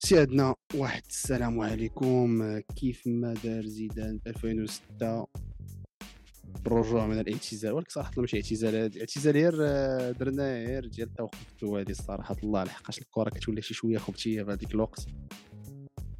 سيادنا 0.00 0.54
واحد 0.74 1.02
السلام 1.08 1.60
عليكم. 1.60 2.58
كيف 2.58 3.02
ما 3.06 3.34
دار 3.44 3.66
زيدان 3.66 4.20
2006 4.26 5.26
بالرجوع 6.64 7.06
من 7.06 7.18
الاعتزال 7.20 7.72
ولكن 7.72 7.90
صراحة 7.90 8.10
ماشي 8.16 8.36
اعتزال 8.36 8.98
اعتزال 8.98 9.34
غير 9.34 9.54
آه، 9.60 10.10
درنا 10.10 10.64
غير 10.64 10.86
ديال 10.86 11.08
التوقف 11.08 11.64
هذه 11.64 11.90
الصراحه 11.90 12.36
الله 12.42 12.64
لحقاش 12.64 12.98
الكره 12.98 13.30
كتولي 13.30 13.62
شي 13.62 13.74
شوية 13.74 13.98
خبطيه 13.98 14.42
في 14.42 14.50
هذيك 14.50 14.74
الوقت. 14.74 15.06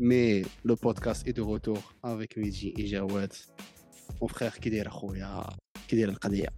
mais 0.00 0.42
le 0.64 0.74
podcast 0.74 1.26
est 1.26 1.32
de 1.32 1.44
retour 1.44 1.78
avec 2.04 2.38
ميجي 2.38 2.74
et 2.78 2.84
جواد. 2.84 3.32
mon 4.20 4.30
frère 4.30 4.50
كي 4.50 4.70
داير 4.70 4.88
أخويا؟ 4.88 5.46
كي 5.88 5.96
داير 5.96 6.08
القضية؟ 6.08 6.48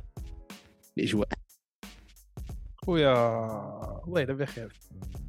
الأجواء. 0.98 1.28
خويا 2.76 3.12
الله 4.06 4.20
يلا 4.20 4.34
بخير. 4.34 4.72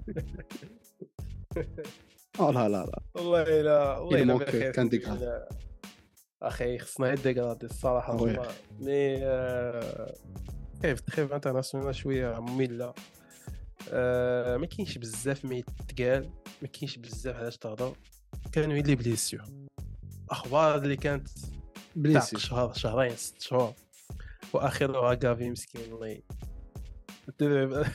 لا 2.40 2.52
لا 2.52 2.86
لا. 2.86 3.02
والله 3.16 3.42
الا 3.42 3.98
والله 3.98 4.38
بخير. 4.38 4.72
كان 4.72 4.90
ديكراد. 4.90 5.48
أخي 6.42 6.78
خصنا 6.80 7.16
ديكرادي 7.16 7.66
الصراحة. 7.66 8.26
مي 8.80 9.18
آه، 9.24 10.16
كيف 10.82 11.00
تخيف 11.00 11.34
انترناسيونال 11.34 11.96
شوية 11.96 12.40
مملة. 12.40 12.94
آه، 13.90 14.58
ما 14.58 14.66
كاينش 14.66 14.98
بزاف 14.98 15.46
ما 15.46 15.56
يتقال 15.56 16.30
ما 16.62 16.68
كاينش 16.68 16.98
بزاف 16.98 17.36
علاش 17.36 17.58
تهضر. 17.58 17.96
كانوا 18.52 18.78
لي 18.78 18.96
بليسيور 18.96 19.46
أخبار 20.30 20.76
اللي 20.76 20.96
كانت 20.96 21.30
تاع 21.30 21.50
بليسي 21.96 22.40
شهر 22.40 22.74
شهرين 22.74 23.16
ست 23.16 23.42
شهور. 23.42 23.74
واخرها 24.54 25.14
غافي 25.14 25.50
مسكين 25.50 25.94
الله 25.94 26.22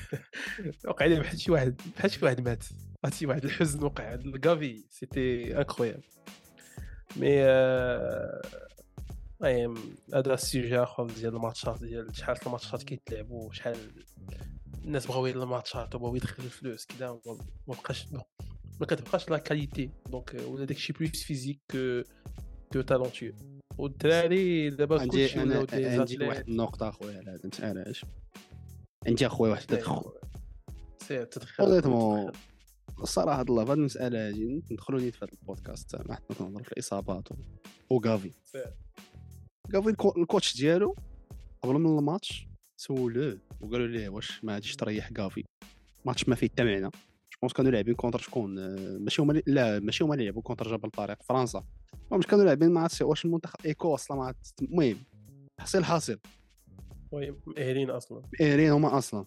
وقع 0.88 1.06
لي 1.06 1.20
بحال 1.20 1.40
شي 1.40 1.52
واحد 1.52 1.80
بحال 1.96 2.10
شي 2.10 2.24
واحد 2.24 2.40
مات. 2.40 2.64
عرفتي 3.04 3.26
واحد 3.26 3.44
الحزن 3.44 3.84
وقع 3.84 4.04
عند 4.04 4.26
غافي 4.26 4.84
c'était 4.90 5.58
incroyable 5.58 6.02
mais 7.16 7.44
المهم 9.40 9.96
هذا 10.14 10.34
ال 10.34 10.42
sujet 10.42 10.78
آخر 10.78 11.06
ديال 11.06 11.36
الماتشات 11.36 11.80
ديال 11.80 12.16
شحال 12.16 12.36
الماتشات 12.46 12.82
كيتلعبوا 12.82 13.52
شحال 13.52 13.76
الناس 14.84 15.06
بغاو 15.06 15.26
يديروا 15.26 15.44
الماتشات 15.44 15.94
وبغاو 15.94 16.16
يدخلوا 16.16 16.46
الفلوس 16.46 16.86
كذا 16.86 17.20
ما 17.68 17.74
بقاش 17.74 18.06
ما 18.80 18.86
كتبقاش 18.86 19.28
la 19.30 19.38
qualité 19.38 19.90
donc 20.10 20.36
ولا 20.46 20.64
داكشي 20.64 20.92
plus 20.92 21.22
physique 21.22 21.60
كو 22.72 22.80
تالونتيو 22.80 23.32
والدراري 23.78 24.70
دابا 24.70 25.06
كلشي 25.06 25.40
ولاو 25.40 25.64
دي 25.64 25.86
عندي. 25.86 26.24
واحد 26.24 26.48
النقطة 26.48 26.88
أخويا 26.88 27.18
على 27.18 27.30
هذا 27.30 27.44
أنت 27.44 27.60
علاش؟ 27.60 28.04
عندي 29.06 29.26
أخويا 29.26 29.50
واحد 29.50 29.62
التدخل 29.62 30.12
سير 31.02 31.24
تدخل. 31.24 31.64
الصراحه 33.02 33.42
الله 33.42 33.62
هذه 33.62 33.72
المسألة 33.72 34.28
هذه 34.28 34.62
ندخلوا 34.70 35.00
نيت 35.00 35.14
في 35.14 35.24
هذا 35.24 35.32
البودكاست 35.42 35.96
ما 35.96 36.14
حنا 36.14 36.36
كنهضروا 36.38 36.62
في 36.64 36.72
الاصابات 36.72 37.32
و- 37.32 37.34
وغافي 37.90 38.30
سير. 38.44 38.72
غافي 39.74 39.88
الكو- 39.90 40.16
الكوتش 40.18 40.56
ديالو 40.56 40.96
قبل 41.62 41.74
من 41.74 41.98
الماتش 41.98 42.48
سولوه 42.76 43.38
وقالوا 43.60 43.86
ليه 43.86 44.08
واش 44.08 44.44
ما 44.44 44.52
غاديش 44.54 44.76
تريح 44.76 45.10
غافي. 45.18 45.44
ماتش 46.04 46.28
ما 46.28 46.34
فيه 46.34 46.48
حتى 46.48 46.64
معنى. 46.64 46.90
جوبونس 47.34 47.52
كانوا 47.56 47.70
لاعبين 47.70 47.94
كونتر 47.94 48.18
شكون؟ 48.18 48.58
آه، 48.58 48.98
ماشي 48.98 49.22
هما 49.22 49.42
لا 49.46 49.80
ماشي 49.80 50.04
هما 50.04 50.14
اللي 50.14 50.24
لعبوا 50.24 50.42
كونتر 50.42 50.76
جبل 50.76 50.90
طارق 50.90 51.22
فرنسا. 51.22 51.64
المهم 52.06 52.22
كانوا 52.22 52.44
لاعبين 52.44 52.70
مع 52.70 52.88
واش 53.00 53.24
المنتخب؟ 53.24 53.66
ايكوس 53.66 54.10
لا 54.10 54.24
عرفت- 54.24 54.62
المهم 54.62 54.96
حصيل 55.60 55.84
حاصل. 55.84 56.18
المهم 57.12 57.40
مأهلين 57.46 57.90
أصلا. 57.90 58.22
ايرين 58.40 58.70
هما 58.72 58.98
أصلا. 58.98 59.24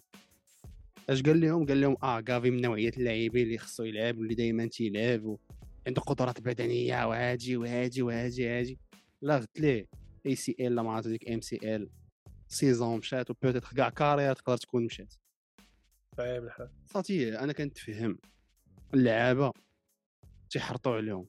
اش 1.10 1.22
قال 1.22 1.40
لهم؟ 1.40 1.66
قال 1.66 1.80
لهم 1.80 1.96
آه 2.02 2.24
غافي 2.28 2.50
من 2.50 2.60
نوعية 2.60 2.92
اللاعبين 2.96 3.46
اللي 3.46 3.58
خصو 3.58 3.84
يلعب 3.84 4.18
واللي 4.18 4.34
دائما 4.34 4.66
تيلعب 4.66 5.24
و... 5.24 5.38
عنده 5.86 6.02
قدرات 6.02 6.40
بدنية 6.40 7.08
وهاجي 7.08 7.56
وهاجي 7.56 8.02
وهاجي 8.02 8.48
هاجي 8.48 8.78
لا 9.22 9.36
قلت 9.36 9.60
ليه؟ 9.60 9.88
اي 10.26 10.34
سي 10.34 10.56
ال 10.60 10.74
لا 10.74 10.82
ما 10.82 10.92
عرفت 10.92 11.08
ديك 11.08 11.28
ام 11.30 11.40
سي 11.40 11.76
ال 11.76 11.90
سيزون 12.48 12.98
مشات 12.98 13.30
وبوتيتر 13.30 13.76
كاع 13.76 13.88
كارير 13.88 14.34
تقدر 14.34 14.56
تكون 14.56 14.84
مشات. 14.84 15.14
صعيب 16.16 16.44
الحال 16.44 16.70
صافي 16.86 17.38
أنا 17.38 17.52
كنتفهم. 17.52 18.18
اللعابة 18.94 19.52
تيحرطوا 20.50 20.96
عليهم. 20.96 21.26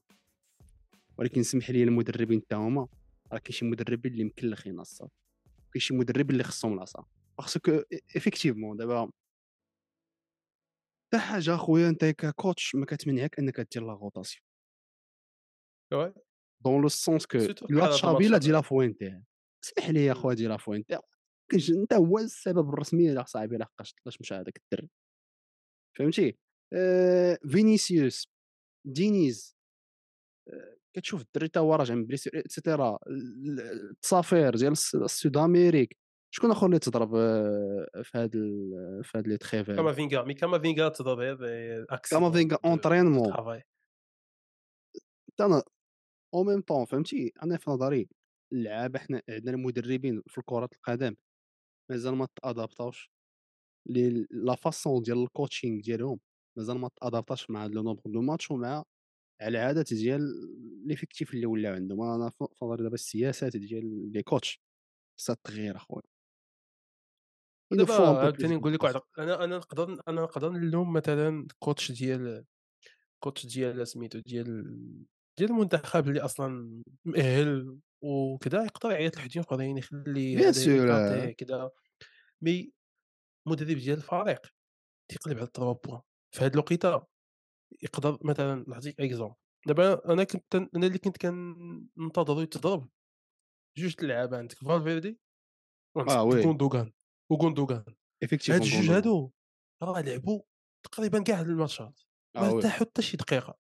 ولكن 1.17 1.43
سمح 1.43 1.69
لي 1.69 1.83
المدربين 1.83 2.41
حتى 2.41 2.55
هما. 2.55 2.87
راه 3.33 3.37
كاين 3.37 3.51
شي 3.51 3.65
مدربين 3.65 4.11
اللي 4.11 4.23
مكلخين 4.23 4.79
الصاد 4.79 5.09
كاين 5.73 5.81
شي 5.81 5.93
مدربين 5.93 6.31
اللي 6.31 6.43
خصهم 6.43 6.73
العصا 6.73 7.05
خصك 7.39 7.87
effectivement 8.15 8.77
دابا 8.77 9.11
حتى 11.13 11.19
حاجة 11.19 11.55
أخويا 11.55 11.89
أنت 11.89 12.05
ك 12.05 12.17
coach 12.17 12.75
ما 12.75 12.85
كتمنعك 12.85 13.39
أنك 13.39 13.59
دير 13.73 13.83
la 13.85 13.93
rotation 13.93 14.43
oui. 15.93 16.13
dans 16.65 16.81
le 16.81 16.87
sens 16.87 17.25
que 17.25 17.37
là 17.37 17.83
هذا 17.85 17.91
تشافي 17.91 18.27
لا 18.27 18.37
دي 18.37 18.51
لا 18.51 18.61
فوينتي 18.61 19.21
اسمح 19.63 19.89
لي 19.89 20.05
يا 20.05 20.13
خويا 20.13 20.35
دي 20.35 20.47
لا 20.47 20.57
فوينتي 20.57 20.99
كنج- 21.51 21.71
انت 21.71 21.93
هو 21.93 22.17
السبب 22.19 22.69
الرسمي 22.69 23.03
يا 23.03 23.23
صاحبي 23.25 23.57
لحقاش 23.57 23.95
لاش 24.05 24.21
مشى 24.21 24.35
هذاك 24.35 24.57
الدرب 24.57 24.89
فهمتي 25.97 26.37
آه 26.73 27.39
فينيسيوس 27.51 28.27
دينيز 28.87 29.55
آه، 30.47 30.77
كتشوف 30.95 31.21
الدري 31.21 31.47
تا 31.47 31.59
هو 31.59 31.75
راجع 31.75 31.95
من 31.95 32.05
blessure 32.05 32.39
et 32.39 32.54
cetera 32.54 32.99
التصافير 33.91 34.55
ديال 34.55 34.71
الس- 34.71 34.95
ال 34.95 35.06
Sud 35.06 35.37
Amérique 35.37 35.97
شكون 36.33 36.51
آخر 36.51 36.65
اللي 36.65 36.79
تضرب 36.79 37.15
آه، 37.15 37.87
في 38.03 38.17
هاد 38.17 38.35
ال- 38.35 39.03
في 39.03 39.17
هاد 39.17 39.27
les 39.27 39.37
trêves؟ 39.37 39.67
كامافينغا 39.71 40.23
mais 40.23 40.33
كامافينغا 40.33 40.89
تضرب 40.89 41.17
غير 41.19 41.85
accident 41.89 42.23
كامافينغا 42.23 42.57
entraînement 42.65 43.33
أنا 45.41 45.63
أو 46.33 46.43
ميم 46.43 46.61
طون 46.61 46.85
فهمتي؟ 46.85 47.33
أنا 47.43 47.57
في 47.57 47.71
نظري 47.71 48.09
اللعابة 48.53 48.99
حنا 48.99 49.21
عندنا 49.29 49.55
المدربين 49.55 50.21
في 50.27 50.41
كره 50.45 50.69
القدم 50.73 51.15
مازال 51.91 52.15
ما 52.15 52.27
تأدابطاوش 52.43 53.11
la 54.31 54.55
façon 54.55 55.01
ديال 55.03 55.23
ال 55.23 55.30
coaching 55.30 55.81
ديالهم 55.81 56.19
مازال 56.57 56.79
ما 56.79 56.89
تأدابطاش 57.01 57.49
مع 57.49 57.65
le 57.65 57.83
nombre 57.83 58.01
de 58.07 58.21
matchs 58.21 58.51
ومع 58.51 58.83
العادات 59.41 59.93
ديال 59.93 60.21
l'effectif 60.87 61.33
اللي 61.33 61.45
ولاو 61.45 61.73
عندهم. 61.75 62.01
أنا 62.01 62.29
في 62.29 62.47
في 62.55 62.65
نظري 62.65 62.83
دابا 62.83 62.95
السياسات 62.95 63.57
ديال 63.57 64.11
les 64.13 64.23
coachs 64.23 64.61
خصها 65.19 65.37
تغير 65.45 65.75
أخويا. 65.77 66.03
دابا 67.71 67.93
عاوتاني 68.19 68.55
نقول 68.55 68.73
لك. 68.73 68.83
واحد 68.83 69.01
أنا 69.19 69.43
أنا 69.43 69.57
نقدر 69.57 69.97
أنا 70.07 70.21
نقدر 70.21 70.49
نلوم 70.49 70.93
مثلا 70.93 71.47
coach 71.59 71.91
ديال 71.91 72.45
coach 73.23 73.45
ديال 73.45 73.87
سميتو 73.87 74.19
ديال 74.19 74.63
ديال 75.39 75.49
المنتخب 75.49 76.07
اللي 76.07 76.19
أصلا 76.21 76.81
مؤهل 77.05 77.77
وكذا 78.03 78.63
يقدر 78.63 78.91
يعيط 78.91 79.17
لحدين 79.17 79.41
آخرين 79.43 79.77
يخلي 79.77 80.37
Bien 80.37 80.41
هذا 80.43 80.51
sûr. 80.51 80.67
يكاطي 80.67 81.33
كذا 81.33 81.71
mais 82.41 82.71
مدرب 83.47 83.77
ديال 83.77 83.97
الفريق 83.97 84.41
تيقلب 85.11 85.37
على 85.37 85.47
3 85.53 85.71
points 85.85 86.01
في 86.35 86.45
هاد 86.45 86.53
الوقيتة 86.53 87.05
يقدر 87.83 88.17
مثلا 88.23 88.65
نعطيك 88.67 89.01
exemple 89.01 89.35
دابا 89.67 90.13
أنا 90.13 90.23
كنت 90.23 90.55
أنا 90.55 90.87
اللي 90.87 90.97
كنت 90.97 91.17
كننتظرو 91.17 92.41
يتضرب 92.41 92.89
جوج 93.77 93.95
اللعابه 94.01 94.37
عندك 94.37 94.55
فالفيردي 94.55 95.19
وعندك 95.95 96.11
آه 96.11 96.23
oui. 96.23 96.41
غوندوغان 96.41 96.91
وغوندوغان 97.31 97.83
هاد 98.23 98.33
الجوج. 98.61 98.89
هادو 98.91 99.31
راه 99.83 100.01
لعبوا 100.01 100.41
تقريبا 100.83 101.23
كاع 101.23 101.41
الماتشات. 101.41 101.99
ما 102.35 102.41
آه. 102.47 102.51
ارتاحوا 102.55 102.85
حتى 102.87 103.01
شي 103.01 103.17
دقيقة. 103.17 103.57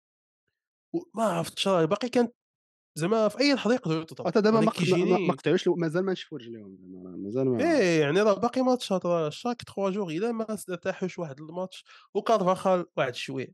وما 0.95 1.25
عرفتش 1.25 1.69
راه 1.69 1.85
باقي 1.85 2.09
كان 2.09 2.29
زعما 2.99 3.29
في 3.29 3.41
أي 3.41 3.55
لحظه 3.55 3.75
يقدروا 3.75 4.03
يتضربوا 4.03 4.31
حتى 4.31 4.41
دابا 4.41 4.61
ما 4.61 4.73
ما- 4.91 5.05
ما- 5.05 5.19
ما 5.19 5.35
قطعوش 5.35 5.69
مازال 5.69 6.05
ما 6.05 6.13
نشفوا 6.13 6.39
رجليهم 6.39 6.79
زعما 6.81 7.17
مازال 7.17 7.49
ما 7.49 7.61
إيه 7.81 8.01
يعني 8.01 8.21
راه 8.23 8.35
باقي 8.35 8.61
ماتشات 8.63 9.07
راه 9.07 9.31
chaque 9.31 9.63
3 9.63 9.91
jours 9.91 10.11
إلا 10.11 10.33
ما 10.33 10.47
ارتاحوش 10.71 11.19
واحد 11.19 11.41
الماتش. 11.41 11.85
وكارفاخال 12.15 12.87
واحد 12.97 13.15
شوية. 13.15 13.53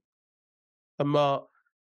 أما 1.01 1.47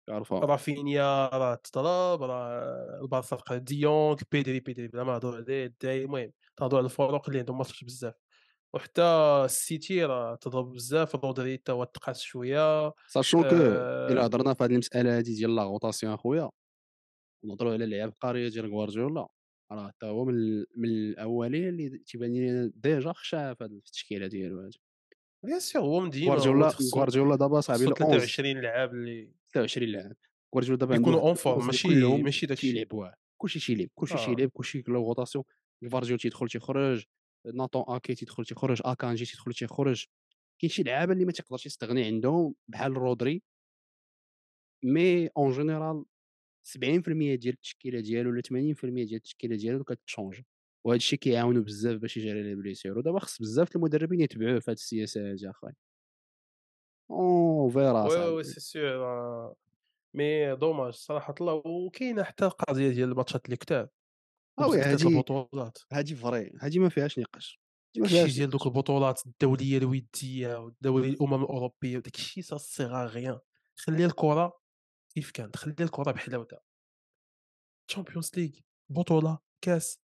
عرفها 0.10 0.40
رافينيا 0.40 1.28
راه 1.28 1.56
تضرب 1.56 2.24
راه 2.24 3.00
البارسا 3.02 3.58
ديونغ 3.58 4.16
بيدري 4.32 4.60
بيدري 4.60 4.88
بلا 4.88 5.04
ما 5.04 5.18
هضروا 5.18 5.36
عليه 5.36 5.66
الداي 5.66 6.04
المهم 6.04 6.32
تهضروا 6.58 6.80
على 6.80 6.86
الفروق 6.86 7.28
اللي 7.28 7.40
عندهم 7.40 7.58
ماتشات 7.58 7.84
بزاف. 7.84 8.14
وحتى 8.74 9.02
السيتي 9.46 10.06
راه 10.06 10.36
تضرب 10.36 10.74
بزاف 10.74 11.16
رودري 11.16 11.58
تا 11.58 11.74
هو 11.74 11.84
تقاس 11.84 12.22
شوية. 12.22 12.94
sachant 13.08 13.44
que 13.44 13.56
آه، 13.56 14.08
إلا 14.08 14.26
هضرنا 14.26 14.54
في 14.54 14.64
هذه 14.64 14.72
المسألة 14.72 15.18
هذه 15.18 15.24
ديال 15.24 15.56
la 15.56 15.64
rotation 15.64 16.14
أخويا 16.14 16.50
ونهضروا 17.44 17.74
على 17.74 17.84
اللعب 17.84 18.10
القارية 18.10 18.50
ديال 18.50 18.72
غوارديولا. 18.72 19.28
راه 19.72 19.88
حتى 19.88 20.06
هو 20.06 20.26
من 20.26 20.36
من 20.78 20.90
الأولين 20.90 21.70
اللي 21.70 21.98
تيبان 21.98 22.34
لي 22.34 22.72
déjà 22.76 23.14
خشع 23.14 23.54
في 23.54 23.64
التشكيلة 23.64 24.28
ديالو 24.28 24.60
هذه 24.62 24.72
bien 25.46 25.60
sûr 25.60 25.82
هو 25.82 26.00
من 26.00 26.10
ديما 26.10 26.36
غوارديولا 26.36 26.72
غوارديولا 26.96 27.36
دابا 27.36 27.62
صاحبي 27.62 27.86
خصو 27.86 27.92
ال 27.92 28.02
11 28.02 28.20
23 28.20 28.62
لعاب 28.62 28.94
اللي 28.94 29.41
23 29.54 29.90
لاعب 29.90 30.16
غوارديولا 30.56 30.80
دابا 30.80 30.96
يكونوا 30.96 31.22
en 31.22 31.34
forme 31.34 31.60
11 31.60 31.90
ماشي 31.90 32.24
ماشي 32.24 32.46
داكشي. 32.46 32.72
تيلعبوه 32.72 33.14
كلشي 33.42 33.60
تيلعب 33.60 33.90
كلشي 33.96 34.14
آه. 34.14 34.26
تيلعب 34.26 34.50
كلشي 34.50 34.84
la 34.88 34.94
rotation 34.94 35.44
غوارديولا 35.92 36.18
تيدخل 36.18 36.48
تيخرج 36.48 37.06
ناتون 37.56 37.84
اكي 37.88 38.16
تيدخل 38.16 38.46
تيخرج 38.46 38.82
اكانجي 38.86 39.26
تيدخل 39.26 39.54
تيخرج. 39.54 40.06
كاين 40.62 40.70
شي 40.72 40.84
لعابة 40.84 41.14
اللي 41.14 41.26
ما 41.26 41.32
تيقدرش 41.32 41.66
يستغني 41.66 42.04
عندهم 42.06 42.56
بحال 42.68 42.92
رودري 42.98 43.44
mais 44.84 45.28
en 45.28 45.52
général 45.52 46.06
70% 46.68 47.36
ديال 47.36 47.54
التشكيلة 47.54 48.00
ديالو 48.00 48.30
ولا 48.30 48.42
80% 48.42 48.86
ديال 48.86 49.16
التشكيلة 49.16 49.56
ديالو 49.56 49.84
كتشونجي، 49.84 50.46
وهذا 50.86 50.98
الشيء 50.98 51.20
كيعاونو 51.20 51.64
بزاف 51.64 51.98
باش 52.02 52.18
يجيري 52.18 52.44
les 52.44 52.56
blessures، 52.56 52.98
ودابا 52.98 53.20
خص 53.20 53.40
بزاف 53.42 53.76
المدربين 53.76 54.22
يتبعوه 54.22 54.60
في 54.60 54.72
هاد 54.72 54.78
السياسة 54.78 55.32
هادي 55.32 55.50
اخاي. 55.50 55.74
on 57.12 57.70
verra 57.72 58.04
oui، 58.04 58.18
oui،. 58.30 58.44
c'est 58.44 58.60
sûr 58.60 59.06
آه، 59.06 59.56
mais 60.14 60.56
dommage 60.56 60.94
صراحة 60.94 61.36
الله 61.42 61.54
وكاينة 61.54 62.24
حتى 62.24 62.46
القضية 62.46 62.90
ديال 62.90 63.10
الماتشات 63.10 63.46
اللي 63.46 63.58
كتار 63.58 63.88
آه 64.60 64.68
oui 64.68 64.82
هادي 64.82 65.08
البطولات. 65.08 65.78
هادي 65.92 66.16
vrai، 66.16 66.52
هادي 66.62 66.80
ما 66.80 66.90
فيهاش 66.90 67.20
نقاش، 67.20 67.62
هادي 67.98 68.00
داك 68.00 68.02
ما 68.02 68.06
الشيء 68.06 68.20
فيهاش 68.20 68.36
ديال 68.36 68.50
دوك. 68.50 68.66
البطولات 68.66 69.26
الدولية 69.26 69.78
الودية 69.78 70.56
والدوري 70.56 71.10
الأمم 71.10 71.44
الأوروبية 71.44 71.98
وداك 71.98 72.16
الشيء 72.16 72.44
ça 72.44 72.58
sert 72.60 72.94
à 72.94 73.08
rien 73.16 73.40
خلي 73.76 74.06
الكرة 74.06 74.60
كيف 75.16 75.32
كانت، 75.32 75.56
خلي 75.56 75.76
الكرة 75.80 76.12
بحلاوتها. 76.12 76.62
تشامبيونز 77.88 78.32
ليغ، 78.38 78.52
بطولة، 78.90 79.40
كاس، 79.62 80.00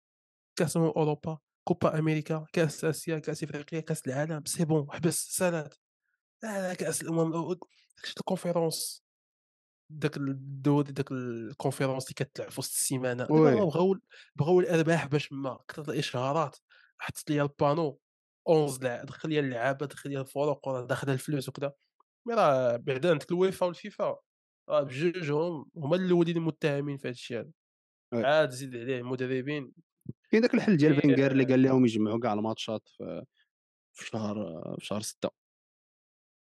كاس 0.60 0.78
أمم 0.78 0.86
أوروبا، 0.86 1.40
كوبا 1.68 2.00
أمريكا، 2.00 2.46
كاس 2.54 2.86
آسيا، 2.86 3.20
كاس 3.20 3.44
إفريقيا، 3.44 3.80
كاس 3.80 4.08
العالم، 4.08 4.46
c'est 4.46 4.66
bon 4.66 4.88
حبس 4.92 5.28
سالات. 5.38 5.76
لا، 6.44 6.74
لا 6.74 6.92
الأمم 7.02 7.28
الأو 7.30 7.54
داك 7.54 7.64
ال 8.18 8.25
conférence 8.25 9.04
داك 9.90 10.18
الدوري 10.18 10.92
داك 10.92 11.12
ال 11.12 11.20
conférence 11.20 12.04
اللي 12.04 12.14
كتلعب 12.16 12.52
في 12.52 12.60
وسط 12.60 12.94
هما 12.94 13.14
بغاو 13.14 14.00
بغاو 14.36 14.60
الأرباح 14.60 15.06
باش 15.08 15.32
ما 15.32 15.60
كثرة 15.68 15.94
الإشعارات، 15.94 16.58
حطيت 16.98 17.30
ليا 17.30 17.44
ال 17.44 17.51
panneau 17.51 18.00
11 18.48 18.84
لاعب 18.84 19.06
دخل 19.06 19.30
ليا 19.30 19.40
اللعابة، 19.40 19.86
دخل 19.86 20.10
ليا 20.10 20.22
الفروق 20.22 20.68
وراه 20.68 20.86
داخلة 20.86 21.14
الفلوس 21.14 21.50
وكذا، 21.50 21.74
mais 22.28 22.34
راه 22.34 22.76
بعدا 22.76 23.12
عندك 23.12 23.32
الويفا 23.32 23.66
والفيفا 23.66 24.18
راه 24.70 24.82
بجوجهم 24.82 25.72
هما 25.78 25.96
الأولين 25.96 26.38
المتهمين 26.38 26.98
في 26.98 27.08
هاد 27.08 27.14
الشيء 27.14 27.38
هذا،. 27.40 27.52
عاد 28.28 28.50
زيد 28.50 28.76
عليه 28.76 28.98
المدربين. 28.98 29.72
كاين 30.32 30.42
داك 30.42 30.54
الحل 30.54 30.78
ديال 30.78 30.94
mais 30.94 31.02
فينغير 31.02 31.32
اللي 31.32 31.44
قال 31.44 31.64
لهم 31.64 31.86
يجمعوا 31.86 32.20
كاع 32.20 32.34
الماتشات 32.34 32.88
في 32.88 33.24
في 33.94 34.06
شهر 34.06 34.36
في 34.80 34.86
شهر 34.86 35.02
6 35.02 35.30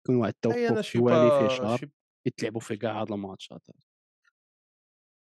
يكون 0.08 0.16
واحد 0.16 0.32
التوقف 0.34 0.80
فيه 0.82 1.00
با 1.00 1.48
شهر 1.48 1.80
يتلعبوا 2.26 2.60
فيه 2.60 2.74
كاع 2.74 3.00
هاد 3.00 3.12
الماتشات. 3.12 3.62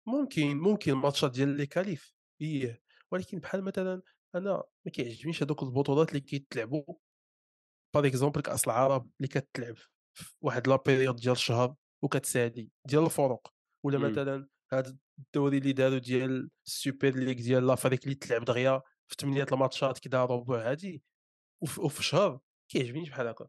ممكن، 0.06 0.56
ممكن 0.56 0.92
الماتشات 0.92 1.30
ديال 1.32 1.48
les 1.48 1.66
qualifs 1.66 2.14
إيه، 2.40 2.82
ولكن 3.10 3.38
بحال 3.38 3.64
مثلًا 3.64 4.02
أنا 4.34 4.62
ما 4.86 4.92
كيعجبنيش 4.92 5.42
هادوك 5.42 5.62
البطولات 5.62 6.08
اللي 6.08 6.20
كيتلعبوا 6.20 6.84
par 7.96 8.02
exemple 8.04 8.40
كأس 8.42 8.66
العرب 8.66 9.10
اللي 9.20 9.28
كتلعب 9.28 9.76
في 10.14 10.34
واحد 10.42 10.68
la 10.68 10.76
période 10.86 11.16
ديال 11.16 11.36
شهر 11.38 11.76
وكتسالي 12.02 12.70
ديال 12.88 13.04
الفروق، 13.04 13.48
ولا 13.84 13.98
إمم. 13.98 14.08
مثلًا 14.10 14.48
هاد 14.72 14.98
الدوري 15.18 15.58
اللي 15.58 15.72
داروا 15.72 15.98
ديال 15.98 16.50
السوبر 16.66 17.10
ليغ 17.10 17.34
ديال 17.36 17.66
l'Afrique 17.66 18.04
اللي 18.04 18.14
تلعب 18.14 18.44
دغيا 18.44 18.82
في 19.08 19.16
8 19.16 19.46
الماتشات 19.52 19.98
كذا 19.98 20.24
ربع 20.24 20.70
هادي 20.70 21.04
وف 21.62 21.78
وفي 21.80 22.02
شهر، 22.04 22.40
كيعجبنيش 22.70 23.10
بحال 23.10 23.28
هكا. 23.28 23.48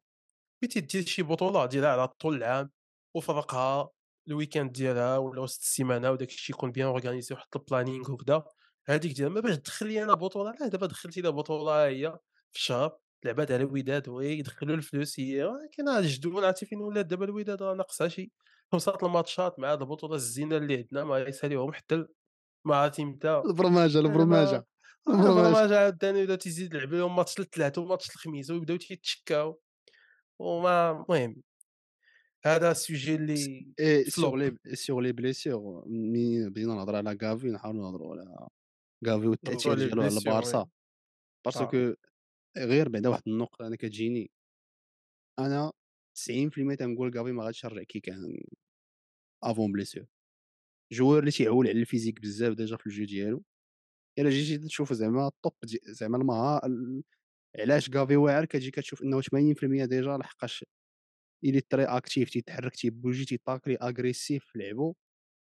بغيتي 0.62 0.80
دير 0.82 1.06
شي 1.06 1.24
بطولة 1.24 1.66
ديرها 1.66 1.90
على 1.90 2.08
طول 2.08 2.36
العام 2.36 2.72
وفرقها 3.16 3.90
ال 4.28 4.33
week-end 4.33 4.72
ديالها 4.72 5.18
ولا 5.18 5.42
وسط 5.42 5.60
السيمانة 5.62 6.12
وداك 6.12 6.30
الشيء 6.30 6.56
يكون 6.56 6.72
bien 6.72 6.88
organisé 6.88 7.36
وحط 7.36 7.56
ال 7.56 7.62
planning 7.62 8.12
وكذا 8.12 8.44
هذيك 8.88 9.12
ديال 9.14 9.30
ما 9.30 9.40
باش 9.40 9.58
تدخل 9.58 9.88
لي 9.88 10.04
أنا 10.04 10.14
بطولة 10.14 10.52
لا 10.60 10.68
دابا 10.68 10.88
دخلتي 10.88 11.22
لي 11.22 11.32
بطولة 11.32 11.72
ها 11.72 11.88
هي 11.88 12.18
في 12.52 12.60
الشهر 12.60 12.98
لعبات 13.26 13.52
على 13.52 13.64
الوداد 13.64 14.10
oui 14.10 14.40
يدخلوا 14.40 14.76
الفلوس 14.76 15.20
هي 15.20 15.44
ولكن 15.44 15.88
هاد 15.88 16.04
الجدول 16.04 16.46
عرفتي 16.46 16.66
فين 16.66 16.82
ولات 16.82 17.06
دابا 17.06 17.26
الوداد 17.26 17.64
راه 17.64 17.76
ناقصها 17.76 18.08
شي. 18.08 18.32
خمسة 18.72 18.98
الماتشات 19.04 19.60
مع 19.60 19.72
هاد 19.72 19.82
البطولة 19.82 20.16
الزينة 20.16 20.58
اللي 20.58 20.78
عندنا 20.78 21.04
ما 21.04 21.20
يساليهم 21.20 21.74
حتى 21.74 22.06
ما 22.66 22.76
عرفتي 22.76 23.06
متى 23.06 23.28
آه، 23.30 23.44
البرمجة. 24.06 24.66
البرمجة 25.08 25.80
عاوتاني 25.80 26.24
ولاو 26.24 26.36
تيزيد 26.36 26.74
يلعب 26.74 26.94
لهم 26.94 27.16
ماتش 27.16 27.40
الثلاث 27.40 27.78
وماتش 27.78 28.10
الخميس 28.10 28.52
ويبداو 28.52 28.78
تيتشكاو 28.78 29.62
وما 30.42 30.92
المهم 30.92 31.44
هذا 32.46 32.72
ال 32.72 32.79
sujet 32.79 33.16
اللي 33.16 33.36
sur 34.10 34.14
فلوب 34.16 34.58
les 34.68 34.76
sur 34.76 35.02
les 35.02 35.14
blessures 35.14 35.88
ملي 35.88 36.50
بدينا 36.50 36.76
نهضروا 36.76 36.98
على 36.98 37.18
غافي 37.24 37.48
نحاولوا 37.48 37.82
نهضروا 37.92 38.16
على 38.16 38.48
والتأثير 39.28 39.72
على 39.72 39.86
ديالو 39.86 40.02
على 40.02 40.18
البارسا 40.18 40.68
parce 41.46 41.76
que 41.76 41.94
غير 42.58 42.90
بعدا 42.90 43.10
واحد 43.10 43.22
النقطة 43.28 43.68
أنا 43.68 43.76
كتجيني. 43.76 44.32
أنا 45.40 45.72
90% 46.16 46.76
تنقول 46.80 47.18
غافي 47.18 47.32
ما 47.32 47.44
غاديش 47.44 47.64
يرجع 47.64 47.84
كي 47.84 48.00
كان 48.00 48.44
avant 49.44 49.72
blessure 49.72 50.06
joueur 50.92 51.20
اللي 51.20 51.32
تيعول 51.32 51.68
على 51.68 51.80
ال 51.80 51.84
physique 51.84 52.22
بزاف 52.22 52.54
déjà 52.54 52.78
في 52.78 52.88
ال 52.88 52.92
jeu 52.92 53.06
ديالو. 53.06 53.44
إلا 54.20 54.30
جيتي 54.30 54.68
تشوف 54.68 54.94
زعما 54.94 55.28
الطوب 55.28 55.54
زعما 55.86 56.18
المها 56.18 56.66
ال- 56.66 57.04
علاش 57.60 57.90
غافي 57.96 58.16
واعر 58.16 58.46
كتجي 58.46 58.72
كتشوف 58.72 59.02
انه 59.04 59.22
80% 59.22 59.86
déjà 59.86 60.18
لحقاش 60.18 60.66
il 61.46 61.62
est 61.62 61.72
très 61.72 61.86
actif 61.86 62.30
تيتحرك 62.30 62.76
تيبوجي 62.76 63.26
تيطاكلي 63.26 63.76
agressif 63.78 64.46
في 64.46 64.60
لعبو 64.60 64.96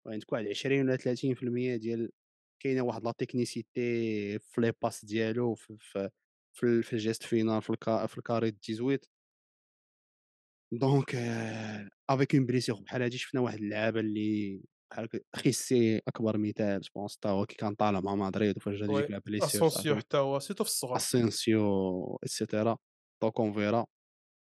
وعندك 0.06 0.32
واحد 0.32 0.46
20 0.48 0.82
ولا 0.82 0.96
30% 0.96 1.76
ديال 1.76 2.10
كاينة 2.62 2.82
واحد 2.82 3.04
la 3.04 3.12
technicité 3.12 4.38
في 4.40 4.60
les 4.60 4.72
passes 4.82 5.04
ديالو 5.04 5.54
في 5.54 5.76
في 5.80 6.10
في, 6.54 6.82
في 6.82 6.92
ال 6.92 6.97
geste 6.97 7.22
final 7.22 7.62
في 7.62 7.70
الكا 7.70 8.06
في 8.06 8.18
ال 8.18 8.24
carré 8.24 8.52
18 8.52 9.00
donc 10.72 11.14
avec 12.10 12.34
une 12.34 12.46
blessure 12.46 12.80
بحال 12.80 13.02
هادي 13.02 13.18
شفنا 13.18 13.40
واحد 13.40 13.58
اللعابة 13.58 14.00
اللي 14.00 14.62
بحال 14.90 15.08
خيسي 15.36 15.98
أكبر 16.08 16.38
مثال 16.38 16.80
je 16.80 16.91
pense 16.91 17.18
تا 17.18 17.28
هو 17.28 17.46
كي 17.46 17.54
كان 17.54 17.74
طالع 17.74 18.00
مع 18.00 18.14
مدريد 18.14 18.56
oui 18.66 18.74
يجيك 18.74 19.10
la 19.10 19.18
blessure 19.18 19.66
اسونسيو 19.66 19.96
حتى 19.96 20.16
هو 20.16 20.38
surtout 20.38 20.64
في 20.64 20.70
الصغر. 20.70 20.96
اسينسيو 20.96 22.18
et 22.22 22.36
cetera 22.36 22.76
donc 23.22 23.40
on 23.40 23.52
verra 23.52 23.86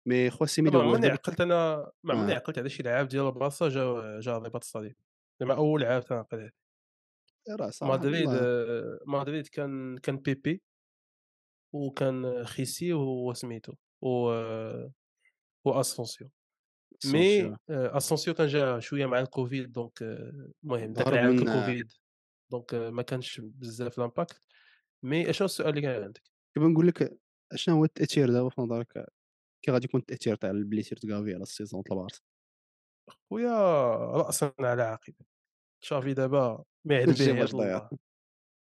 mais 0.08 0.30
خو 0.30 0.46
سيميدو 0.46 0.78
واش 0.78 0.88
عمرني 0.88 1.08
عقلت 1.08 1.42
أنا 1.42 1.92
ما 2.04 2.14
عمرني 2.14 2.34
عقلت 2.34 2.60
على 2.60 2.70
شي 2.70 2.84
لعاب 2.84 3.08
ديال 3.08 3.26
البارسا 3.28 3.70
جا 3.70 4.20
جا 4.20 4.38
رباط 4.38 4.64
الصليب 4.64 4.96
زعما 5.40 5.56
أول 5.56 5.84
عام 5.84 6.02
تنعقل 6.02 6.38
عليه 6.38 6.52
راه 7.50 7.72
مدريد 7.82 8.30
مدريد 9.08 9.48
كان 9.48 9.98
كان 9.98 10.18
بيبي. 10.18 10.62
وكان 11.74 12.46
خيسي 12.46 12.94
وسميتو 12.94 13.74
و 14.02 14.08
واسونسيو 15.66 16.30
mais 17.06 17.56
اسونسيو 17.70 18.34
كان 18.34 18.48
جا 18.48 18.80
شوية 18.80 19.06
مع 19.06 19.20
الكوفيد 19.20 19.72
donc 19.72 20.02
المهم 20.64 20.94
داك 20.94 21.08
هرب 21.08 21.14
العام 21.14 21.38
الكوفيد 21.38 21.92
donc 22.52 22.74
ما 22.74 23.02
كانش 23.02 23.42
بزاف 23.44 23.98
l'impact 23.98 24.42
mais 25.04 25.30
اشنو 25.30 25.46
السؤال 25.46 25.70
اللي 25.70 25.82
كان 25.82 26.04
عندك 26.04 26.22
كيف 26.56 26.64
نقول 26.64 26.88
لك 26.88 27.20
اشنو 27.52 27.76
هو 27.76 27.86
التأثير 27.86 28.32
دابا 28.32 28.50
في 28.50 28.62
نظرك؟ 28.62 29.06
كي 29.62 29.72
غادي 29.72 29.86
يكون 29.86 30.00
التأثير 30.00 30.36
تاع 30.36 30.50
ال 30.50 30.55
blessure 30.55 31.00
غافي 31.12 31.34
على 31.34 31.44
ال 31.44 31.49
saison 31.49 31.82
ديال 31.82 31.98
البارسا؟ 31.98 32.22
خويا 33.30 33.52
راسا 33.96 34.54
على 34.60 34.82
عقب. 34.82 35.14
تشافي 35.82 36.14
دابا 36.14 36.64
ما 36.86 36.96
يعلم 36.96 37.14
به 37.14 37.90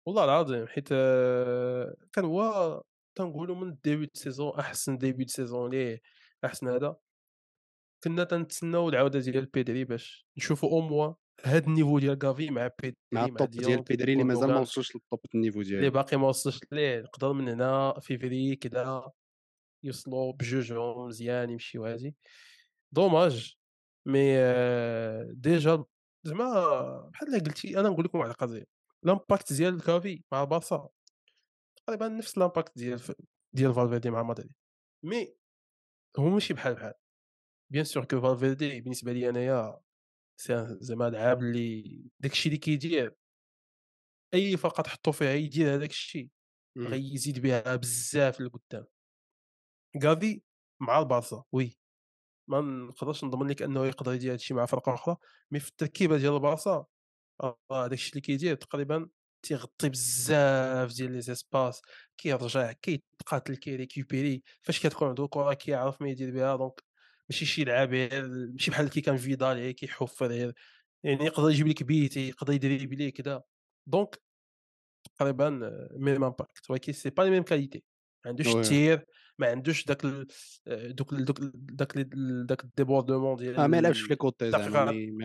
والله 0.07 0.23
العظيم 0.23 0.67
حيت 0.67 0.89
آه، 0.91 1.95
كان 2.13 2.25
هو 2.25 2.83
تنقولوا 3.15 3.55
من 3.55 3.77
début 3.83 4.09
saison 4.13 4.59
أحسن 4.59 4.97
début 4.97 5.27
saison 5.27 5.71
ليه 5.71 6.01
أحسن 6.45 6.67
هذا. 6.67 6.95
كنا 8.03 8.23
تنتسناو 8.23 8.89
العودة 8.89 9.19
ديال 9.19 9.45
بيدري 9.45 9.83
باش 9.85 10.27
نشوفوا 10.37 10.69
أو 10.69 10.81
موا 10.81 11.13
هاد 11.43 11.67
ال 11.67 11.72
niveau 11.72 11.99
ديال 11.99 12.17
غافي 12.17 12.49
مع 12.49 12.69
بيدري 12.81 12.97
مع 13.11 13.25
ال 13.25 13.31
top 13.31 13.49
ديال 13.49 13.81
بيدري 13.81 14.13
اللي 14.13 14.23
مازال 14.23 14.49
ما 14.49 14.59
وصلش 14.59 14.95
لل 14.95 15.05
top 15.05 15.19
ال 15.35 15.39
niveau 15.39 15.61
اللي 15.61 15.79
ديالو 15.79 15.91
باقي 15.91 16.17
ما 16.17 16.27
وصلش 16.27 16.59
ليه 16.71 16.99
نقدر 16.99 17.33
من 17.33 17.49
هنا 17.49 17.99
فيفري 17.99 18.55
كذا 18.55 19.11
يوصلوا 19.83 20.33
بجوجهم 20.33 21.07
مزيان 21.07 21.49
يمشيو 21.49 21.85
هادي 21.85 22.15
dommage 22.91 23.55
mais 24.05 24.37
آه، 24.37 25.27
déjà 25.33 25.85
زعما 26.23 27.09
بحال 27.13 27.27
اللي 27.27 27.39
قلتي 27.39 27.79
أنا 27.79 27.89
نقول 27.89 28.05
لكم 28.05 28.19
واحد 28.19 28.29
القضية 28.29 28.79
l'impact 29.03 29.53
ديال 29.53 29.81
غافي 29.81 30.23
مع 30.31 30.41
البارسا. 30.41 30.89
تقريبا 31.75 32.07
نفس 32.07 32.37
l'impact 32.37 32.77
ديال. 32.77 33.01
ديال 33.53 33.73
فالفيردي 33.73 34.09
مع 34.09 34.23
مدريد. 34.23 34.51
mais 35.03 35.35
هو 36.19 36.29
ماشي 36.29 36.53
بحال 36.53 36.73
بحال. 36.73 36.93
bien 37.71 37.83
sûr 37.83 38.05
que 38.05 38.21
فالفيردي 38.21 38.81
بالنسبة 38.81 39.13
لي 39.13 39.29
انايا 39.29 39.79
c'est 40.37 40.77
زعما 40.81 41.09
لعاب 41.09 41.39
اللي 41.43 42.01
داكشي 42.19 42.49
اللي 42.49 42.57
كيدير 42.59 43.15
اي 44.33 44.57
فرقه 44.57 44.81
تحطو 44.83 45.11
فيها 45.11 45.33
يدير 45.33 45.75
هذاك 45.75 45.89
الشيء. 45.89 46.29
غيزيد 46.77 47.39
بها 47.39 47.75
بزاف 47.75 48.41
لقدام 48.41 48.85
غافي 50.03 50.41
مع 50.81 50.99
البارسا. 50.99 51.43
oui 51.51 51.77
ما 52.49 52.61
نقدرش 52.61 53.23
نضمن 53.23 53.47
لك 53.49 53.61
أنه 53.61 53.85
يقدر 53.85 54.13
يدير 54.13 54.33
هادشي 54.33 54.53
مع 54.53 54.65
فرقة 54.65 54.93
أخرى 54.93 55.17
mais 55.51 55.59
في 55.59 55.69
التركيبة 55.69 56.17
ديال 56.17 56.33
البارسا 56.33 56.85
راه 57.41 57.57
داك 57.87 57.93
الشيء 57.93 58.11
اللي 58.11 58.21
كيدير 58.21 58.55
تقريبا 58.55 59.09
تيغطي 59.45 59.89
بزاف 59.89 60.93
ديال 60.93 61.11
les 61.11 61.21
espaces 61.21 61.81
كيرجع 62.17 62.71
كيتقاتل 62.71 63.55
كيريكوبيري. 63.55 64.43
فاش 64.61 64.79
كتكون 64.87 65.07
عنده 65.07 65.27
كرة 65.27 65.53
كيعرف 65.53 66.01
ما 66.01 66.09
يدير 66.09 66.31
بها 66.31 66.55
donc 66.55 66.88
ماشي 67.29 67.45
شي 67.45 67.63
لعاب 67.63 67.93
ماشي 67.93 68.71
بحال 68.71 68.89
كي 68.89 69.01
كان 69.01 69.17
فيدال 69.17 69.71
كيحفر 69.71 70.31
يعني 71.03 71.25
يقدر 71.25 71.49
يجيب 71.49 71.67
لك 71.67 71.83
بيت 71.83 72.17
يقدر 72.17 72.53
يدريبلي 72.53 73.11
كذا 73.11 73.43
donc 73.87 74.21
تقريبا 75.17 75.49
même 75.91 76.23
impact 76.23 76.69
ولكن 76.69 76.93
c'est 76.93 77.09
pas 77.09 77.23
les 77.23 77.29
mêmes 77.29 77.43
qualités 77.43 77.83
ما 78.25 78.29
عندوش 78.29 78.47
ال 78.55 78.67
tir 78.67 79.05
ما 79.37 79.47
عندوش 79.47 79.85
داك 79.85 80.05
ال... 80.05 80.27
دوك 80.95 81.13
ال- 81.13 81.25
دوك 81.25 81.39
ال- 81.39 81.51
داك 81.55 81.97
ال- 81.97 82.45
داك 82.45 82.63
ال 82.63 82.71
débordement 82.71 83.55
آه 83.63 83.67
ما 83.67 83.77
يلعبش 83.77 84.01
في 84.01 84.07
لي 84.07 84.07
ديال 84.07 84.17
côtés 84.17 84.49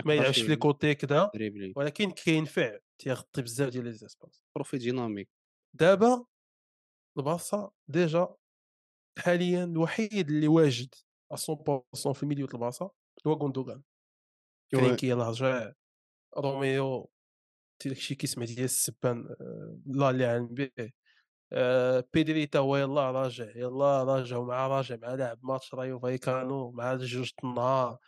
ما 0.07 0.15
يلعبش 0.15 0.41
في 0.41 0.49
les 0.49 0.57
côtés 0.57 0.95
كذا 0.95 1.31
ولكن 1.77 2.11
كينفع 2.11 2.79
تيغطي 2.99 3.43
بزاف 3.43 3.69
ديال 3.69 3.85
les 3.85 3.93
espaces 3.93 4.43
profil 4.55 4.79
dynamique. 4.79 5.29
دابا 5.75 6.25
البارسا 7.19 7.71
déjà 7.89 8.35
حاليا 9.19 9.65
الوحيد 9.65 10.31
اللي 10.31 10.49
واجد 10.49 10.95
100% 11.33 12.13
في 12.13 12.23
ال 12.23 12.26
milieu 12.26 12.47
ديال 12.47 12.55
البارسا 12.55 12.91
هو 13.27 13.33
غوندوغان 13.33 13.83
oui 14.75 14.81
فرينكي 14.81 15.09
يلاه 15.09 15.31
رجع 15.31 15.73
روميو 16.39 17.11
داك 17.85 17.93
الشيء 17.97 18.17
كيسمع 18.17 18.45
ديال 18.45 18.65
السبان 18.65 19.29
آه، 19.41 19.79
الله 19.87 20.11
اللي 20.11 20.27
عالم 20.27 20.47
به 20.47 20.91
آه، 21.53 22.05
بيدري 22.15 22.47
تا 22.47 22.59
هو 22.59 22.77
يلاه 22.77 23.11
راجع 23.11 23.51
يلاه 23.57 24.05
راجع 24.05 24.37
ومع 24.37 24.67
راجع 24.67 24.97
مع 24.97 25.15
لاعب 25.15 25.39
ماتش 25.43 25.75
رايو 25.75 26.01
فايكانو 26.01 26.71
مع 26.71 26.95
جوج 26.95 27.33
النهار 27.45 27.99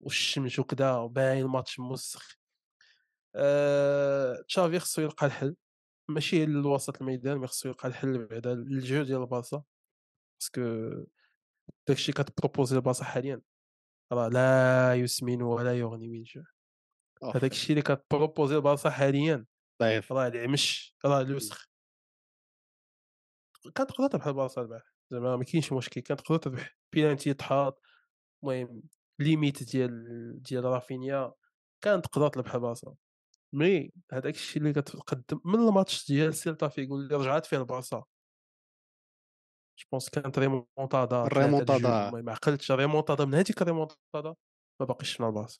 والشمس 0.00 0.58
وكذا 0.58 0.96
وباين 0.96 1.44
الماتش 1.44 1.80
موسخ 1.80 2.36
آه، 3.36 4.42
تشافي 4.48 4.78
خصو 4.78 5.02
يلقى 5.02 5.26
الحل. 5.26 5.56
ماشي 6.08 6.46
لوسط 6.46 7.00
الميدان 7.02 7.38
mais 7.38 7.46
خصو 7.46 7.68
يلقى 7.68 7.88
الحل 7.88 8.26
بعدا 8.26 8.54
لل 8.54 8.73
jeu 8.73 9.02
ديال 9.02 9.20
البارسا. 9.22 9.62
parce 10.40 10.52
que 10.52 10.60
داكشي 11.88 12.12
كتبروبوزي 12.12 12.76
البارسا 12.76 13.04
حاليا. 13.04 13.42
راه 14.12 14.28
لا 14.28 14.94
يسمن 14.94 15.42
ولا 15.42 15.78
يغني 15.78 16.08
من 16.08 16.22
جوع. 16.22 16.44
هذاك 17.34 17.52
الشيء 17.52 17.70
اللي 17.70 17.82
كتبروبوزي 17.82 18.56
البارسا 18.56 18.90
حاليا. 18.90 19.46
ضعيف 19.82 20.12
راه 20.12 20.28
العمش 20.28 20.96
راه 21.04 21.20
الوسخ 21.20 21.68
كتقدر 23.74 24.08
تربح 24.08 24.26
البارسا 24.26 24.60
البارح. 24.60 24.92
زعما 25.10 25.36
ما 25.36 25.44
كاينش 25.44 25.72
مشكل. 25.72 26.00
كتقدر 26.00 26.38
تربح 26.38 26.76
بينالتي 26.92 27.34
تحاط. 27.34 27.82
المهم 28.44 28.82
limite 29.18 29.62
ديال 29.62 30.42
ديال 30.42 30.64
رافينيا. 30.64 31.32
كانت 31.84 32.04
تقدر 32.04 32.28
تربح 32.28 32.54
البارسا 32.54 32.94
mais 33.52 33.92
هذاك 34.12 34.34
الشيء 34.34 34.62
اللي 34.62 34.72
كتقدم 34.72 35.40
من 35.44 35.68
الماتش 35.68 36.06
ديال 36.06 36.34
سيلتا 36.34 36.68
فيغو 36.68 36.96
اللي 36.96 37.16
رجعت 37.16 37.46
فيه 37.46 37.56
البارسا 37.56 38.04
je 39.78 39.84
pense 39.92 40.08
كانت 40.08 40.38
ريمونتادا 40.38 41.06
3 41.06 41.26
2 41.26 41.26
الريمونتادا 41.26 42.08
المهم 42.08 42.24
ما 42.24 42.32
عقلتش 42.32 42.72
ريمونتادا 42.72 43.24
من 43.24 43.34
هذيك 43.34 43.62
الريمونتادا 43.62 44.34
ما 44.80 44.86
باقيش 44.86 45.12
شفنا 45.12 45.28
البارسا. 45.28 45.58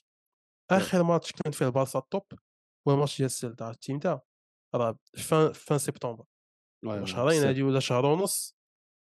اخر 0.70 1.02
ماتش 1.02 1.32
كان 1.32 1.52
فيه 1.52 1.66
البارسا 1.66 1.98
ال 1.98 2.04
top 2.04 2.22
هو 2.88 2.94
الماتش 2.94 3.18
ديال 3.18 3.30
سيلتا 3.30 3.64
عرفتي 3.64 3.92
متى 3.92 4.18
راه 4.74 4.98
fin 5.18 5.52
fin 5.52 5.78
septembre 5.78 6.24
شهرين 7.04 7.42
هادي 7.44 7.62
ولا 7.62 7.80
شهر 7.80 8.06
ونص 8.06 8.56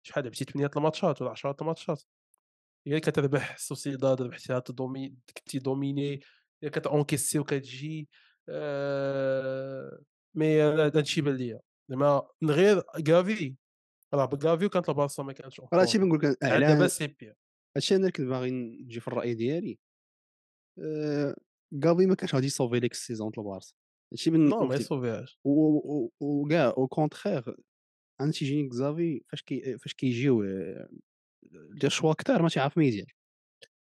شحال 0.07 0.23
لعبتي 0.23 0.45
8 0.45 0.69
الماتشات 0.77 1.21
ولا 1.21 1.31
10 1.31 1.55
الماتشات 1.61 2.03
هي 2.87 2.99
كتربح 2.99 3.57
سوسيداد 3.57 4.21
ربحتيها 4.21 4.59
تدومي 4.59 5.15
كنتي 5.37 5.59
دوميني 5.59 6.19
هي 6.63 6.69
كتونكيسي 6.69 7.39
وكتجي 7.39 8.09
آه... 8.49 9.99
مي 10.35 10.69
أنا 10.69 10.83
هادشي 10.83 11.21
بان 11.21 11.35
ليا 11.35 11.59
زعما 11.89 12.27
من 12.41 12.51
غير 12.51 12.81
كافي 12.81 13.55
راه 14.13 14.25
بكافي 14.25 14.69
كانت 14.69 14.89
البارسا 14.89 15.23
ما 15.23 15.33
كانتش 15.33 15.59
راه 15.59 15.69
هادشي 15.73 15.97
بنقول 15.97 16.19
لك 16.19 16.43
عاد 16.43 16.61
دابا 16.61 16.87
سي 16.87 17.07
بيان 17.07 17.35
هادشي 17.75 17.95
أنا 17.95 18.09
كنت 18.09 18.27
باغي 18.27 18.51
نجي 18.51 18.99
في 18.99 19.07
الرأي 19.07 19.33
ديالي 19.33 19.79
آه، 20.79 21.35
كافي 21.83 22.05
ما 22.05 22.15
كانش 22.15 22.35
غادي 22.35 22.45
يصوفي 22.45 22.79
ليك 22.79 22.91
السيزون 22.91 23.29
ديال 23.29 23.45
البارسا 23.45 23.73
هادشي 24.13 24.31
من 24.31 24.49
نو 24.49 24.65
ما 24.65 24.75
يصوفيهاش. 24.75 25.39
وكاع 26.19 26.73
au 26.77 26.88
contraire 26.88 27.53
أنا 28.21 28.31
تيجيني 28.31 28.69
كزافي 28.69 29.21
فاش 29.29 29.41
كي 29.41 29.77
فاش 29.77 29.93
كيجيو 29.93 30.43
آه، 30.43 30.89
des 31.51 31.89
choix 31.89 32.13
كثار 32.13 32.41
ما 32.41 32.49
تيعرف 32.49 32.77
ما 32.77 32.83
يدير. 32.83 33.15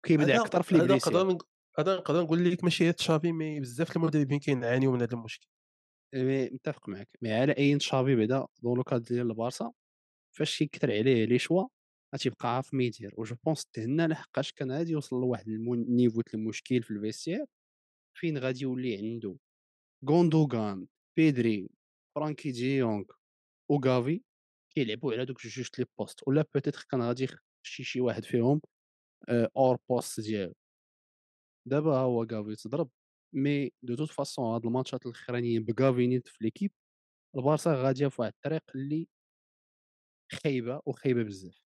كيبدع 0.06 0.36
أكثر 0.36 0.62
في 0.62 0.74
les 0.74 0.98
هذا 1.78 1.96
نقدر 1.96 2.22
نقول 2.22 2.50
لك 2.50 2.64
ماشي 2.64 2.92
تشافي 2.92 3.32
mais 3.32 3.60
بزاف 3.60 3.96
المدربين 3.96 4.38
كينعانيو 4.38 4.92
من 4.92 5.02
هذا 5.02 5.14
المشكل. 5.14 5.46
متفق 6.14 6.88
معك 6.88 7.08
mais 7.22 7.32
على 7.32 7.52
أي 7.52 7.78
تشافي 7.78 8.16
بعدا 8.16 8.46
dans 8.62 8.76
le 8.76 8.82
cas 8.82 9.02
ديال 9.02 9.30
البارسا 9.30 9.72
فاش 10.36 10.58
كيكثر 10.58 10.92
عليه 10.92 11.24
les 11.24 11.38
choix 11.38 11.64
غتيبقى 12.14 12.56
عارف 12.56 12.74
ما 12.74 12.84
يدير 12.84 13.14
و 13.16 13.24
je 13.24 13.36
pense 13.44 13.66
تهنا 13.66 14.08
لحقاش 14.08 14.52
كان 14.52 14.72
غادي 14.72 14.92
يوصل 14.92 15.16
لواحد 15.16 15.48
ال 15.48 15.59
niveau 15.59 16.22
المشكل 16.34 16.82
في 16.82 16.90
ال 16.90 16.96
vestiaire 16.96 17.46
فين 18.14 18.38
غادي 18.38 18.62
يولي 18.62 18.96
عنده؟ 18.96 19.36
غوندوغان 20.10 20.86
بيدري 21.16 21.68
فرانكي 22.16 22.50
دي 22.52 22.76
يونغ 22.76 23.04
وغافي 23.70 24.22
كيلعبوا 24.74 25.12
على 25.14 25.24
دوك 25.24 25.46
جوج 25.46 25.68
les 25.78 25.86
postes. 25.98 26.20
ولا 26.28 26.44
peut-être 26.54 26.86
كان 26.90 27.02
غادي 27.02 27.24
يخشي 27.24 27.84
شي 27.84 28.00
واحد 28.00 28.24
فيهم 28.24 28.60
آه، 29.28 29.50
hors 29.56 29.78
poste 29.88 30.20
ديالو. 30.20 30.54
دابا 31.66 31.98
هو 31.98 32.24
غافي 32.24 32.56
تضرب. 32.56 32.90
mais 33.34 33.72
de 33.82 33.96
toutes 33.96 34.10
façons 34.10 34.44
هاد 34.54 34.66
الماتشات 34.66 35.06
الأخرانيين 35.06 35.64
بغافي 35.64 36.06
نيت 36.06 36.28
في 36.28 36.38
l'équipe 36.44 36.72
البارسا 37.36 37.74
غادية 37.74 38.08
في 38.08 38.22
واحد 38.22 38.32
الطريق 38.36 38.62
اللي 38.74 39.08
خايبة 40.32 40.80
وخايبة 40.86 41.22
بزاف. 41.22 41.60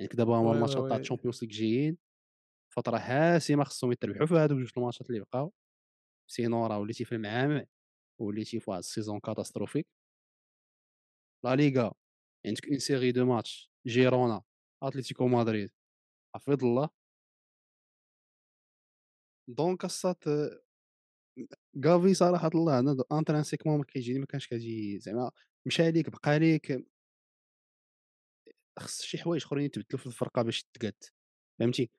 يعني 0.00 0.10
دابا 0.14 0.36
هما 0.36 0.52
الماتشات 0.52 0.88
تاع 0.88 0.96
الشامبيونز 0.96 1.44
ليغ 1.44 1.52
جايين 1.52 1.98
فتره 2.76 2.98
حاسمه 2.98 3.64
خصهم 3.64 3.92
يتربحوا 3.92 4.26
في 4.26 4.34
هادوك 4.34 4.58
جوج 4.58 4.70
الماتشات 4.76 5.10
اللي 5.10 5.20
بقاو. 5.20 5.52
sinon 6.30 6.66
راه 6.66 6.78
وليتي 6.78 7.04
في 7.04 7.12
المعامع 7.16 7.64
وليتي 8.20 8.60
في 8.60 8.70
واحد 8.70 8.78
ال 8.78 8.84
saison 8.84 9.20
catastrophique. 9.20 9.86
لا 11.44 11.56
ليغا 11.56 11.92
عندك 12.46 12.68
une 12.68 12.78
série 12.78 13.12
de 13.12 13.24
matchs 13.26 13.70
جيرونا 13.86 14.42
اتلتيكو 14.82 15.28
مدريد 15.28 15.70
حفظ 16.36 16.64
الله. 16.64 16.90
donc 19.48 19.84
السات 19.84 20.24
غافي 21.84 22.14
صراحة 22.14 22.50
الله 22.54 22.78
أنا 22.78 22.96
intrinsèquement 23.12 23.78
ما 23.78 23.84
كيجيني 23.84 24.18
ما 24.18 24.26
كانش 24.26 24.46
كيجي 24.48 24.98
زعما 24.98 25.30
مشى 25.66 25.90
ليك 25.90 26.10
بقى 26.10 26.38
ليك 26.38 26.86
خص 28.78 29.02
شي 29.02 29.18
حوايج 29.18 29.42
أخرين 29.44 29.64
يتبدلوا 29.64 30.00
في 30.00 30.06
الفرقة 30.06 30.42
باش 30.42 30.64
تقاد 30.74 30.94
فهمتي؟ 31.60 31.90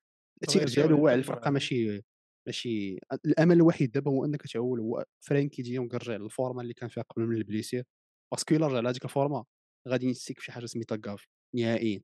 صافي 0.47 0.65
ديالو 0.65 0.97
هو 0.97 1.07
على 1.07 1.19
الفرقة 1.19 1.51
ماشي 1.51 2.01
ماشي 2.47 2.99
الأمل 3.25 3.55
الوحيد 3.55 3.91
دابا 3.91 4.11
هو 4.11 4.25
إنك 4.25 4.41
تعول 4.41 4.79
هو 4.79 5.05
فرانكي 5.21 5.61
ديونغ 5.61 5.93
يرجع 5.95 6.15
للفورما 6.15 6.61
اللي 6.61 6.73
كان 6.73 6.89
فيها 6.89 7.03
قبل 7.03 7.25
من 7.25 7.37
ال 7.37 7.42
blessure 7.42 7.83
parce 8.31 8.46
que 8.46 8.55
إلا 8.55 8.67
رجع 8.67 8.79
لهذيك 8.79 9.05
الفورما 9.05 9.45
غادي 9.87 10.05
ينسيك 10.05 10.39
في 10.39 10.45
شي 10.45 10.51
حاجة 10.51 10.65
سميتها 10.65 10.95
كافي 10.95 11.27
نهائيا. 11.55 12.01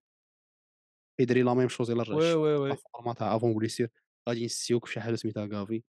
بيدري 1.19 1.41
la 1.43 1.53
même 1.53 1.69
chose 1.69 1.91
إلا 1.91 2.03
رجع 2.03 2.15
oui 2.15 2.19
لشي 2.19 2.33
oui 2.35 2.55
oui. 2.55 2.71
الفورما 2.71 3.13
تاع 3.13 3.35
avant 3.35 3.53
blessure 3.53 3.89
غادي 4.29 4.41
ينسيوك 4.41 4.85
في 4.85 4.93
شي 4.93 5.01
حاجة 5.01 5.15
سميتها 5.15 5.47
كافي 5.47 5.83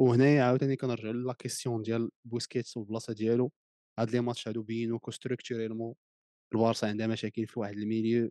وهنايا 0.00 0.42
عاوتاني 0.44 0.76
كنرجعوا 0.76 1.12
la 1.12 1.32
question 1.32 1.82
ديال 1.82 2.10
بوسكيتس 2.24 2.76
والبلاصة 2.76 3.12
ديالو 3.12 3.52
هاد 3.98 4.10
les 4.10 4.20
matchs 4.20 4.48
هادو 4.48 4.62
بينو 4.62 4.98
que 4.98 5.10
structurellement 5.10 5.94
البارسا 6.54 6.86
عندها 6.86 7.06
مشاكل 7.06 7.46
في 7.46 7.60
واحد 7.60 7.72
ال 7.78 7.85
milieu 7.85 8.30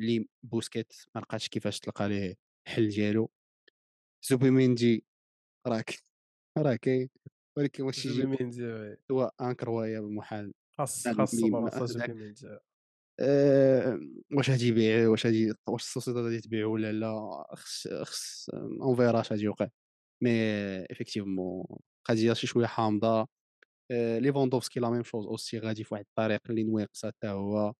اللي 0.00 0.28
بوسكيت 0.42 0.92
ما 1.14 1.20
لقاتش 1.20 1.48
كيفاش 1.48 1.80
تلقى 1.80 2.08
ليه 2.08 2.34
الحل 2.68 2.88
ديالو. 2.88 3.30
زوبيميندي 4.22 5.04
راك 5.66 5.98
راه 6.58 6.76
كاين 6.76 7.10
ولكن 7.58 7.82
واش 7.84 8.06
يجي 8.06 8.22
زوبيميندي 8.22 8.62
هو 9.10 9.30
incroyable 9.40 10.14
محال 10.14 10.52
خاص 10.78 11.08
خاص 11.08 11.34
زوبيميندي 11.92 12.58
آه، 13.20 14.00
واش 14.36 14.50
غادي 14.50 14.68
يبيع؟ 14.68 15.08
واش 15.08 15.26
غادي 15.26 15.52
واش 15.68 15.82
السوسيداد 15.82 16.24
غادي 16.24 16.40
تبيعو 16.40 16.72
ولا 16.74 16.92
لا؟ 16.92 17.44
خص 17.52 17.88
خص 17.88 18.48
on 18.82 18.96
verra 18.96 19.20
اش 19.20 19.32
غادي 19.32 19.42
يوقع. 19.44 19.68
mais 20.22 20.30
effectivement 20.90 21.64
قضية 22.04 22.32
شي 22.32 22.46
شوية 22.46 22.66
حامضة. 22.66 23.28
ليفاندوفسكي 23.90 24.80
la 24.80 24.90
même 24.90 25.02
chose 25.02 25.26
aussi 25.26 25.58
غادي 25.58 25.84
في 25.84 25.94
واحد 25.94 26.04
الطريق 26.10 26.40
اللي 26.50 26.64
نواقصه 26.64 27.08
حتى 27.08 27.28
هو. 27.28 27.74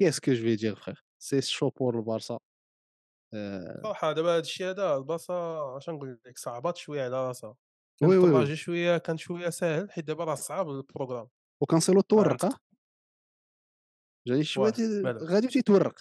qu'est-ce 0.00 0.20
que 0.20 0.32
je 0.32 0.42
vais 0.42 0.56
dire 0.56 0.74
frère 0.74 1.04
c'est 1.22 1.40
chaud 1.42 1.70
pour 1.70 1.98
البارسا 1.98 2.38
آه، 3.34 3.82
صراحة 3.82 4.12
دابا 4.12 4.30
هذا 4.30 4.38
الشيء 4.40 4.66
هذا 4.70 4.96
البلاصه 4.96 5.34
اش 5.76 5.90
نقول 5.90 6.18
لك 6.26 6.38
صعبات 6.38 6.76
شوية 6.76 7.04
على 7.04 7.28
راسها. 7.28 7.56
oui 8.02 8.16
oui 8.16 8.30
oui. 8.30 8.56
شوية 8.56 8.98
كان 8.98 9.16
شوية 9.16 9.50
ساهل 9.50 9.90
حيت 9.90 10.04
دابا 10.04 10.24
راه 10.24 10.34
صعاب 10.34 10.70
ال 10.70 10.75
programme. 10.75 11.28
وكانسيلو 11.62 12.00
تورق 12.00 12.60
جاني 14.28 14.44
شوية 14.44 14.72
غادي 15.22 15.48
تيتورق 15.48 15.94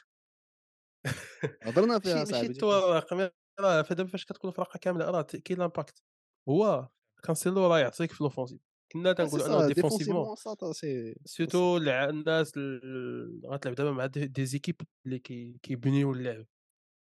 هضرنا 1.63 1.99
فيها 1.99 2.13
ماشي 2.13 2.25
ماشي 2.25 2.31
صاحبي 2.31 2.47
التورق 2.47 3.13
mais 3.13 3.29
راه 3.59 3.81
دابا 3.81 4.09
فاش 4.09 4.25
كتكون 4.25 4.51
فرقة 4.51 4.77
كاملة 4.77 5.05
راه 5.05 5.21
كاين 5.21 5.59
l'impact 5.59 6.03
هو 6.49 6.89
كانسيلو 7.25 7.67
راه 7.67 7.79
يعطيك 7.79 8.11
في 8.11 8.23
l'offensif 8.23 8.59
كنا 8.91 9.09
سي 9.13 9.15
تنقولوا 9.23 9.45
إنه 9.47 9.67
défensivement 9.67 10.23
défensivement 10.23 10.73
c'est 10.73 11.15
surtout 11.25 11.77
الناس 11.77 12.53
ال- 12.57 13.41
غتلعب 13.47 13.75
دابا 13.75 13.91
مع 13.91 14.05
des 14.05 14.45
équipes 14.45 14.75
اللي 15.05 15.19
كي 15.19 15.59
كيبنيو 15.63 16.11
اللعب 16.13 16.45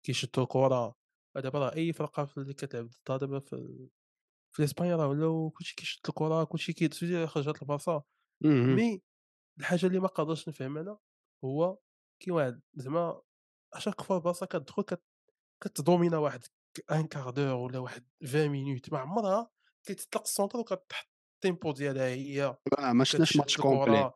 كيشدوا 0.06 0.42
الكرة 0.44 0.94
دابا 1.36 1.58
راه 1.58 1.74
أي 1.76 1.92
فرقة 1.92 2.24
في 2.24 2.38
اللي 2.38 2.54
كتلعب 2.54 2.88
ضدها 3.08 3.16
دابا 3.16 3.38
في 3.38 3.88
في 4.56 4.64
إسبانيا 4.64 4.96
راه 4.96 5.08
ولاو 5.08 5.50
كلشي 5.50 5.74
كيشد 5.76 6.00
الكرة 6.08 6.44
كلشي 6.44 6.72
كي 6.72 6.88
سيتي 6.92 7.26
خرجت 7.26 7.62
البارسا. 7.62 8.02
اهم. 8.44 8.74
mais 8.76 9.02
الحاجة 9.60 9.86
اللي 9.86 10.00
ما 10.00 10.08
قادرش 10.08 10.48
نفهم 10.48 10.78
أنا 10.78 10.98
هو 11.44 11.78
كاين 12.20 12.34
واحد 12.36 12.60
زعما 12.74 13.22
à 13.74 13.78
chaque 13.78 14.00
fois 14.00 14.16
البارسا 14.16 14.46
كتدخل 14.46 14.82
كت 14.82 15.02
كتدومينا 15.64 16.18
واحد 16.18 16.44
un 16.92 17.06
quart 17.06 17.30
d'heure 17.30 17.54
ولا 17.54 17.78
واحد 17.78 18.06
20 18.22 18.48
minutes 18.48 18.92
ما 18.92 18.98
عمرها 18.98 19.50
كتطلق 19.84 20.22
ال 20.22 20.27
centre 20.27 20.58
وكتحط 20.58 21.08
ال 21.34 21.40
tempo 21.40 21.72
ديالها 21.72 22.08
هي 22.08 22.56
ما 22.78 23.04
شفناش 23.04 23.36
ماتش 23.36 23.56
complet 23.56 24.12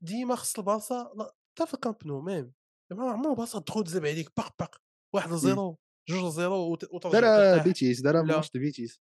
ديما 0.00 0.36
خص 0.36 0.58
البارسا 0.58 1.12
حتى 1.52 1.66
في 1.66 1.74
الكامب 1.74 1.96
نو 2.06 2.20
même 2.20 2.52
ما 2.92 3.10
عمر 3.10 3.30
البارسا 3.30 3.58
تدخل 3.58 3.84
تزرب 3.84 4.06
عليك 4.06 4.30
باق 4.36 4.54
باق 4.58 4.76
1-0 5.16 5.44
إمم. 5.44 5.76
2-0 6.10 6.38
وت 6.38 6.84
وترجع 6.92 7.20
دارها 7.20 7.50
ترتاح. 7.50 7.64
بيتيس 7.64 8.06
ولا 8.06 8.22
ماتش 8.22 8.50
بيتيس. 8.54 9.00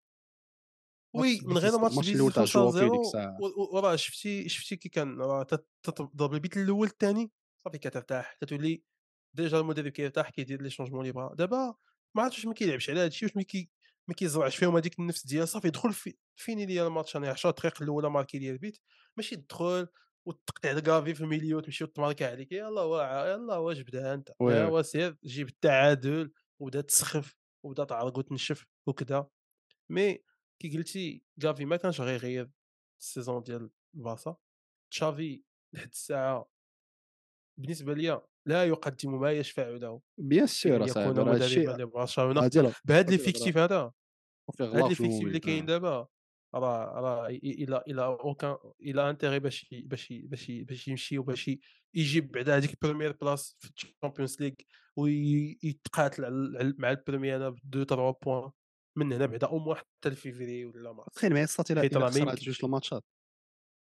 oui 1.16 1.40
من 1.44 1.58
غير 1.58 1.72
بيتيس 1.72 1.82
ماتش 1.82 1.94
الماتش 1.94 1.98
بيتيس 1.98 2.16
الأول 2.16 2.34
تاع 2.34 2.44
جواو 2.44 2.72
5-0 2.72 2.74
فيه 2.74 2.82
ديك 2.82 2.94
و 2.94 3.02
الساعة. 3.02 3.38
و 3.42 3.76
وراه 3.76 3.96
شفتي 3.96 4.50
شفتي 4.50 4.76
كي 4.76 4.90
كان 4.90 5.22
راه 5.22 5.48
تضرب 5.84 6.34
البيت 6.34 6.58
الأول 6.58 6.88
الثاني 6.88 7.32
صافي 7.64 7.78
كترتاح. 7.78 8.38
كتولي 8.42 8.84
déjà 9.34 9.60
المدرب 9.60 9.88
كيرتاح 9.88 10.30
كيدير 10.30 10.62
les 10.62 10.70
changements 10.70 11.02
اللي 11.02 11.12
بغا 11.12 11.36
دابا 11.36 11.76
ما 12.16 12.24
عرفتش 12.24 12.38
واش 12.38 12.46
ما 12.46 12.54
كيلعبش 12.54 12.90
على 12.90 13.00
هادشي 13.00 13.26
واش 13.26 13.36
ما 13.36 13.44
كي 13.44 13.70
ما 14.12 14.16
كيزرعش 14.16 14.56
فيهم 14.56 14.76
هذيك 14.76 15.00
النفس 15.00 15.26
ديال 15.26 15.48
صافي 15.48 15.70
دخل 15.70 15.94
في 15.94 16.14
فيني 16.36 16.66
ليا 16.66 16.88
الماتش 16.88 17.16
أنا 17.16 17.30
10 17.30 17.52
دقائق 17.52 17.82
الأولى 17.82 18.10
ماركي 18.10 18.40
ليا 18.40 18.52
البيت 18.52 18.78
ماشي 19.18 19.36
تدخل 19.36 19.88
وتقطع 20.28 20.80
كافي 20.80 21.14
في 21.14 21.22
ال 21.22 21.27
milieu 21.27 21.58
وتمشي 21.58 21.84
وتماركا 21.84 22.32
عليك 22.32 22.52
يلاه 22.52 22.86
وا 22.86 23.34
يلاه 23.34 23.60
واش 23.60 23.80
بدا 23.80 24.14
أنت؟ 24.14 24.30
oui 24.40 24.54
يا 24.54 24.66
oui. 24.66 24.72
وا 24.72 24.82
سير 24.82 25.18
جيب 25.26 25.48
التعادل 25.48 26.32
وبدا 26.62 26.82
تسخف 26.82 27.36
وبدا 27.66 27.84
تعرق 27.84 28.18
وتنشف 28.18 28.66
وكذا 28.88 29.28
mais 29.92 30.24
كي 30.62 30.78
قلتي 30.78 31.24
كافي 31.42 31.66
ما 31.66 31.76
كانش 31.76 32.02
غيغير 32.02 32.52
ال 33.02 33.08
saison 33.08 33.44
ديال 33.44 33.70
البارسا 33.96 34.36
تشافي 34.92 35.44
لحد 35.74 35.90
الساعة 35.92 36.50
بالنسبة 37.60 37.94
ليا 37.94 38.22
لا 38.48 38.66
يقدم 38.66 39.22
ما 39.22 39.32
يشفع 39.32 39.70
له 39.70 40.02
bien 40.18 40.48
sûr 40.48 40.86
أصاحبي 40.86 42.40
هادي 42.40 42.60
لا 42.62 42.72
بهذا 42.86 43.12
l'effectif 43.12 43.58
هذا 43.58 43.92
وفيه 44.54 44.66
بهذا 44.66 44.80
غلاف 44.80 44.90
l'effectif 44.90 45.28
اللي 45.28 45.40
كاين. 45.40 45.66
دابا 45.66 46.08
راه 46.56 47.00
راه 47.00 47.28
il 47.28 47.84
a 47.88 47.94
il 47.94 48.06
a 48.06 48.15
aucun 48.15 48.58
il 48.82 49.10
a 49.10 49.14
intérêt 49.14 49.40
باش 49.40 49.76
باش 49.86 50.14
باش 50.14 50.52
باش 50.52 50.88
يمشي 50.88 51.18
وباش 51.18 51.52
يجيب 51.96 52.32
بعدا 52.32 52.58
هذيك 52.58 52.72
ال 52.74 52.78
première 52.78 53.12
place 53.12 53.58
في 53.60 53.70
الشامبيونز 53.70 54.42
ليغ 54.42 54.52
ويتقاتل 54.98 56.24
مع 56.78 56.92
ال 56.92 56.99
premier 56.99 57.50
ب 57.50 57.58
2 57.58 57.86
3 57.86 58.18
points 58.26 58.52
من 58.98 59.14
هنا 59.14 59.26
بعدا 59.26 59.48
au 59.48 59.60
moins 59.60 59.78
حتى 59.78 60.10
لفيفري 60.10 60.66
ولا 60.66 60.94
مارس 60.94 61.14
تخيل 61.16 61.32
معايا 61.32 61.44
الساط 61.44 61.72
الا 61.72 61.82
حيت 61.82 61.98
الا 61.98 62.06
راه 62.06 62.10
ما 62.10 62.12
خسر 62.12 62.32
هاد 62.32 62.38
جوج 62.38 62.60
الماتشات 62.64 63.04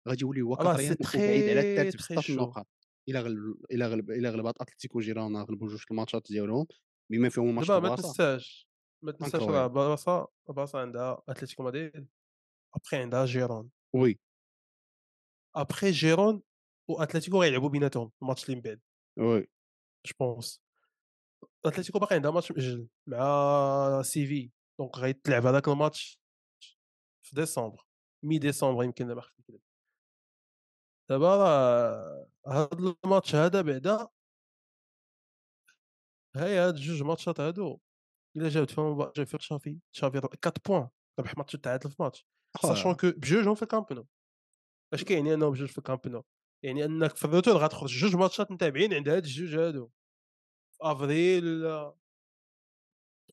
غادي 0.09 0.25
يولي 0.25 0.43
هو 0.43 0.57
quatrième 0.57 0.97
وبعيد 1.01 1.49
على 1.49 1.61
الثالث 1.61 1.97
بسته 1.97 2.21
شو 2.21 2.33
النقاط 2.33 2.69
الا 3.09 3.21
غلب 3.21 3.57
الا 3.73 3.87
غلب 3.87 4.11
الا 4.11 4.31
غلبات 4.31 4.55
اتلتيكو 4.61 5.01
جيرونا 5.01 5.43
غلبوا 5.43 5.69
جوج 5.69 5.85
الماتشات 5.91 6.27
ديالهم 6.31 6.67
بما 7.13 7.29
فيهم 7.29 7.49
الماتش 7.49 7.69
دابا 7.69 7.89
ما 7.89 7.97
تنساش 7.97 8.69
ما 9.05 9.13
تنساش 9.13 9.43
راه 9.43 9.67
بارسا 9.67 10.27
بارسا 10.49 10.79
عندها 10.79 11.23
أتلتيكو 11.29 11.63
مدريد 11.63 12.09
ابخي 12.75 12.97
عندها 12.97 13.25
جيرون 13.27 13.71
oui 13.95 14.21
ابخي 15.57 15.91
جيرون 15.91 16.43
واتلتيكو 16.91 17.43
غيلعبوا 17.43 17.69
بيناتهم 17.69 18.13
الماتش 18.23 18.45
اللي 18.45 18.57
من 18.57 18.63
بعد. 18.63 18.81
oui 19.19 19.49
je 20.07 20.15
pense 20.21 20.63
أتلتيكو 21.67 21.99
باقي 21.99 22.17
عندها 22.17 22.31
ماتش 22.31 22.53
مأجل 22.53 22.89
مع 23.09 24.03
سيفي 24.03 24.51
donc 24.79 24.99
غيتلعب 24.99 25.47
هذاك 25.47 25.69
الماتش 25.69 26.21
في 27.27 27.37
ديسمبر 27.37 27.87
mais 28.25 28.39
ديسمبر 28.39 28.85
يمكن 28.85 29.07
دابا 29.07 29.21
خفت 29.21 29.41
نكذب 29.41 29.61
دابا 31.11 31.37
راه 31.37 32.27
هاد 32.47 32.97
الماتش 33.05 33.35
هذا 33.35 33.63
بعدا 33.63 34.09
هاي 36.37 36.59
هاد 36.59 36.75
جوج 36.75 37.03
ماتشات 37.03 37.41
هادو. 37.41 37.81
إلا 38.37 38.49
جاوت 38.49 38.71
فيهم 38.71 39.13
جا 39.17 39.25
فيك 39.25 39.41
تشافي 39.41 39.79
تشافي 39.93 40.19
4 40.19 40.31
points 40.69 40.89
ربح 41.19 41.37
ماتش 41.39 41.55
وتعادل 41.55 41.91
في 41.91 42.03
ماتش 42.03 42.27
sachant 42.63 42.95
que 42.95 43.11
بجوجهم 43.11 43.55
في 43.55 43.63
الكامب 43.63 43.93
نو 43.93 44.07
اش 44.95 45.05
كيعني 45.05 45.35
انهم 45.35 45.51
بجوج 45.51 45.69
في 45.69 45.79
الكامب 45.79 46.09
نو 46.09 46.25
يعني 46.65 46.85
أنك 46.85 47.17
في 47.17 47.25
ال 47.25 47.29
retour 47.29 47.57
غتخرج 47.57 47.91
جوج 47.91 48.17
ماتشات 48.17 48.51
متابعين 48.51 48.95
عند 48.95 49.09
هاد 49.09 49.25
الجوج 49.25 49.55
هادو. 49.59 49.91
في 50.73 50.79
أفريل 50.83 51.45
ولا 51.45 51.95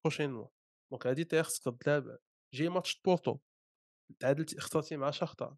prochainement 0.04 0.48
donc 0.92 1.08
هادي 1.08 1.24
تا 1.24 1.44
خصك 1.44 1.78
تلعب. 1.82 2.18
جاي 2.54 2.70
ماتش 2.70 3.02
بورتو. 3.06 3.38
تعادلتي 4.20 4.60
خسرتي 4.60 4.98
مع 4.98 5.12
شختار 5.12 5.56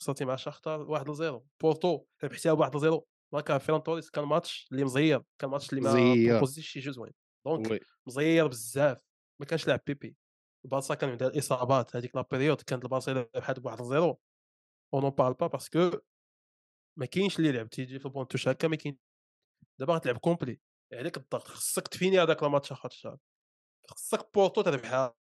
خسرتي 0.00 0.24
مع 0.24 0.36
شختار 0.36 0.80
1 0.90 1.12
0 1.12 1.42
بورتو 1.62 2.04
ربحتيها 2.24 2.52
1 2.52 2.76
0 2.76 3.02
ماركا 3.32 3.58
فيران 3.58 3.82
توريس 3.82 4.10
كان 4.10 4.24
ماتش 4.24 4.68
اللي 4.72 4.84
مزير 4.84 5.22
كان 5.38 5.50
ماتش 5.50 5.72
اللي 5.72 5.80
ما 5.80 6.30
بروبوزيش 6.30 6.68
شي 6.68 6.80
جوج 6.80 6.94
زوين 6.94 7.12
donc 7.46 7.70
oui. 7.70 7.80
مزير 8.06 8.46
بزاف 8.46 8.98
ما 9.40 9.46
كانش 9.46 9.66
لاعب 9.66 9.80
بيبي. 9.86 10.16
البارسا 10.64 10.94
كان 10.94 11.10
عندها 11.10 11.28
الاصابات 11.28 11.96
هذيك 11.96 12.16
la 12.16 12.22
période 12.30 12.60
كانت 12.60 12.84
البارسا 12.84 13.12
ربحات 13.12 13.60
ب 13.60 13.66
1 13.66 13.82
0 13.82 14.16
on 14.94 15.10
parle 15.10 15.34
pas 15.34 15.46
parce 15.46 15.74
que 15.74 15.90
ما 16.98 17.06
كاينش 17.06 17.38
اللي 17.38 17.52
لعب 17.52 17.70
تيجي 17.70 17.98
في 17.98 18.06
ال 18.06 18.10
banc 18.10 18.28
de 18.28 18.33
touche 18.33 18.48
هكا 18.48 18.68
ما 18.68 18.76
كاين. 18.76 18.98
دابا 19.80 19.94
غتلعب 19.94 20.18
complet. 20.18 20.60
عليك 20.92 21.16
الضغط 21.16 21.48
خصك 21.48 21.88
تفيني 21.88 22.22
هذاك 22.22 22.42
الماتش 22.42 22.72
آخر 22.72 22.88
الشهر. 22.88 23.18
خصك 23.90 24.34
بورتو 24.34 24.62
تربحها 24.62 25.16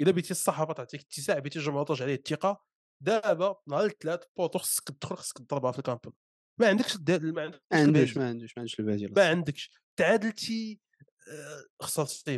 إلا 0.00 0.10
بغيتي 0.10 0.30
الصحافة 0.30 0.72
تعطيك 0.72 1.00
اتساع 1.00 1.38
بغيتي 1.38 1.58
الجمهور 1.58 1.86
ترجع 1.86 2.04
عليه 2.04 2.14
الثقة. 2.14 2.64
دابا 3.02 3.56
نهار 3.68 3.84
الثلاث 3.84 4.24
بورتو 4.36 4.58
خصك 4.58 4.88
تدخل 4.88 5.16
خصك 5.16 5.38
تضربها 5.38 5.72
في 5.72 5.78
الكامب. 5.78 6.12
ما 6.60 6.68
عندكش 6.68 6.96
ما 6.96 7.42
عندكش 7.42 7.60
ما 7.72 7.78
عندوش 7.78 8.16
ما 8.16 8.28
عندوش 8.28 8.58
ما 8.58 8.60
عندوش 8.60 8.80
البديل 8.80 9.12
ما 9.16 9.28
عندكش. 9.28 9.70
تعادلتي 9.98 10.80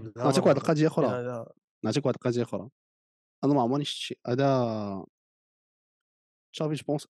بلا 0.01 0.25
نعطيك 0.25 0.47
واحد 0.47 0.57
القضية 0.57 0.87
أخرى. 0.87 1.07
نعطيك 1.85 2.07
واحد 2.07 2.15
القضية 2.17 2.43
أخرى. 2.43 2.69
أنا 3.45 3.55
ما 3.55 3.63
عمرني 3.63 3.85
شفت 3.85 3.97
شي 3.99 4.15
هذا 4.27 5.05
تشافي 6.55 6.75
جو 6.75 6.85
بونس 6.89 7.07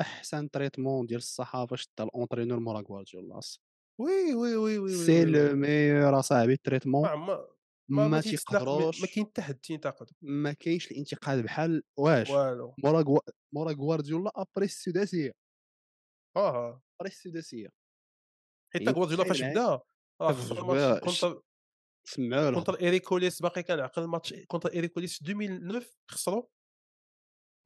أحسن 0.00 0.50
تريتمون 0.50 1.06
ديال 1.06 1.18
الصحافة 1.18 1.76
شتا 1.76 2.04
الاونترينور 2.04 2.58
مورا 2.60 2.80
غوارديولا 2.80 3.40
وي 4.00 4.34
وي 4.34 4.56
وي 4.56 4.78
وي 4.78 4.88
سي 5.06 5.24
لو 5.24 5.56
ميور 5.56 6.18
أصاحبي 6.18 6.50
ما 6.50 6.56
تريتمون 6.64 7.06
عم- 7.08 7.26
ما 7.26 7.46
ما 7.88 8.08
ما 8.08 8.20
تيقدروش 8.20 9.04
كاين 9.06 9.26
حتى 9.26 9.42
حد 9.42 9.54
تينتقد 9.54 10.10
ما 10.22 10.52
كاينش 10.52 10.90
الانتقاد 10.90 11.44
بحال 11.44 11.82
واش؟ 11.98 12.30
مورا. 12.30 13.20
مورا 13.54 13.72
غوارديولا 13.72 14.30
ابري 14.36 14.64
السداسيه 14.64 15.32
آه 16.36 16.82
ابري 17.00 17.10
السداسيه 17.12 17.68
حيت 18.74 18.82
يعني 18.82 18.96
غوارديولا 18.96 19.24
فاش 19.24 19.42
بدأ 19.42 19.80
ش- 20.20 21.20
كونتر 21.20 21.42
سمعوا 22.04 22.50
كونتر 22.50 22.80
ايريكوليس 22.80 23.42
باقي 23.42 23.62
كان 23.62 23.80
عقل 23.80 24.02
الماتش 24.02 24.34
كونتر 24.34 24.72
ايريكوليس 24.72 25.22
2009 25.22 25.82
خسروا 26.10 26.42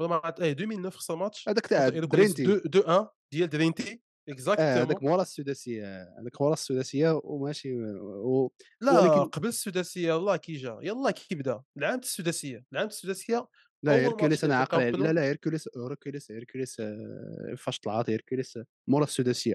ولا 0.01 0.09
ما 0.09 0.17
عرفت 0.17 0.41
إيه 0.41 0.53
2009 0.53 0.91
خسر 0.91 1.17
ماتش. 1.17 1.49
هذاك 1.49 1.67
تاع 1.67 1.89
درينتي. 1.89 2.43
2 2.43 2.57
2 2.67 2.85
1 2.87 3.09
ديال 3.33 3.49
درينتي. 3.49 4.03
اكزاكتومون 4.29 4.71
هذاك 4.73 5.03
مورا 5.03 5.23
السداسية 5.23 6.03
هذاك 6.21 6.41
مورا 6.41 6.53
السداسية 6.53 7.21
وماشي 7.25 7.75
و... 7.75 8.53
لا 8.81 9.01
ولكن 9.01 9.31
قبل 9.31 9.49
السداسية 9.49 10.17
الله 10.17 10.37
كي 10.37 10.53
جا 10.53 10.79
يلا 10.83 11.11
كي 11.11 11.35
بدا. 11.35 11.63
العام 11.77 11.99
السداسية 11.99 12.65
العام 12.73 12.87
السداسية 12.87 13.49
لا 13.83 13.93
هيركوليس 13.97 14.45
أنا 14.45 14.57
عاقل 14.57 15.03
لا 15.03 15.13
لا 15.13 15.23
هيركوليس 15.23 15.69
هيركوليس 15.77 16.31
هيركوليس 16.33 16.81
آه، 16.81 17.55
فاش 17.59 17.79
طلعت 17.81 18.11
هيركوليس 18.11 18.59
مورا 18.89 19.05
السداسية. 19.05 19.55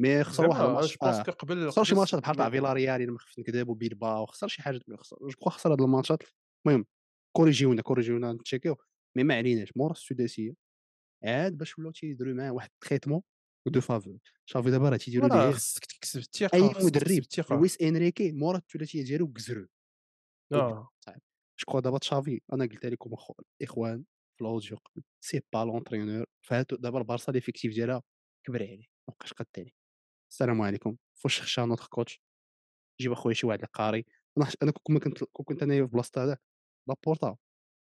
mais 0.00 0.24
خسر 0.24 0.46
واحد 0.46 0.64
الماتش 0.64 0.92
je 0.92 1.22
crois 1.24 1.30
قبل 1.32 1.70
خسر 1.70 1.84
شي 1.84 1.94
ماتشات 1.94 2.20
بحال 2.20 2.36
تاع 2.36 2.50
فيلاريال 2.50 3.02
الا 3.02 3.12
ما 3.12 3.18
خفتش 3.18 3.38
نكذب 3.38 3.68
وبيلباو 3.68 4.26
خسر 4.26 4.48
شي 4.48 4.62
حاجة 4.62 4.80
خسر. 4.96 5.16
je 5.22 5.50
خسر 5.50 5.72
هاد 5.72 5.80
الماتشات. 5.80 6.22
المهم 6.66 6.86
كوريجيونا 7.36 7.82
كوريجيونا 7.82 8.32
نتشيكيو. 8.32 8.76
mais 9.16 9.24
ما 9.24 9.34
عليناش. 9.34 9.76
مورا 9.76 9.92
السداسية. 9.92 10.54
عاد 11.24 11.58
باش 11.58 11.78
ولاو 11.78 11.92
تيديروا 11.92 12.34
معاه 12.34 12.52
واحد 12.52 12.70
ال 12.74 12.78
traitement 12.78 13.22
de 13.66 13.80
faveur 13.80 14.18
تشافي 14.46 14.70
دابا 14.70 14.88
راه 14.88 14.96
تيديروا 14.96 15.28
ليه 15.28 15.50
خصك 15.50 15.84
تكسب 15.84 16.20
الثقة 16.20 16.56
أي 16.56 16.84
مدرب 16.84 17.22
لويس 17.50 17.80
إنريكي 17.82 18.32
مورا 18.32 18.58
الثلاثية 18.58 19.04
ديالو 19.04 19.32
كزرو. 19.32 19.66
آه. 20.52 20.90
شكون 21.60 21.80
دابا 21.80 21.98
تشافي 21.98 22.40
أنا 22.52 22.64
قلت 22.64 22.86
لكم 22.86 23.16
الاخوان 23.60 24.04
في 24.36 24.44
ال 24.44 24.50
audio 24.50 24.78
c'est 25.24 25.40
pas 25.52 25.58
l'entraîneur. 25.58 26.26
فهاتو 26.46 26.76
دابا 26.76 26.98
البارسا 26.98 27.32
l'effectif 27.32 27.74
ديالها 27.74 28.02
كبر 28.46 28.62
عليه 28.62 28.86
مابقاش 29.08 29.32
قد 29.32 29.46
عليه 29.58 29.77
السلام 30.30 30.62
عليكم. 30.62 30.96
فاش 31.14 31.40
خشى 31.42 31.60
notre 31.60 31.86
coach؟ 31.86 32.22
جيب 33.00 33.12
أخويا 33.12 33.34
شي 33.34 33.46
واحد 33.46 33.58
اللي 33.58 33.68
قاري 33.74 34.04
أنا 34.38 34.46
أنا 34.62 34.72
كون 34.72 34.98
كنت 34.98 35.24
كنت 35.32 35.62
انايا 35.62 35.86
في 35.86 35.90
بلاصة 35.92 36.24
هذاك 36.24 36.40
لابورتا 36.88 37.36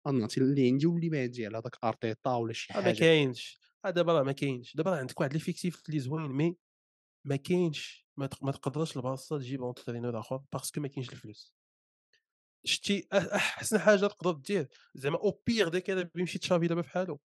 غنعطي 0.08 0.42
اللي 0.42 0.68
عندي 0.68 0.88
واللي 0.88 1.10
ما 1.10 1.22
عندي 1.22 1.46
على 1.46 1.58
هذاك 1.58 1.78
أرتيتا 1.84 2.36
ولا 2.36 2.54
شي 2.54 2.74
آه، 2.74 2.78
ما 2.78 2.84
حاجة. 2.84 3.00
كاينش. 3.00 3.60
دابا 3.86 4.14
راه 4.14 4.24
ما 4.24 4.32
كاينش. 4.32 4.76
دابا 4.76 4.92
راه 4.92 4.98
عندك 4.98 5.20
واحد 5.20 5.34
l'effectif 5.34 5.82
اللي 5.90 6.00
زوين 6.00 6.22
mais 6.22 6.58
ما 7.26 7.36
كاينش. 7.36 8.08
ما 8.18 8.28
تق 8.28 8.44
ما 8.44 8.52
تقدرش 8.52 8.98
البارسا 8.98 9.38
تجيب 9.38 9.64
entraîneur 9.64 10.20
آخر 10.20 10.42
parce 10.54 10.71
que 10.71 10.82
ما 10.82 10.88
كاينش 10.88 11.10
الفلوس. 11.10 11.54
شتي 12.66 13.08
أ 13.14 13.36
أحسن 13.36 13.80
حاجة 13.80 14.08
تقدر 14.08 14.32
دير 14.32 14.68
زعما 14.96 15.18
au 15.18 15.32
pire 15.32 15.70
des 15.72 15.82
cas 15.82 15.92
دابا 15.92 16.10
يمشي 16.16 16.40
تشافي 16.40 16.68
دابا 16.68 16.82
بحالو 16.82 17.20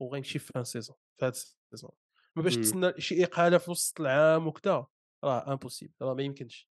وغيمشي 0.00 0.38
في 0.38 0.52
fin 0.52 0.62
saison 0.62 0.94
في 1.18 1.24
هاد 1.26 1.32
ال 1.32 1.39
saison. 1.39 1.90
ما 2.36 2.42
باش 2.42 2.54
إمم. 2.54 2.62
تسنى 2.62 2.92
شي 2.98 3.24
إقالة 3.24 3.58
في 3.58 3.70
وسط 3.70 4.00
العام 4.00 4.46
وكذا 4.46 4.86
راه 5.24 5.56
impossible 5.56 5.90
راه 6.02 6.14
ما 6.14 6.22
يمكنش. 6.22 6.68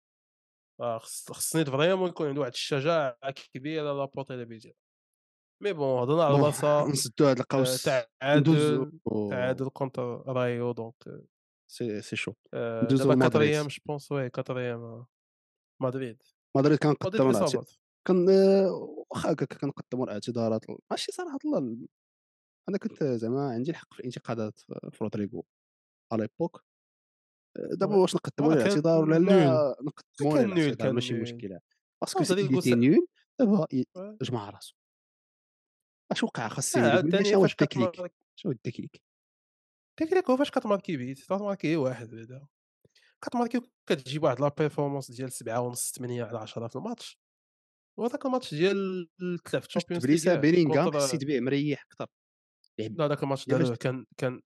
آه 0.80 0.98
خص 0.98 1.32
خصني 1.32 1.64
vraiment 1.64 2.08
يكون 2.08 2.28
عنده 2.28 2.40
واحد 2.40 2.52
الشجاعة 2.52 3.18
كبيرة 3.54 3.92
لابورتا 3.92 4.44
بيت 4.44 4.62
ديالو. 4.62 4.76
mais 5.62 5.72
bon 5.72 6.02
هضرنا 6.02 6.24
على 6.24 6.36
البارسا 6.36 6.84
نسدو 6.84 7.24
آآ 7.26 7.32
القوس 7.32 7.82
تعادل 7.82 8.90
تعادل 9.30 9.68
كونتر 9.68 10.02
رايو 10.26 10.72
دونك 10.72 10.94
سي 11.70 12.02
سي 12.02 12.16
شو. 12.16 12.32
ندوزو 12.54 13.04
دابا 13.04 13.12
لمدريد 13.12 13.54
4 13.54 13.68
je 13.68 13.82
بونس 13.86 14.12
وي 14.12 14.30
4 14.38 15.06
مدريد. 15.82 16.22
مدريد 16.56 16.78
كنقدموا 16.78 17.32
صافط 17.32 17.78
كن 18.06 18.26
واخا 19.10 19.32
هكاك 19.32 19.54
كنقدموا 19.54 20.04
الإعتذارات. 20.04 20.64
ماشي 20.90 21.12
صراحة 21.12 21.38
الله 21.44 21.88
أنا 22.68 22.78
كنت 22.78 23.04
زعما 23.04 23.50
عندي 23.50 23.70
الحق 23.70 23.94
في 23.94 24.00
الانتقادات 24.00 24.60
في 24.60 24.98
رودريغو 25.02 25.46
على 26.12 26.22
ليبوك 26.22 26.64
دابا 27.58 27.94
وي 27.94 28.00
واش 28.00 28.14
نقدموا 28.14 28.54
ليه 28.54 28.58
كان 28.58 28.66
الاعتذار 28.66 29.02
ولا 29.02 29.18
نول 29.18 29.26
لا 29.28 29.76
نقدموا 29.82 30.38
ليه 30.38 30.46
نول 30.46 30.58
الاعتذار 30.58 30.92
ماشي 30.92 31.12
نول 31.12 31.22
مشكلة. 31.22 31.60
باسكو 32.02 32.24
سي 32.24 32.34
il 32.34 32.38
رودريغو 32.38 32.60
س 32.60 32.68
était 32.68 32.70
nul 32.70 33.06
دابا 33.40 33.66
وي 33.72 33.84
جمع 34.22 34.50
راسو. 34.50 34.74
اش 36.12 36.22
وقع 36.22 36.48
خاص 36.48 36.76
آه 36.76 36.90
عاوتاني 36.90 37.24
شنو 37.24 37.34
هو 37.34 37.42
فاش 37.42 37.52
التكنيك؟ 37.52 37.96
شنو 38.36 38.46
هو 38.46 38.50
التكنيك؟ 38.50 39.02
تيكنيكو 39.98 40.36
فاش 40.36 40.50
كتماركي 40.50 40.96
بيت 40.96 41.20
كتماركي 41.20 41.76
واحد 41.76 42.10
بعدا. 42.10 42.46
كتماركي 43.24 43.60
كتجيب 43.86 44.22
واحد 44.22 44.40
لا 44.40 44.48
بيرفورمانس 44.58 45.10
ديال 45.10 45.32
7 45.32 45.60
ونص 45.60 45.92
8 45.92 46.24
على 46.24 46.38
10 46.38 46.68
في 46.68 46.76
الماتش. 46.76 47.20
وهذاك 47.98 48.26
الماتش 48.26 48.54
ديال 48.54 49.08
تلعب 49.18 49.62
في 49.62 49.68
فاش 49.68 49.76
الشامبيونز 49.76 50.02
تبريسا 50.02 50.30
ليغ 50.30 50.40
بيلينغهام 50.40 50.84
كونتر 50.84 51.00
حسيت 51.00 51.24
به 51.24 51.40
مريح 51.40 51.86
أكثر 51.86 52.06
لا 52.78 53.06
داك 53.06 53.22
الماتش 53.22 53.46
دابا 53.46 53.62
داروه 53.62 53.76
كان 53.76 54.06
كان 54.16 54.42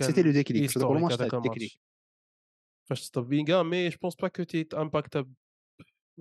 سيتي 0.00 0.22
لو 0.22 0.24
كان 0.24 0.32
ديكليك 0.32 0.62
هيستوريك 0.62 0.96
الماتش. 0.96 1.16
تاع 1.16 1.28
فاش 2.88 3.00
تصدر 3.00 3.20
بيلينغهام 3.20 3.70
مي 3.70 3.88
جو 3.88 3.98
بونس 4.02 4.14
با 4.14 4.28
كو 4.28 4.42
تيت 4.42 4.74
امباكتا 4.74 5.32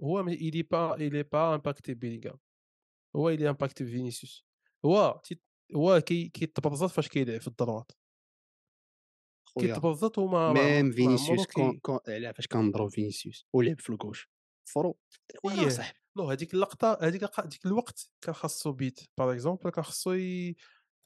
هو 0.03 0.23
pas 0.23 0.97
il 0.97 1.15
est 1.15 1.29
pas 1.29 1.57
impacté 1.57 1.91
بيلينغهام. 1.91 2.39
هو 3.15 3.35
est 3.35 3.39
impacté 3.39 3.83
فينيسيوس. 3.83 4.45
هو 4.85 5.21
تي 5.23 5.39
هو 5.75 6.01
كي 6.01 6.29
كيتبرزط 6.29 6.89
فاش 6.89 7.07
كيلعب 7.07 7.41
في 7.41 7.47
الدروات 7.47 7.91
خويا. 9.49 9.73
كيتبرزط 9.73 10.17
وما 10.17 10.53
ما 10.53 10.81
ميم 10.81 10.91
فينيسيوس 10.91 11.47
كي 11.47 11.79
علاه 12.07 12.31
فاش 12.31 12.47
كنضرب 12.47 12.87
فينيسيوس 12.87 13.45
ولعب 13.53 13.79
في 13.79 13.89
الكوش 13.89 14.29
فرو 14.69 14.97
إيه. 15.45 15.69
صاحبي. 15.69 15.99
نو 16.17 16.29
هذيك 16.29 16.53
اللقطة 16.53 16.97
هذيك 17.01 17.23
ديك 17.45 17.65
الوقت 17.65 18.11
كان 18.21 18.35
خاصو 18.35 18.71
بيت. 18.71 18.99
باغ 19.17 19.33
اكزومبل 19.33 19.69
كان 19.69 19.83
خاصو 19.83 20.15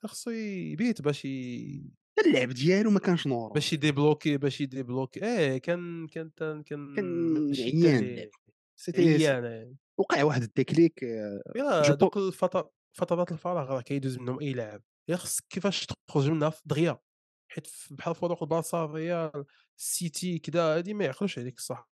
خاصو 0.06 0.32
يبيت 0.32 1.02
باش 1.02 1.26
ي 1.26 1.92
اللعب 2.26 2.50
ديالو 2.50 2.92
ما 2.92 3.00
كانش 3.00 3.28
نورمال 3.28 3.54
باش 3.54 3.74
يديبلوكي 3.74 4.38
باش 4.38 4.62
يديبلوكي 4.62 5.26
آه 5.26 5.58
كان 5.58 6.08
كان 6.08 6.30
كان 6.30 6.64
كان 6.64 6.96
عيان 7.60 8.28
عيان 8.98 9.46
آه. 9.46 9.76
وقع 9.98 10.24
واحد 10.24 10.42
التكليك 10.42 11.06
جو 11.56 11.94
بو 11.94 11.96
دوك 11.96 12.18
الفتر 12.18 12.70
فترات 12.98 13.32
الفراغ 13.32 13.70
راه 13.70 13.82
كيدوز 13.82 14.18
منهم 14.18 14.40
أي 14.40 14.54
لاعب. 14.54 14.84
يا 15.10 15.16
خصك 15.16 15.44
كيفاش 15.50 15.86
تخرج 16.08 16.30
منها 16.30 16.50
في 16.50 16.62
دغيا؟ 16.66 17.00
حيت 17.52 17.68
بحال 17.92 18.16
فروق 18.16 18.44
البارسا 18.44 18.86
الريال 18.86 19.46
السيتي 19.80 20.40
كذا 20.40 20.62
هادي 20.62 20.94
ما 20.94 21.06
يعقلوش 21.06 21.40
عليك 21.40 21.58
الصح. 21.58 21.90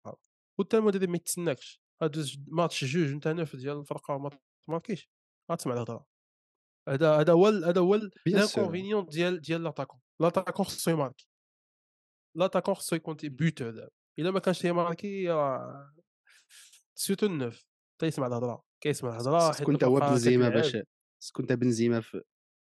وتا 0.59 0.77
المدرب 0.77 1.09
ما 1.09 1.15
يتسناكش. 1.15 1.81
غادوز 2.03 2.37
ماتش 2.47 2.85
جوج 2.85 3.13
نتا 3.13 3.33
نوف 3.33 3.55
ديال 3.55 3.79
الفرقة 3.79 4.13
وما 4.15 4.29
تماركيش 4.67 5.09
غتسمع 5.51 5.73
الهضرة. 5.73 6.14
هذا 6.89 7.15
هذا 7.15 7.33
هو 7.33 7.47
هذا 7.47 7.81
هو 7.81 7.95
ال 7.95 8.11
بيان 8.25 8.45
سور. 8.45 8.63
لانكونفينيون 8.63 9.05
ديال 9.05 9.41
ديال 9.41 9.63
لاتاكون 9.63 9.99
لاتاكون 10.21 10.65
خصو 10.65 10.91
يماركي 10.91 11.27
لاتاكون 12.37 12.73
خصو 12.73 12.95
يكون 12.95 13.17
بوتور 13.23 13.69
دابا 13.71 13.89
إلا 14.19 14.31
ما 14.31 14.39
كانش 14.39 14.59
تيماركي 14.59 15.29
راه 15.29 15.93
سيرتو 16.95 17.25
النوف 17.25 17.65
تيسمع 18.01 18.27
الهضرة 18.27 18.63
كيسمع 18.83 19.09
الهضرة 19.09 19.51
حيت 19.51 19.63
كنت 19.63 19.83
هو 19.83 19.99
بنزيما 19.99 20.49
باش 20.49 20.77
كنت 21.33 21.51
بنزيما 21.53 22.01
في 22.01 22.21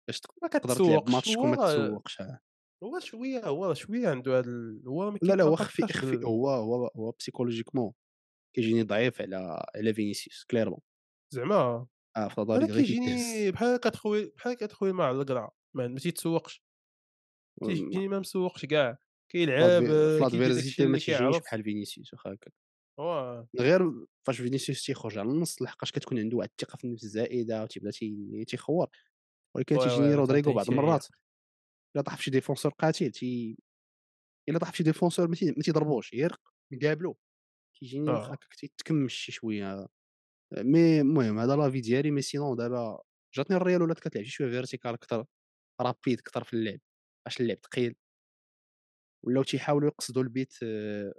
باش 0.09 0.21
تقدر 0.21 0.75
تلعب 0.75 1.11
ماتش 1.11 1.35
كون 1.35 1.51
ما 1.51 1.57
تسوقش. 1.57 2.23
هو 2.85 2.99
شوية 3.01 3.47
هو 3.47 3.75
شوية 3.75 4.09
عنده 4.09 4.39
هاد 4.39 4.47
ال 4.47 4.83
هو 4.89 5.19
لا 5.23 5.35
لا 5.35 5.45
هو 5.45 5.57
خفي 5.57 5.83
خفي 5.83 6.25
هو 6.25 6.49
هو 6.49 6.87
هو 6.97 7.11
بسيكولوجيكمون 7.11 7.93
كيجيني 8.57 8.83
ضعيف 8.83 9.23
على 9.23 9.65
على 9.75 9.95
فينيسيوس 9.95 10.45
كليرمون 10.51 10.81
زعما 11.31 11.87
آه 12.17 12.29
في 12.29 12.41
نظري 12.41 12.65
غير 12.65 12.77
كيجيني 12.77 13.51
بحال 13.51 13.77
كتخوي 13.77 14.27
بحال 14.37 14.55
كتخوي 14.55 14.93
مع 14.93 15.11
القرعة 15.11 15.53
ما 15.75 15.99
تيتسوقش 15.99 16.63
تيجيني 17.67 18.09
ما 18.09 18.19
مسوقش 18.19 18.67
كاع. 18.67 18.99
كيلعب 19.33 19.61
في 19.61 19.79
كيدير 19.79 20.19
داكشي 20.19 20.39
لادفيرسيتي 20.39 20.87
ما 20.87 20.99
تيجينيش 20.99 21.37
بحال 21.39 21.63
فينيسيوس 21.65 22.13
واخا 22.15 22.33
هكا 22.33 22.51
غير 23.61 23.81
فاش 24.27 24.41
فينيسيوس 24.41 24.87
تيخرج 24.87 25.19
على 25.19 25.29
النص 25.31 25.63
لحقاش 25.63 25.93
كتكون 25.93 26.19
عنده 26.19 26.37
واحد 26.37 26.51
الثقة 26.61 26.77
في 26.77 26.85
النفس 26.85 27.05
الزائدة 27.05 27.63
وتيبدا 27.63 27.91
تي- 27.91 28.45
تيخور. 28.49 28.87
ولكن 29.57 29.79
تيجيني 29.79 30.15
رودريغو 30.15 30.53
بعض 30.53 30.71
المرات 30.71 31.07
إلا 31.97 32.03
طاح 32.05 32.17
في 32.17 32.23
شي 32.23 32.31
ديفونسور 32.31 32.73
قاتل 32.73 33.11
تي 33.11 33.59
إلا 34.49 34.59
طاح 34.59 34.71
في 34.71 34.77
شي 34.77 34.83
ديفونسور 34.83 35.29
ما 35.29 35.35
تي- 35.35 35.47
ما 35.57 35.63
تيضربوش 35.63 36.13
يرق 36.13 36.41
يقابلو 36.73 37.19
كيجيني 37.79 38.11
واخا 38.11 38.31
آه 38.31 38.33
هكاك 38.33 38.55
تيتكمش 38.55 39.15
شي 39.15 39.33
شوية. 39.33 39.87
مي 40.59 41.01
المهم 41.01 41.39
هذا 41.39 41.57
لافي 41.57 41.81
ديالي 41.81 42.11
مي 42.11 42.23
سينون 42.23 42.57
دابا 42.57 43.03
جاتني 43.35 43.57
الريال 43.57 43.83
ولات 43.83 44.01
كتلعب 44.01 44.25
شي 44.25 44.31
شوية 44.31 44.51
فيرتيكال 44.51 44.95
أكثر 44.95 45.25
رابيد 45.81 46.19
أكثر 46.21 46.45
في 46.45 46.53
اللعب 46.53 46.79
باش 47.27 47.41
اللعب 47.41 47.59
ثقيل 47.65 47.95
ولاو 49.27 49.43
تيحاولوا 49.43 49.89
يقصدوا 49.89 50.23
البيت 50.23 50.55
آه، 50.63 51.15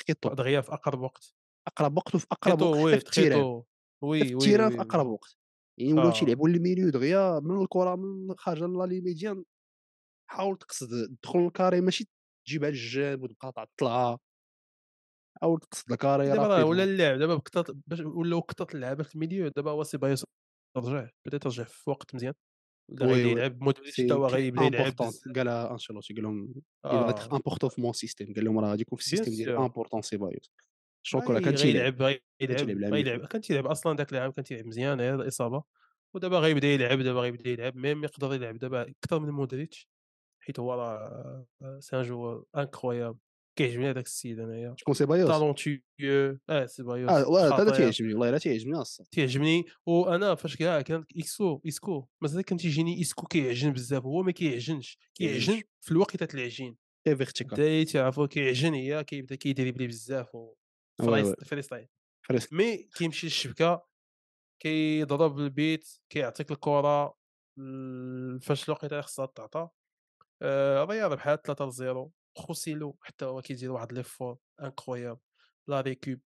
تخيطو 0.00 0.34
دغيا 0.34 0.60
في 0.60 0.72
أقرب 0.72 1.00
وقت. 1.00 1.34
أقرب 1.68 1.96
وقت 1.96 2.14
وفي 2.14 2.26
أقرب 2.32 2.62
وقت 2.62 2.76
وي 2.78 2.98
في 2.98 3.06
التيران. 3.06 3.62
وي 4.02 4.24
في 4.24 4.34
التيران 4.34 4.70
في 4.70 4.80
أقرب 4.80 5.06
وقت. 5.06 5.36
يعني 5.78 5.92
ولاو 5.92 6.08
آه. 6.08 6.12
تيلعبوا 6.12 6.48
الميليو 6.48 6.90
دغيا 6.90 7.40
من 7.40 7.62
الكرة 7.62 7.96
من 7.96 8.36
خارجه 8.38 8.66
لا 8.66 8.86
ميديان 8.86 9.44
حاول 10.30 10.58
تقصد 10.58 10.88
تدخل 11.22 11.38
الكاري 11.38 11.80
ماشي 11.80 12.08
تجيبها 12.46 12.70
للجاب 12.70 13.22
وتبقى 13.22 13.52
تعطلها 13.52 14.18
حاول 15.40 15.60
تقصد 15.60 15.92
الكاري 15.92 16.28
دابا 16.28 16.62
ولا 16.62 16.84
اللعب 16.84 17.18
دابا 17.18 17.34
بكثرة 17.34 17.74
باش 17.86 18.00
ولاو 18.00 18.42
كثرة 18.42 18.74
اللعابة 18.74 19.02
في 19.02 19.14
ال 19.14 19.19
milieu 19.19 19.48
دابا 19.48 19.70
هو 19.70 19.82
سيبايوس 19.82 20.24
رجع 20.76 21.08
بدا 21.26 21.38
ترجع 21.38 21.64
في 21.64 21.90
وقت 21.90 22.14
مزيان 22.14 22.34
oui 23.02 23.20
يلعب 23.20 23.62
مودريتش 23.62 23.92
حتى 23.92 24.08
سي 24.08 24.14
هو 24.14 24.26
غيبدا 24.26 24.64
يلعب 24.64 24.94
قالها 25.36 25.72
أنشيلوتي 25.72 26.14
قال 26.14 26.22
لهم 26.22 26.54
آه. 26.84 27.10
important 27.12 27.66
في 27.66 27.80
mon 27.80 27.92
système 27.92 28.34
قال 28.34 28.44
لهم 28.44 28.58
راه 28.58 28.70
غادي 28.70 28.82
يكون 28.82 28.98
في 28.98 29.16
سور 29.16 29.56
important 29.58 30.02
سيبايوس 30.02 30.50
شوكو 31.06 31.32
راه 31.32 31.38
غي 31.38 31.44
كان 31.44 31.54
تيلعب 31.54 32.02
غيلعب 32.02 33.26
كان 33.26 33.40
تيلعب 33.40 33.66
أصلا 33.66 33.96
ذاك 33.96 34.12
العام 34.12 34.30
كان 34.30 34.44
تيلعب 34.44 34.66
مزيان 34.66 35.00
غير 35.00 35.14
الإصابة. 35.14 35.62
ودابا 36.14 36.38
غيبدا 36.38 36.68
يلعب 36.68 36.98
دابا 36.98 37.20
غيبدا 37.20 37.50
يلعب 37.50 37.76
ميم 37.76 38.04
يقدر 38.04 38.34
يلعب 38.34 38.58
دابا 38.58 38.82
أكثر 38.82 39.18
من 39.18 39.30
مودريتش 39.30 39.88
حيت 40.42 40.60
هو 40.60 40.74
راه 40.74 41.46
c'est 41.80 41.96
un 41.96 42.02
joueur 42.02 42.44
incroyable 42.56 43.18
كيعجبني 43.56 43.90
هذاك 43.90 44.04
السيد 44.06 44.40
انايا 44.40 44.74
شكون 44.78 44.94
سيبايوس 44.94 45.28
talentueux 45.30 45.80
آه 46.50 46.66
سيبايوس 46.66 47.10
آه 47.10 47.60
هذا 47.60 47.70
تيعجبني 47.76 48.12
والله 48.12 48.28
الا 48.28 48.38
تيعجبني 48.38 48.78
الصاد 48.78 49.06
تيعجبني 49.10 49.64
وأنا 49.86 50.34
فاش 50.34 50.56
كاع 50.56 50.80
كان 50.80 51.04
إيسكو 51.18 51.60
إيسكو 51.68 52.06
مازال 52.22 52.42
كان 52.42 52.58
تيجيني 52.58 53.00
إيسكو 53.00 53.26
كيعجن 53.26 53.72
بزاف 53.72 54.02
هو 54.04 54.22
ما 54.22 54.32
كيعجنش 54.32 54.98
كيعجن 55.14 55.62
في 55.80 55.92
الوقت 55.92 56.16
تاع 56.16 56.28
العجين 56.34 56.76
et 57.06 57.16
vertical 57.16 57.52
بداية 57.54 57.84
تعرفوا 57.84 58.26
كيعجن 58.26 58.74
هي 58.74 59.04
كيبدا 59.04 59.34
كيدريبلي 59.34 59.86
بزاف 59.86 60.34
و 60.34 60.54
freestyle 61.46 61.86
mais 62.52 62.76
كيمشي 62.98 63.26
للشبكه 63.26 63.86
كيضرب 64.62 65.38
البيت 65.38 65.88
كيعطيك 66.12 66.50
الكره 66.50 67.16
ال- 67.58 68.40
فاش 68.40 68.64
الوقيته 68.68 69.00
خصها 69.00 69.26
تعطى 69.26 69.68
آه، 70.42 70.82
الريال 70.84 71.12
بحال 71.14 71.42
3 71.42 71.70
0 71.70 72.10
خوسيلو 72.36 72.98
حتى 73.00 73.24
هو 73.24 73.42
كيدير 73.42 73.72
واحد 73.72 73.92
l'effort 73.92 74.38
incroyable. 74.62 75.20
la 75.68 75.80
récup 75.80 76.20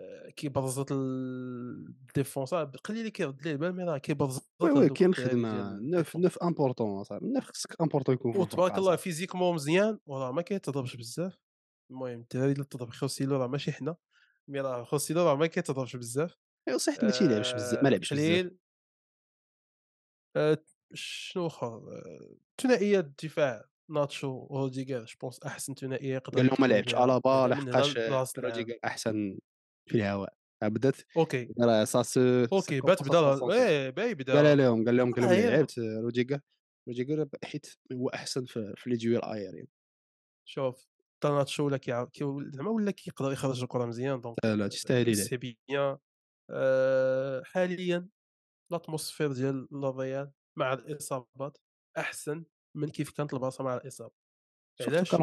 آه، 0.00 0.30
كيبرزط 0.30 0.92
ال 0.92 1.12
défense 1.12 2.54
قليل 2.54 3.00
اللي 3.00 3.10
كيرد 3.10 3.42
ليه 3.42 3.52
البال 3.52 3.72
mais 3.76 3.84
راه 3.84 3.98
كيبرزط 3.98 4.50
oui 4.60 4.70
oui 4.70 4.88
كاين 4.88 5.14
خدمه 5.14 5.78
neuf 5.80 6.16
neuf 6.16 6.38
important 6.38 7.04
صاحبي 7.04 7.26
neuf 7.28 7.44
خصك 7.44 7.80
important 7.80 8.14
يكون 8.14 8.36
وتبارك 8.36 8.78
الله 8.78 8.96
physiquement 8.96 9.54
مزيان 9.54 9.98
وراه 10.06 10.32
ما 10.32 10.42
كيتضربش 10.42 10.96
بزاف. 10.96 11.38
المهم 11.90 12.20
الدراري 12.20 12.52
اللي 12.52 12.64
تضرب 12.64 12.90
خوسيلو 12.90 13.36
راه 13.36 13.46
ماشي 13.46 13.72
حنا 13.72 13.96
mais 14.50 14.60
راه 14.60 14.84
خوسيلو 14.84 15.22
راه 15.22 15.34
ما 15.34 15.46
كيتضربش 15.46 15.96
بزاف. 15.96 16.36
ايوا 16.68 16.78
صحيت 16.78 17.04
ما 17.04 17.10
تيلعبش 17.10 17.54
بزاف 17.54 17.82
ما 17.82 17.88
آه، 17.88 17.90
لعبش 17.90 18.14
بزاف. 18.14 18.52
آه، 20.36 20.64
شنو 20.94 21.46
آخر؟ 21.46 21.66
آه، 21.66 22.36
ثنائيات 22.62 23.04
الدفاع. 23.04 23.71
ناتشو 23.90 24.46
وروديغر 24.50 25.04
جو 25.04 25.16
بونس 25.20 25.42
أحسن 25.42 25.74
ثنائية 25.74 26.14
يقدر 26.14 26.36
قال 26.36 26.46
لهم 26.46 26.56
ما 26.60 27.04
الابا 27.04 27.46
من 27.46 27.52
هنا 27.52 27.70
لحقاش 27.70 28.38
روديغر 28.38 28.78
أحسن 28.84 29.38
في 29.88 29.94
الهواء. 29.94 30.34
بدات 30.62 30.96
أوكي. 31.16 31.48
راه 31.60 31.84
سا 31.84 32.02
سو 32.02 32.44
أوكي 32.52 32.80
بات 32.80 33.02
بدا 33.02 33.54
إيه 33.54 33.90
باي 33.90 34.06
قال 34.06 34.14
بدا 34.14 34.54
لهم 34.54 34.84
قال 34.84 34.96
لهم 34.96 35.14
قال 35.14 35.24
لهم 35.24 35.32
آه، 35.32 35.50
لعبت 35.50 35.78
روديغر 35.78 36.40
روديغر 36.88 37.28
حيت 37.44 37.66
هو 37.92 38.08
أحسن 38.08 38.44
في, 38.44 38.74
في 38.76 38.90
لي 38.90 38.96
دويل 38.96 39.24
ايرين 39.24 39.66
شوف 40.48 40.86
تا 41.20 41.28
ناتشو 41.30 41.66
ولا 41.66 41.76
كيعاود 41.76 42.08
كي 42.08 42.24
زعما 42.54 42.70
ولا 42.70 42.90
كيقدر 42.90 43.32
يخرج 43.32 43.62
الكره 43.62 43.86
مزيان 43.86 44.20
دونك 44.20 44.36
لا 44.44 44.68
تستاهل 44.68 45.08
يلعب 45.08 45.26
سي 45.26 45.36
بيان. 45.36 45.96
آه، 46.50 47.42
حاليا 47.44 48.08
ال 48.72 48.77
atmosphère 48.77 49.32
ديال 49.32 49.68
لافيال 49.72 50.32
مع 50.58 50.72
الإصابات 50.72 51.58
أحسن 51.98 52.44
من 52.74 52.88
كيف 52.88 53.10
كانت 53.10 53.34
البلاصة 53.34 53.64
مع 53.64 53.76
الإصابة. 53.76 54.14
علاش؟ 54.80 55.14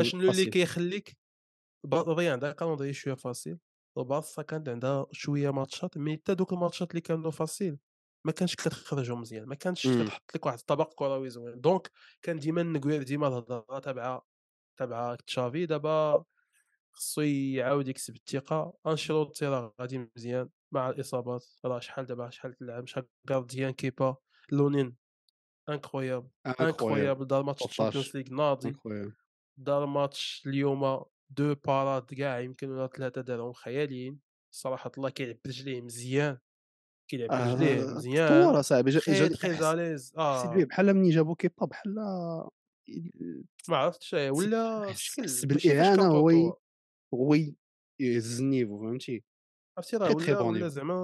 اشنو 0.00 0.30
اللي. 0.30 0.46
كيخليك 0.46 1.16
البطوليه 1.84 2.32
عندها 2.32 2.52
calendrier 2.52 2.92
شوية 2.92 3.14
facile 3.14 3.58
البارسا 3.98 4.42
كانت 4.42 4.68
عندها 4.68 5.06
شوية 5.12 5.50
ماتشات 5.50 5.98
mais 5.98 6.16
حتى 6.16 6.34
دوك 6.34 6.52
الماتشات 6.52 6.90
اللي 6.90 7.00
كانوا 7.00 7.30
facile 7.30 7.78
ما 8.26 8.32
كانش 8.32 8.54
كتخرجهم 8.54 9.20
مزيان 9.20 9.46
ما 9.46 9.54
كانش 9.54 9.86
مم. 9.86 10.04
كتحط 10.04 10.36
لك 10.36 10.46
واحد 10.46 10.58
الطبق 10.58 10.94
كروي 10.94 11.30
زوين. 11.30 11.60
donc 11.60 11.90
كان 12.22 12.38
ديما 12.38 12.62
نكوير 12.62 13.02
ديما 13.02 13.28
الهضرة 13.28 13.78
تبع 13.78 14.20
تبع 14.76 15.14
تشافي. 15.14 15.66
دابا 15.66 16.24
خصو 16.92 17.20
يعاود 17.20 17.88
يكسب 17.88 18.16
الثقة. 18.16 18.72
أنشيلوتي 18.86 19.46
راه 19.46 19.74
غادي 19.80 20.10
مزيان 20.16 20.48
مع 20.72 20.90
الإصابات 20.90 21.46
راه 21.64 21.78
شحال 21.80 22.06
دابا 22.06 22.30
شحال 22.30 22.54
تلعب 22.54 22.86
شحال 22.86 23.04
gardien 23.30 23.70
كيبا 23.70 24.16
لونين. 24.52 24.96
incroyable 25.68 26.28
incroyable 26.60 27.26
دار 27.26 27.42
ماتش 27.42 27.60
13. 27.62 27.98
الشامبيونز 28.00 28.16
ليغ 28.16 28.36
ناضي 28.36 28.76
دار 29.58 29.86
ماتش 29.86 30.42
اليوم 30.46 31.04
deux 31.30 31.54
parades 31.54 32.02
كاع 32.14 32.40
يمكن 32.40 32.70
ولا 32.70 32.86
ثلاثة 32.86 33.20
دارهم 33.20 33.52
خياليين. 33.52 34.20
صراحة 34.54 34.90
الله 34.98 35.10
كيلعب 35.10 35.36
برجليه 35.44 35.80
مزيان 35.80 36.38
كيلعب 37.10 37.28
برجليه 37.28 37.82
آه، 37.82 37.94
مزيان. 37.94 38.28
تطور 38.28 38.60
اصاحبي 38.60 38.90
جا- 38.90 39.00
تخي 39.00 39.12
جاني 39.12 39.28
تخي 39.28 39.52
حس- 39.54 39.60
زاليز 39.60 40.12
حسيت 40.18 40.50
بيه 40.50 40.62
آه 40.62 40.66
بحال 40.66 40.94
مني 40.94 41.10
جابو 41.10 41.34
كيبا 41.34 41.66
بحال 41.66 41.94
ما 43.68 43.76
عرفتش 43.76 44.12
ولا 44.14 44.86
حس- 44.90 45.44
بالإعانة 45.44 46.02
هو. 46.06 46.56
هو 47.14 47.34
يهز 48.00 48.40
النيفو 48.40 48.78
فهمتي؟ 48.80 49.24
عرفتي 49.78 49.96
راه 49.96 50.10
ولا 50.10 50.40
ولا. 50.40 50.68
زعما 50.68 50.94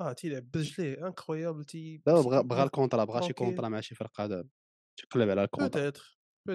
آه 0.00 0.12
تيلعب 0.12 0.50
برجليه 0.50 1.06
انكرويابل 1.06 1.64
تي 1.64 2.02
دابا 2.06 2.22
بغا 2.22 2.40
بغا 2.40 2.62
الكونترا 2.64 3.04
بغا 3.04 3.20
شي. 3.20 3.32
كونترا 3.32 3.68
مع 3.68 3.80
شي 3.80 3.94
فرقه 3.94 4.26
دابا 4.26 4.48
تقلب 4.96 5.30
على 5.30 5.44
الكونترا 5.44 5.82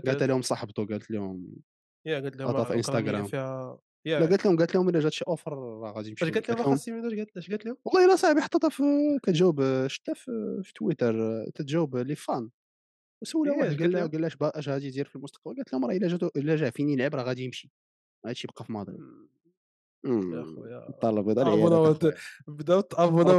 قالت 0.07 0.23
لهم 0.23 0.41
صاحبته 0.41 0.85
قالت 0.85 1.11
لهم 1.11 1.55
يا 2.05 2.19
قالت 2.19 2.35
لهم 2.35 2.63
في 2.65 2.73
انستغرام. 2.75 3.23
فيها 3.23 3.79
لا 4.19 4.25
قالت 4.25 4.45
لهم 4.45 4.57
قالت 4.57 4.75
لهم 4.75 4.89
الا 4.89 4.99
جات 4.99 5.13
شي 5.13 5.25
اوفر 5.27 5.53
راه 5.53 5.91
غادي 5.91 6.09
نمشي 6.09 6.25
قالت 6.25 6.49
لهم 6.49 6.75
سيمين 6.75 7.05
اش 7.05 7.13
قالت 7.13 7.37
اش 7.37 7.49
قالت 7.49 7.65
لهم 7.65 7.77
والله 7.85 8.05
الا 8.05 8.15
صاحبي 8.15 8.41
حطيتها 8.41 8.69
في 8.69 8.83
كتجاوب 9.23 9.87
شتا 9.87 10.13
في, 10.13 10.61
تويتر 10.75 11.45
تتجاوب 11.55 11.97
لي 11.97 12.15
فان 12.15 12.49
وسولها 13.23 13.53
إيه، 13.53 13.59
واحد 13.61 13.79
قال 13.81 13.91
لها؟ 13.91 14.07
قال 14.07 14.21
لها 14.21 14.31
اش 14.59 14.69
غادي 14.69 14.87
يدير 14.87 15.05
في 15.05 15.15
المستقبل 15.15 15.55
قالت 15.55 15.73
لهم 15.73 15.85
راه 15.85 15.95
إلا 15.97 16.07
جاتو 16.07 16.29
إلا 16.35 16.55
جا 16.55 16.69
فين 16.69 16.89
يلعب 16.89 17.15
راه 17.15 17.23
غادي 17.23 17.43
يمشي 17.43 17.71
هادشي 18.25 18.47
بقى 18.47 18.65
في 18.65 18.73
مدريد. 18.73 18.99
يا 20.05 20.43
خويا 20.43 20.77
هذا 20.77 20.97
تعرفونا 21.01 21.91
اللي 21.91 22.13
بداو 22.47 22.81
تابونا 22.81 23.33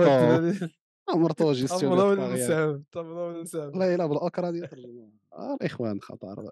مرتو. 1.14 1.44
باغي 1.44 1.64
نساهم 1.64 2.84
تابونا 2.92 3.22
ولا 3.22 3.42
نساهم 3.42 3.70
والله 3.70 3.94
الا 3.94 4.06
بالاوكرانيا 4.06 4.66
ترجموها. 4.66 5.10
آه 5.32 5.54
الإخوان 5.54 6.00
خطر. 6.00 6.50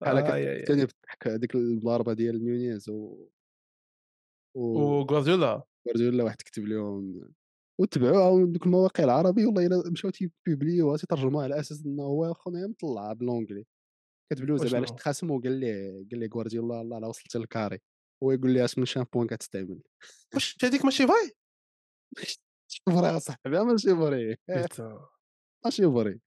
بحال 0.00 0.18
هكا 0.18 0.64
ثاني 0.64 0.84
بضحك 0.84 1.28
هذيك 1.28 1.54
الضربه 1.54 2.12
ديال 2.12 2.44
نونيز 2.44 2.88
و 2.88 3.28
وغوارديولا. 4.56 5.62
جوارديولا 5.86 6.24
واحد 6.24 6.36
كتب 6.36 6.64
لهم 6.64 7.32
وتبعوها 7.80 8.46
دوك 8.46 8.66
المواقع 8.66 9.04
العربيه 9.04 9.46
والله 9.46 9.66
إلا 9.66 9.90
مشاو 9.90 10.10
تيبوبليوها 10.10 10.96
تيترجموها 10.96 11.44
على 11.44 11.60
أساس 11.60 11.86
انه 11.86 12.02
هو 12.02 12.34
خونا 12.34 12.66
مطلع 12.66 13.12
بالونجلي 13.12 13.66
كتب 14.32 14.44
له 14.44 14.56
زعما 14.56 14.76
علاش 14.76 14.88
وشنو؟ 14.88 14.96
تخاصموا 14.96 15.40
قال 15.40 15.52
ليه 15.52 16.06
قال 16.10 16.18
ليه 16.20 16.28
غوارديولا 16.34 16.80
الله 16.80 16.98
لا 16.98 17.06
وصلت 17.06 17.36
للكاري. 17.36 17.80
هو 18.22 18.32
يقول 18.32 18.50
لي 18.50 18.64
اش 18.64 18.78
من 18.78 18.84
شامبوان 18.84 19.26
كتستعمل 19.26 19.82
واش 20.34 20.56
هذيك 20.64 20.84
ماشي 20.84 21.06
فاي 21.06 21.32
شوف 22.68 22.94
راه 22.94 23.18
صاحبي 23.18 23.58
ماشي 23.58 23.96
فري 23.96 24.36
بيتا. 24.48 25.08
ماشي 25.64 25.82
فري 25.82 26.20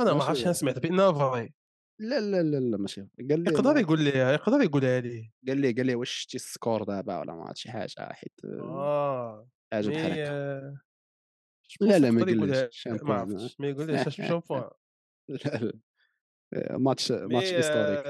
أنا 0.00 0.12
ما 0.12 0.24
عرفتش 0.24 0.44
أنا 0.44 0.52
سمعت 0.52 0.78
بانها 0.78 1.12
فاي 1.12 1.54
لا 2.00 2.20
لا 2.20 2.42
لا 2.42 2.56
لا 2.56 2.76
ماشي 2.76 3.06
فري 3.06 3.28
قال 3.28 3.40
لي 3.40 3.50
يقدر 3.50 3.76
يقول 3.76 4.00
لي 4.00 4.10
يقدر 4.10 4.60
يقولها 4.62 5.00
لي 5.00 5.32
قال 5.48 5.58
لي 5.58 5.72
قال 5.72 5.86
لي 5.86 5.94
واش 5.94 6.10
شتي 6.10 6.36
السكور 6.36 6.84
دابا 6.84 7.18
ولا 7.20 7.34
ما 7.34 7.42
عرفت 7.42 7.56
شي 7.56 7.70
حاجة 7.70 8.12
حيت 8.12 8.32
آه 8.44 9.48
حاجة 9.72 9.88
بحال 9.88 10.12
هكا 10.12 10.78
لا 11.80 11.98
لا 11.98 12.10
ما 12.10 12.20
يقولها 12.20 12.70
ما 13.02 13.14
عرفتش 13.14 13.60
ما 13.60 13.68
يقولهاش 13.68 14.06
اش 14.06 14.16
شامبوان 14.16 14.70
لا 15.28 15.58
لا. 15.58 15.72
ماتش 16.78 17.12
ماتش 17.12 17.54
هيستوريك 17.54 18.04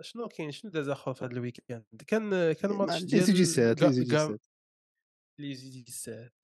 شنو 0.00 0.28
كاين 0.28 0.50
شنو 0.50 0.70
داز 0.70 0.88
اخر 0.88 1.14
في 1.14 1.24
هذا 1.24 1.32
الويكاند 1.32 1.84
كان 2.06 2.52
كان 2.52 2.70
ماتش 2.72 3.00
لي 3.00 3.06
ديال 3.06 3.46
سات 3.46 3.82
لي 3.82 4.04
كا- 4.04 4.18
سات 4.28 4.40
لي 5.40 5.54
زيدي 5.54 5.92
سات 5.92 6.34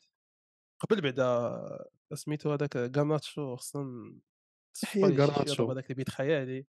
قبل 0.80 1.00
بعدا 1.00 1.88
سميتو 2.14 2.52
هذاك 2.52 2.76
غاناتشو 2.76 3.56
خصنا 3.56 4.14
شي 4.76 5.02
غارناتشو. 5.02 5.70
هذاك 5.72 5.84
اللي 5.84 5.94
بيت 5.94 6.10
خيالي 6.10 6.66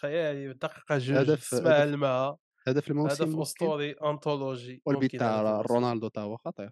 خيالي 0.00 0.52
دقيقة 0.52 0.98
جوج 0.98 1.16
هدف- 1.16 1.42
سمع 1.44 1.82
الماء 1.82 2.38
هدف 2.68 2.90
الموسم 2.90 3.24
هدف 3.24 3.40
أسطوري 3.40 3.92
أنطولوجي 3.92 4.82
والبيت 4.86 5.16
تاع. 5.16 5.60
رونالدو 5.60 6.08
تا 6.08 6.20
هو 6.20 6.36
خطير. 6.36 6.70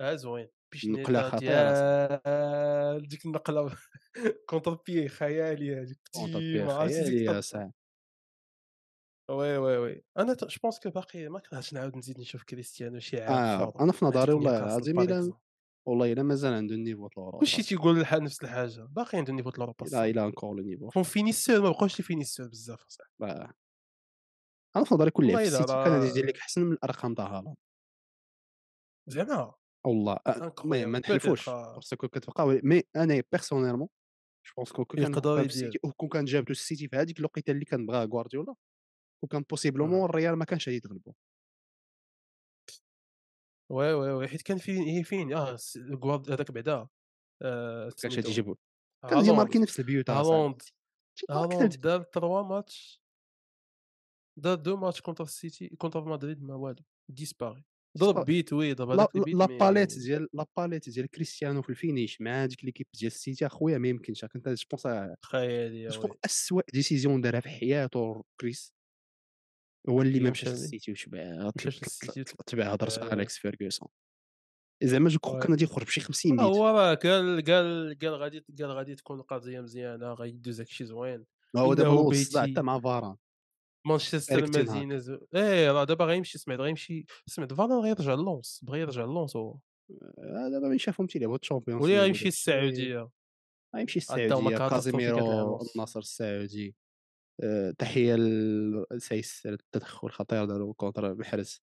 آه 0.00 0.14
زوين. 0.14 0.48
باش 0.72 0.84
خطيرة. 0.84 1.38
ديال 1.38 1.48
ديك 3.08 3.26
النقلة 3.26 3.76
contre-pied 4.48 5.08
خياليه 5.08 5.82
هذيك 5.82 5.98
contre-pied 6.14 6.64
ما 6.64 7.72
oui 9.30 9.56
oui 9.58 9.76
oui 9.76 10.02
أنا 10.18 10.34
je 10.34 10.56
pense 10.62 10.80
que 10.80 10.90
باقي 10.90 11.28
ما 11.28 11.40
كرهتش 11.40 11.74
نعاود 11.74 11.96
نزيد 11.96 12.20
نشوف 12.20 12.42
كريستيانو 12.42 12.98
شي 12.98 13.20
عام 13.20 13.58
forme. 13.58 13.82
أنا 13.82 13.92
في 13.92 14.04
نظري 14.04 14.32
والله 14.32 14.58
العظيم 14.58 15.00
الا. 15.00 15.32
والله 15.88 16.12
الا 16.12 16.22
مازال 16.22 16.52
عنده 16.52 16.74
ال 16.74 16.79
niveau 16.79 17.08
تاع 17.08 17.22
الاوروبا 17.22 17.38
كلشي 17.38 17.62
تيقول 17.62 17.98
نفس 18.12 18.42
الحاجة 18.42 18.84
باقي 18.84 19.18
عنده 19.18 19.32
niveau 19.32 19.48
الاوروبا 19.48 19.84
لا 19.84 20.06
الا 20.06 20.24
encore 20.24 20.56
le 20.56 20.62
niveau 20.62 20.90
فون 20.90 21.02
finisseur 21.02 21.60
ما 21.60 21.70
بقاوش 21.70 21.98
les 21.98 22.04
finisseurs 22.04 22.48
بزاف 22.48 22.86
آه. 23.22 23.52
أنا 24.76 24.84
في 24.84 24.94
نظري 24.94 25.10
كون 25.10 25.26
لعب 25.26 25.40
السيتي 25.40 25.66
كان 25.66 25.92
غادي 25.92 26.06
يدير 26.06 26.26
لك 26.26 26.38
احسن 26.38 26.62
من 26.62 26.72
الارقام 26.72 27.14
تاع 27.14 27.38
هالاند 27.38 27.56
زعما 29.06 29.54
والله 29.86 30.18
آه، 30.26 30.52
ما, 30.64 30.98
نحلفوش. 30.98 31.50
parce 31.50 31.86
que 31.86 32.08
كتبقى 32.08 32.60
mais 32.64 32.82
أنا 32.96 33.22
personnellement 33.32 33.88
je 34.46 34.52
pense 34.56 34.72
كون 34.72 34.84
كان 34.84 35.02
يقدر 35.02 35.42
يدير. 35.42 35.80
كان 36.12 36.24
جابتو 36.24 36.52
السيتي 36.52 36.88
في 36.88 36.96
هذيك 36.96 37.18
الوقيته 37.18 37.50
اللي 37.50 37.64
كان 37.64 37.86
بغاها 37.86 38.04
غوارديولا 38.04 38.54
وكان 39.24 39.42
possiblement 39.50 40.04
الريال 40.04 40.34
ما 40.34 40.44
كانش 40.44 40.68
غادي 40.68 40.76
يتغلبوا. 40.76 41.12
oui 43.72 43.92
oui 43.92 44.12
oui 44.12 44.28
حيت 44.28 44.42
كان 44.42 44.58
فين 44.58 44.82
هي 44.82 45.04
فين؟ 45.04 45.32
آه 45.32 45.56
غوارد 46.04 46.30
هذاك 46.30 46.50
بعدا. 46.50 46.88
آه 47.42 47.90
كانش 48.02 48.16
غادي. 48.16 48.28
يجيبوا 48.28 48.54
كان. 49.10 49.18
يجي 49.18 49.32
ماركي 49.32 49.58
نفس 49.58 49.80
البيوت 49.80 50.10
هالاند 50.10 50.62
هالاند 51.30 51.76
دار 51.76 52.02
3 52.02 52.42
ماتش 52.42 53.02
دار 54.38 54.54
دو 54.54 54.76
ماتش 54.76 55.00
كونتر 55.00 55.24
السيتي 55.24 55.68
كونتر 55.68 56.04
مدريد 56.04 56.42
ما 56.42 56.54
والو 56.54 56.82
ديسباري. 57.10 57.64
ضرب 57.98 58.24
بيت 58.24 58.52
وي 58.52 58.74
ضرب 58.74 58.90
هذاك 58.90 59.16
البيت 59.16 59.34
لا 59.34 59.46
باليت 59.46 59.98
ديال 59.98 60.28
لا 60.32 60.46
باليت 60.56 60.88
ديال 60.88 61.10
كريستيانو 61.10 61.62
في 61.62 61.70
الفينيش 61.70 62.20
مع 62.20 62.44
هذيك 62.44 62.64
ليكيب 62.64 62.86
ديال 62.94 63.12
السيتي. 63.12 63.46
أخويا 63.46 63.78
ما 63.78 63.88
يمكنش 63.88 64.24
كنت 64.24 64.48
جو 64.48 64.66
بونس 64.70 64.86
خيالي 65.24 65.82
يا 65.82 65.90
جو 65.90 66.00
بونس 66.00 66.16
اسوء 66.24 66.62
ديسيزيون 66.72 67.20
دارها 67.20 67.40
في 67.40 67.48
حياته 67.48 68.24
كريس. 68.40 68.77
هو 69.88 70.02
اللي 70.02 70.20
ما 70.20 70.30
مشاش. 70.30 70.48
للسيتي 70.48 70.92
وشبع. 70.92 71.50
تبع 72.46 72.72
هضره 72.72 72.90
آه. 73.02 73.12
أليكس 73.12 73.38
فيرغسون 73.38 73.88
زعما 74.82 75.08
جو. 75.08 75.18
كان 75.18 75.50
غادي 75.50 75.64
يخرج 75.64 75.86
بشي 75.86 76.00
50 76.00 76.40
آه، 76.40 76.48
بيت 76.48 76.56
هو 76.56 76.66
راه 76.68 76.94
قال 76.94 77.44
قال 77.44 77.98
قال 78.02 78.14
غادي 78.14 78.44
قال 78.58 78.70
غادي 78.70 78.94
تكون 78.94 79.20
القضية 79.20 79.60
مزيانه 79.60 80.12
غيدوز 80.12 80.58
داكشي 80.58 80.84
زوين 80.84 81.24
هو 81.56 81.74
دابا 81.74 81.88
هو 81.88 82.08
بيتي. 82.08 82.40
حتى 82.40 82.62
مع 82.62 82.80
فاران 82.80 83.16
مانشستر 83.86 84.98
زو... 84.98 85.18
إيه 85.34 85.72
راه 85.72 85.84
دابا 85.84 86.04
غيمشي 86.04 86.38
سمعت 86.38 86.58
غيمشي 86.60 87.04
سمعت 87.26 87.52
فاران 87.52 87.84
غيرجع 87.84 88.14
لونس 88.14 88.60
بغى 88.62 88.80
يرجع 88.80 89.04
لونس 89.04 89.36
هو 89.36 89.58
آه، 90.18 90.48
دابا 90.52 90.68
من 90.68 90.78
شافهم 90.78 91.06
تيلعبوا 91.06 91.36
ال 91.42 91.46
Champions 91.46 91.82
ولا 91.84 92.02
غيمشي. 92.02 92.28
السعودية 92.28 93.08
غيمشي 93.76 93.98
السعودية 93.98 94.68
كازيميرو. 94.68 95.60
النصر 95.76 96.00
السعودي 96.00 96.68
آه، 96.68 96.87
تحية 97.78 98.16
لسايس 98.92 99.42
على 99.46 99.54
التدخل 99.54 100.10
خطير 100.10 100.44
داروا 100.44 100.74
contre 100.74 101.14
محرز 101.14 101.62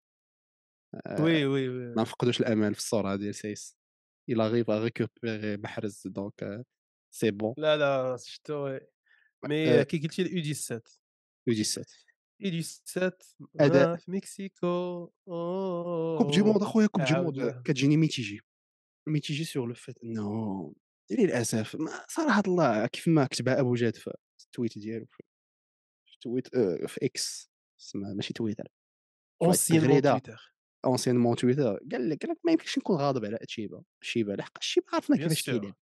آه، 1.05 1.23
oui 1.23 1.45
oui 1.45 1.69
oui 1.69 1.95
ما 1.95 2.01
نفقدوش 2.01 2.39
الامل 2.41 2.73
في 2.73 2.79
الصورة 2.79 3.15
ديال 3.15 3.35
سايس. 3.35 3.77
إلى 4.29 4.47
غيب 4.47 4.71
récupéré 4.71 5.57
محرز 5.57 6.01
donc 6.05 6.65
c'est 7.15 7.31
bon 7.31 7.53
لا 7.57 7.77
لا 7.77 8.17
شفتو. 8.17 8.77
mais 9.45 9.69
آآ 9.69 9.83
كي 9.83 9.97
قلتي 9.97 10.21
ال 10.21 10.53
U17 10.53 10.99
U17 11.47 11.63
U17 11.63 13.17
أداء. 13.59 13.93
آه 13.93 13.95
في 13.95 14.11
مكسيكو 14.11 15.05
Coupe 16.17 16.31
du 16.31 16.41
Monde 16.41 16.61
أخويا 16.61 16.87
Coupe 16.87 17.03
du 17.03 17.13
Monde 17.13 17.61
كتجيني 17.65 17.97
mitigé. 17.97 18.41
mitigé 19.07 19.43
sur 19.43 19.67
le 19.67 19.73
fait 19.73 20.03
انه 20.03 20.73
للأسف 21.11 21.77
صراحة 22.09 22.43
الله 22.47 22.87
كيف 22.87 23.07
ما 23.07 23.25
كتبها 23.25 23.59
أبو 23.59 23.75
جاد 23.75 23.95
في 23.95 24.13
ال 24.45 24.51
tweet 24.51 24.77
ديالو. 24.77 25.05
في 25.05 25.23
tweet 26.25 26.47
في 26.87 27.05
X 27.05 27.51
اسمها 27.79 28.13
ماشي 28.13 28.33
تويتر 28.33 28.67
anciennement 29.41 30.01
تويتر 30.01 30.55
anciennement 30.85 31.35
تويتر 31.35 31.77
قال 31.91 32.09
لك 32.09 32.25
قال 32.25 32.31
لك 32.31 32.39
ما 32.45 32.51
يمكنش 32.51 32.77
نكون 32.77 32.97
غاضب 32.97 33.25
على 33.25 33.35
اتشيبا 33.41 33.83
شيبا 34.01 34.33
لحق 34.33 34.61
شيبا 34.61 34.87
عرفنا 34.93 35.17
كيفاش 35.17 35.43
كيلعب 35.43 35.75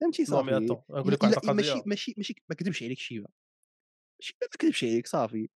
فهمتي 0.00 0.24
صافي 0.24 0.50
نقول 0.50 1.12
لك 1.12 1.22
واحد 1.22 1.46
ماشي 1.46 1.82
ماشي 1.86 2.14
ماشي 2.16 2.34
ما 2.48 2.56
كذبش 2.56 2.82
عليك 2.82 2.98
شيبا 2.98 3.28
شيبا 4.20 4.38
ما 4.42 4.56
كذبش 4.58 4.84
عليك 4.84 5.06
صافي 5.06 5.48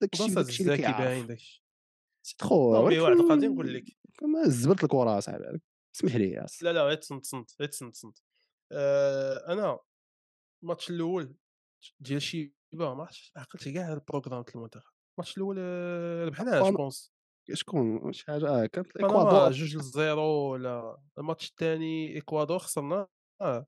داك 0.00 0.12
الشيء 0.12 0.34
داك 0.34 0.48
الشيء 0.48 0.66
اللي 0.66 0.74
الزاكي 0.74 0.82
باين 0.82 0.96
كيعرف 1.02 1.26
داكشي 1.26 1.64
سيت 2.26 2.42
خو 2.42 2.74
non 2.74 2.86
mais 2.86 2.98
ولكن 2.98 3.00
واحد 3.00 3.16
القضية 3.16 3.48
نقول 3.48 3.74
لك 3.74 3.84
كما 4.18 4.48
زبرت 4.48 4.84
الكره 4.84 5.18
اصاحبي 5.18 5.60
اسمح 5.96 6.16
لي 6.16 6.46
لا 6.62 6.72
لا 6.72 6.82
غير 6.82 6.96
تصنت 6.96 7.24
تصنت 7.24 7.50
غير 7.60 7.68
تصنت 7.68 7.94
تصنت 7.94 8.18
أنا 9.48 9.78
الماتش 10.62 10.90
الأول 10.90 11.34
ديال 12.00 12.22
شيبا 12.22 12.54
ما 12.94 13.02
عرفتش 13.02 13.32
عقلت 13.36 13.68
كاع 13.68 13.92
ال 13.92 13.97
programme 13.97 14.42
ديال 14.42 14.56
المنتخب 14.56 14.90
الماتش 15.18 15.36
الأول 15.36 15.56
آه، 15.58 16.24
ربحناه 16.24 16.58
je 16.58 16.64
pen- 16.64 16.74
pense 16.74 17.12
شكون 17.54 18.12
شي 18.12 18.24
حاجة 18.26 18.48
آه 18.62 18.66
كانت 18.66 18.96
الإكوادور 18.96 19.50
جوج 19.50 19.76
ل 19.76 19.85
zéro 19.85 20.22
ولا 20.52 20.96
الماتش 21.18 21.48
الثاني 21.50 22.18
إكوادور 22.18 22.58
خسرنا 22.58 23.06
آه. 23.40 23.66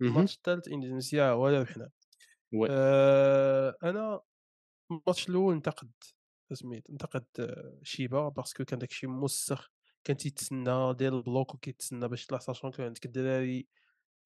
مهم. 0.00 0.10
الماتش 0.12 0.36
الثالث 0.36 0.68
إندونيسيا 0.68 1.30
هو 1.30 1.48
اللي 1.48 1.58
ربحنا. 1.60 1.90
آه 2.70 3.76
أنا 3.82 4.20
الماتش 4.90 5.28
الأول 5.28 5.54
انتقد 5.54 5.90
سميت 6.52 6.90
انتقد 6.90 7.24
آه، 7.40 7.78
شيبا 7.82 8.28
parce 8.28 8.51
que 8.51 8.64
كان 8.64 8.78
داكشي 8.78 9.06
موسخ 9.06 9.70
كان 10.04 10.16
تيتسنى 10.16 10.94
داير 10.94 11.16
ال 11.18 11.25
bloc 11.25 11.54
وكيتسنى 11.54 12.08
باش 12.08 12.24
يطلع 12.24 12.38
sachant 12.38 12.70
que 12.70 12.82
عندك 12.82 13.06
الدراري 13.06 13.68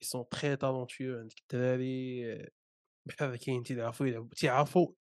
ils 0.05 0.09
sont 0.09 0.25
très 0.37 0.57
talentueux 0.57 1.03
عندك 1.21 1.39
الدراري 1.43 2.25
كاين 3.13 3.63
تيعرفوا 3.63 4.07
يلعبوا 4.07 4.35
تيعرفوا 4.37 4.93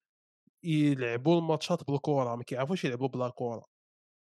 يلعبوا 0.65 1.39
الماتشات 1.39 1.85
بالكره 1.91 2.37
ما 2.37 2.45
كيعرفوش 2.45 2.85
يلعبوا 2.85 3.09
بلا 3.09 3.33
كره 3.37 3.67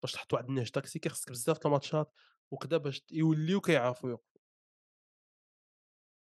باش 0.04 0.12
تحط 0.12 0.34
واحد 0.34 0.46
النهج 0.46 0.72
تاكتيكي 0.72 1.10
خصك 1.10 1.30
بزاف 1.32 1.66
الماتشات 1.66 2.14
وكذا 2.52 2.78
باش 2.78 3.04
يوليو 3.12 3.62
كيعرفوا 3.62 4.10
يوقفوا 4.10 4.42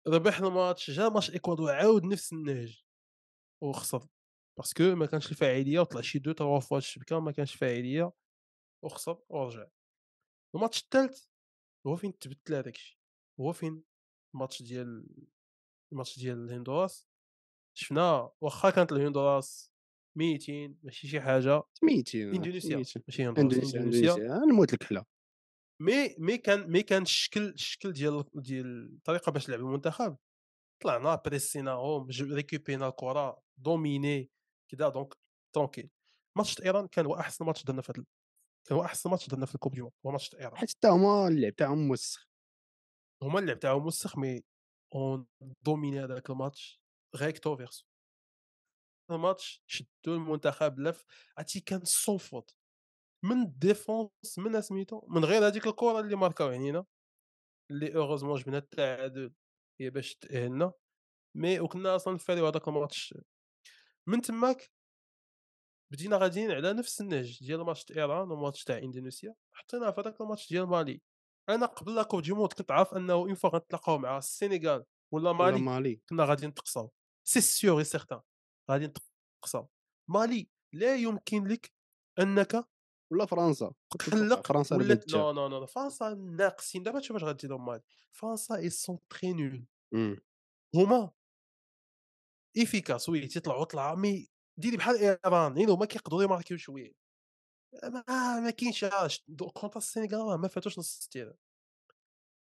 ربحنا 0.08 0.48
الماتش 0.48 0.90
جا 0.90 1.08
ماتش 1.08 1.30
إكوادور 1.30 1.72
عاود 1.72 2.04
نفس 2.04 2.32
النهج. 2.32 2.84
وخسر. 3.62 4.08
parce 4.58 4.81
que 4.81 4.94
ما 4.94 5.06
كانش 5.06 5.30
الفاعليه 5.30 5.80
وطلع 5.80 6.00
شي 6.00 6.18
deux 6.18 6.32
trois 6.32 6.60
fois 6.60 6.78
الشبكة 6.78 7.20
ما 7.20 7.32
كانش 7.32 7.54
فاعلية 7.54 8.12
وخسر 8.84 9.22
ورجع. 9.28 9.66
الماتش 10.54 10.82
الثالث 10.82 11.26
هو 11.86 11.96
فين 11.96 12.18
تبدل 12.18 12.54
هذاك 12.54 12.74
الشيء؟ 12.74 12.98
هو 13.40 13.52
فين 13.52 13.82
الماتش 14.34 14.62
ديال 14.62 15.06
الماتش 15.92 16.18
ديال 16.18 16.38
الهندوراس؟ 16.44 17.07
شفنا 17.78 18.30
واخا 18.40 18.70
كانت 18.70 18.92
الهندوراس 18.92 19.72
ميتين 20.18 20.78
ماشي 20.82 21.08
شي 21.08 21.20
حاجة 21.20 21.62
سميتي 21.74 22.30
إندونيسيا. 22.30 22.76
ماشي 22.76 23.24
هندوراس 23.24 23.74
إندونيسيا 23.74 24.40
نموت 24.52 24.72
الكحله 24.72 25.04
مي 25.82 26.14
مي 26.18 26.38
كان 26.38 26.70
مي 26.70 26.82
كان 26.82 27.02
الشكل 27.02 27.48
الشكل 27.48 27.92
ديال 27.92 28.24
ديال 28.34 28.94
الطريقة 28.94 29.32
باش 29.32 29.48
لعب 29.48 29.60
المنتخب. 29.60 30.16
طلعنا 30.82 31.14
بريسيناهم 31.14 32.08
ريكوبيرينا 32.20 32.88
الكرة 32.88 33.42
dominé 33.58 34.30
كذا 34.72 34.88
donc 34.88 35.14
tranquille. 35.54 35.90
ماتش 36.38 36.62
إيران 36.62 36.86
كان 36.86 37.06
هو 37.06 37.14
أحسن 37.14 37.44
ماتش 37.44 37.64
درنا 37.64 37.82
في 37.82 37.92
كان 37.92 38.76
هو 38.78 38.84
أحسن 38.84 39.10
ماتش 39.10 39.28
درنا 39.28 39.46
في 39.46 39.54
ال 39.54 39.58
Coupe 39.58 39.74
du 39.74 39.80
هو 39.80 39.90
ماتش 40.04 40.34
إيران. 40.34 40.56
حتى 40.56 40.88
هما 40.88 41.28
اللعب 41.28 41.56
تاعهم 41.56 41.88
موسخ 41.88 42.28
هما 43.22 43.38
اللعب 43.38 43.58
تاعهم 43.58 43.82
موسخ 43.82 44.18
mais 44.18 44.44
on 44.94 45.26
dominait 45.64 46.04
هذاك 46.04 46.30
الماتش. 46.30 46.80
recto 47.16 47.56
verso 47.56 47.86
الماتش 49.10 49.62
شدوا 49.66 49.88
المنتخب 50.06 50.78
لف 50.78 51.04
عرفتي 51.38 51.60
كان 51.60 51.80
فوت 52.18 52.54
من 53.24 53.42
ال 53.42 53.54
défense 53.54 54.38
من 54.38 54.60
سميتو 54.60 55.06
من 55.08 55.24
غير 55.24 55.46
هذيك 55.46 55.66
الكرة 55.66 56.00
اللي 56.00 56.16
ماركاو 56.16 56.48
علينا 56.48 56.84
اللي 57.70 57.96
heureusement 57.96 58.40
جبنا 58.40 58.58
التعادل 58.58 59.32
هي 59.80 59.90
باش 59.90 60.14
تأهلنا. 60.16 60.72
mais 61.36 61.60
وكنا 61.60 61.96
أصلا 61.96 62.14
نفاليو 62.14 62.46
هذاك 62.46 62.68
الماتش 62.68 63.14
من 64.06 64.20
تماك 64.20 64.70
بدينا 65.92 66.16
غاديين 66.16 66.50
على 66.50 66.72
نفس 66.72 67.00
النهج 67.00 67.38
ديال 67.38 67.60
ماتش 67.60 67.92
إيران 67.96 68.30
وماتش 68.30 68.64
تاع 68.64 68.78
إندونيسيا. 68.78 69.34
حطينا 69.52 69.90
في 69.90 70.00
هذاك 70.00 70.20
الماتش 70.20 70.48
ديال 70.48 70.66
مالي. 70.66 71.00
أنا 71.48 71.66
قبل 71.66 71.94
لا 71.94 72.02
Coupe 72.02 72.22
du 72.22 72.32
Monde 72.32 72.52
كنت 72.52 72.70
عارف 72.70 72.94
أنه 72.94 73.12
une 73.12 73.34
fois 73.34 73.50
غنتلاقاو 73.50 73.98
مع 73.98 74.18
السينيغال 74.18 74.84
ولا 75.12 75.30
ولا 75.30 75.32
مالي 75.32 75.60
مالي. 75.60 76.00
كنا 76.08 76.24
غادي 76.24 76.46
نتقصاو. 76.46 76.92
c'est 77.28 77.40
sûr 77.40 77.82
certain 77.82 78.20
غادي 78.70 78.86
نتقصاو 78.86 79.68
مالي 80.10 80.50
لا 80.74 80.96
يمكن 80.96 81.44
لك 81.44 81.72
أنك 82.18 82.68
ولا 83.12 83.26
فرنسا 83.26 83.74
تخلق 83.90 84.46
فرنسا 84.46 84.76
بنتجاب. 84.76 85.20
non 85.20 85.48
non 85.48 85.48
non 85.48 85.66
فرنسا 85.66 86.14
ناقصين. 86.14 86.82
دابا 86.82 87.00
تشوف 87.00 87.16
اش 87.16 87.24
غديروا 87.24 87.58
مالي 87.58 87.82
فرنسا 88.12 88.56
ils 88.56 88.70
sont 88.70 88.98
très 89.10 89.32
nuls. 89.32 89.66
هما 90.74 91.10
efficaces 92.58 93.08
oui 93.08 93.26
تيطلعوا 93.26 93.64
طلعة 93.64 93.94
mais 93.94 94.28
derrière 94.58 94.76
بحال 94.76 94.96
إيران 94.96 95.58
يعني 95.58 95.72
هما 95.72 95.86
كيقدروا 95.86 96.22
يماركيو 96.22 96.56
شوية. 96.56 96.92
ما 97.84 98.40
ما 98.40 98.50
كاينش 98.50 98.84
عاش 98.84 99.24
contre 99.54 99.78
السينيغال 99.78 100.20
راه 100.20 100.36
ما 100.36 100.48
فاتوش 100.48 100.78
نص 100.78 101.02
ال 101.04 101.08
terrain 101.08 101.36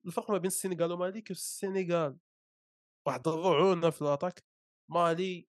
الفرق 0.06 0.32
ما 0.32 0.38
بين 0.38 0.48
السينيغال 0.48 0.92
ومالي 0.92 1.22
que 1.22 1.34
السينيغال 1.34 2.18
واحد 3.08 3.28
الرعونة 3.28 3.90
في 3.90 4.02
ال 4.02 4.07
attaque 4.07 4.44
مالي 4.92 5.48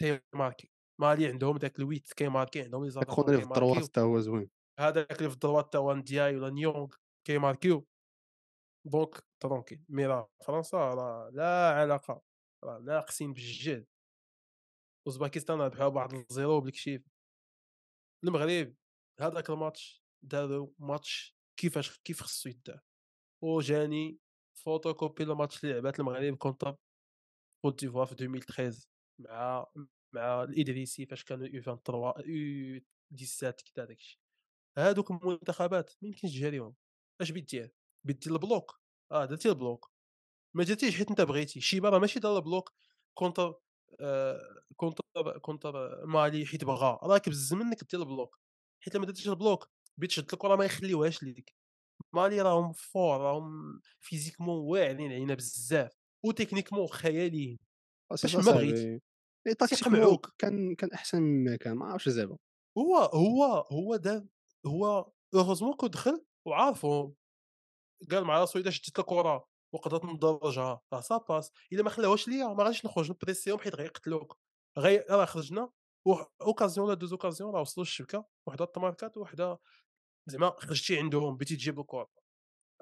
تيماركي 0.00 0.72
مالي 1.00 1.26
عندهم 1.26 1.56
داك 1.56 1.78
ال 1.78 1.85
huit 1.85 2.12
كيماركي 2.12 2.62
عندهم 2.62 2.84
لي 2.84 2.90
خونا 2.90 3.28
اللي 3.28 3.38
في 3.38 3.44
les 3.44 3.44
attaquants 3.44 3.44
ال 3.44 3.50
droite 3.50 3.88
حتى 3.88 4.00
هو 4.00 4.20
زوين. 4.20 4.50
هذاك 4.80 5.18
اللي 5.18 5.28
في 5.28 5.34
ال 5.34 5.39
droite 5.39 5.72
تا 5.72 5.78
هو 5.78 5.94
ندياي 5.94 6.36
ولا 6.36 6.50
نيونغ 6.50 6.94
كيماركيو 7.26 7.86
donc 8.84 9.24
tranquille 9.40 9.84
mais 9.88 10.06
راه 10.06 10.30
فرنسا 10.46 10.76
راه 10.76 11.30
لا 11.30 11.74
علاقة 11.74 12.22
راه 12.64 12.78
ناقصين 12.78 13.32
بالجهد 13.32 13.86
أوزباكستان 15.06 15.60
ربحوا 15.60 15.88
بواحد 15.88 16.14
ال 16.14 16.23
zéro 16.23 16.60
بالكشيف 16.60 17.02
المغرب 18.24 18.74
هذاك 19.20 19.50
الماتش 19.50 20.04
داروا 20.22 20.68
ماتش 20.78 21.36
كيفاش 21.60 21.98
كيف 21.98 22.22
خصو 22.22 22.48
يدار. 22.48 22.80
وجاني 23.44 24.18
فوتوكوبي 24.64 25.24
الماتش 25.24 25.64
اللي 25.64 25.74
لعبات 25.74 26.00
المغرب 26.00 26.36
contre 26.36 26.76
كوت 27.62 27.80
ديفوار 27.80 28.06
في 28.06 28.12
2013 28.12 28.88
مع 29.18 29.66
مع 30.14 30.42
الإدريسي 30.42 31.06
فاش 31.06 31.24
كانوا 31.24 31.46
U23 31.46 31.62
U17 31.62 33.64
كذا 33.74 33.84
داكشي. 33.84 34.20
هادوك 34.78 35.10
المنتخبات 35.10 35.90
ما 36.02 36.08
يمكنش 36.08 36.32
تجاريهم 36.32 36.74
اش 37.20 37.30
بيت 37.30 37.50
دير؟ 37.50 37.74
بيت 38.04 38.26
ال 38.26 38.35
bloc. 38.35 38.80
آه 39.12 39.24
درتي 39.24 39.48
ال 39.48 39.55
bloc. 39.55 39.92
ما 40.54 40.64
درتيش 40.64 40.96
حيت 40.98 41.10
انت 41.10 41.20
بغيتي. 41.20 41.60
شيبا 41.60 41.88
راه 41.90 41.98
ماشي 41.98 42.20
دار 42.20 42.36
ال 42.38 42.45
bloc 42.45 42.72
contre 43.14 43.54
آه 44.00 44.40
contre 44.76 45.02
contre 45.42 46.06
مالي 46.06 46.46
حيت 46.46 46.64
بغا. 46.64 46.98
راك 47.02 47.28
بز 47.28 47.54
منك 47.54 47.84
دير 47.92 48.00
ال 48.00 48.07
bloc. 48.07 48.40
حيت 48.80 48.96
لما 48.96 49.06
درتيش 49.06 49.28
ال 49.28 49.36
bloc 49.36 49.70
بيت 49.98 50.10
شد 50.10 50.32
الكرة 50.34 50.56
ما 50.56 50.64
يخليوهاش 50.64 51.22
ليك. 51.22 51.54
مالي 52.14 52.42
راهم 52.42 52.72
forts 52.72 53.20
راهم 53.20 53.80
physiquement 54.00 54.58
واعرين 54.58 55.12
علينا 55.12 55.34
بزاف. 55.34 55.97
و 56.24 56.28
techniquement 56.28 56.86
خياليين 56.86 57.58
باش 58.10 58.22
باش 58.22 58.46
ما 58.46 58.52
بغيتي. 58.52 59.00
tactiquement 59.58 60.18
كان 60.38 60.74
كان 60.74 60.90
أحسن 60.92 61.22
مما 61.22 61.56
كان 61.56 61.76
ما 61.76 61.86
عرفتش 61.86 62.08
زعما. 62.08 62.38
هو 62.78 62.96
هو 62.96 63.44
هو 63.72 63.96
دار 63.96 64.26
هو 64.66 65.12
heureusement 65.34 65.74
que 65.74 65.86
دخل 65.86 66.24
وعارفهم 66.46 67.14
قال 68.10 68.24
مع 68.24 68.40
راسو 68.40 68.58
الا 68.58 68.70
شديت 68.70 68.98
الكرة 68.98 69.48
وقدرت 69.74 70.04
ندرجها 70.04 70.80
راه 70.92 71.00
ça 71.00 71.16
passe 71.16 71.52
إلا 71.72 71.82
ما 71.82 71.90
خلاوهاش 71.90 72.28
ليا 72.28 72.46
ما 72.46 72.64
غاديش 72.64 72.86
نخرج 72.86 73.10
نبريسيهم 73.10 73.58
حيت 73.58 73.74
غيقتلوك. 73.74 74.38
غي 74.78 74.98
راه 74.98 75.24
خرجنا 75.24 75.70
occasion 76.42 76.86
ولا 76.86 76.94
deux 76.94 77.12
occasions 77.12 77.54
راه 77.54 77.60
وصلوا 77.60 77.86
الشبكه 77.86 78.26
وحدة 78.46 78.64
تماركات 78.64 79.16
وحدة 79.16 79.58
زعما 80.26 80.50
خرجتي 80.58 80.98
عندهم 80.98 81.36
بغيتي 81.36 81.56
تجيب 81.56 81.80
الكرة. 81.80 82.10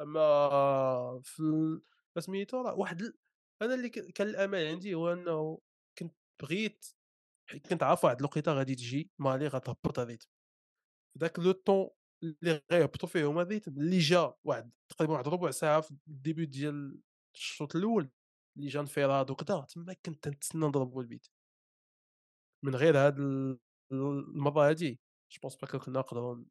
أما 0.00 1.20
في 1.24 1.42
سميتو 2.18 2.62
راه 2.62 2.74
واحد 2.74 3.12
أنا 3.62 3.74
اللي 3.74 3.88
كان 3.88 4.28
الامل 4.28 4.66
عندي 4.66 4.94
هو 4.94 5.12
أنه 5.12 5.58
كنت 5.98 6.14
بغيت 6.42 6.86
كنت 7.70 7.82
عارف 7.82 8.04
واحد 8.04 8.18
الوقيته 8.18 8.52
غادي 8.52 8.74
تجي 8.74 9.10
مالي 9.18 9.46
غتهبط 9.48 9.98
الريتم 9.98 10.28
ذاك 11.18 11.38
لو 11.38 11.52
طون 11.52 11.90
اللي 12.22 12.62
غيهبطوا 12.72 13.08
فيه 13.08 13.24
هما 13.30 13.42
الريتم 13.42 13.72
اللي 13.72 13.98
جا 13.98 14.34
واحد 14.44 14.72
تقريبا 14.88 15.12
واحد 15.14 15.28
ربع 15.28 15.50
ساعة 15.50 15.80
في 15.80 15.90
الديبي 16.08 16.46
ديال 16.46 17.00
الشوط 17.34 17.76
الأول 17.76 18.10
اللي 18.56 18.68
جا 18.68 18.80
انفراد 18.80 19.30
وكذا 19.30 19.60
تما 19.68 19.92
كنت 20.06 20.28
نتسنى 20.28 20.66
نضربو 20.66 21.00
البيت. 21.00 21.26
من 22.64 22.76
غير 22.76 22.98
هاد 22.98 23.18
ال- 23.20 23.58
المره 23.92 24.68
هادي 24.68 25.00
je 25.32 25.40
pense 25.42 25.56
pas 25.56 25.66
كنا 25.78 25.98
نقدروا 26.00 26.44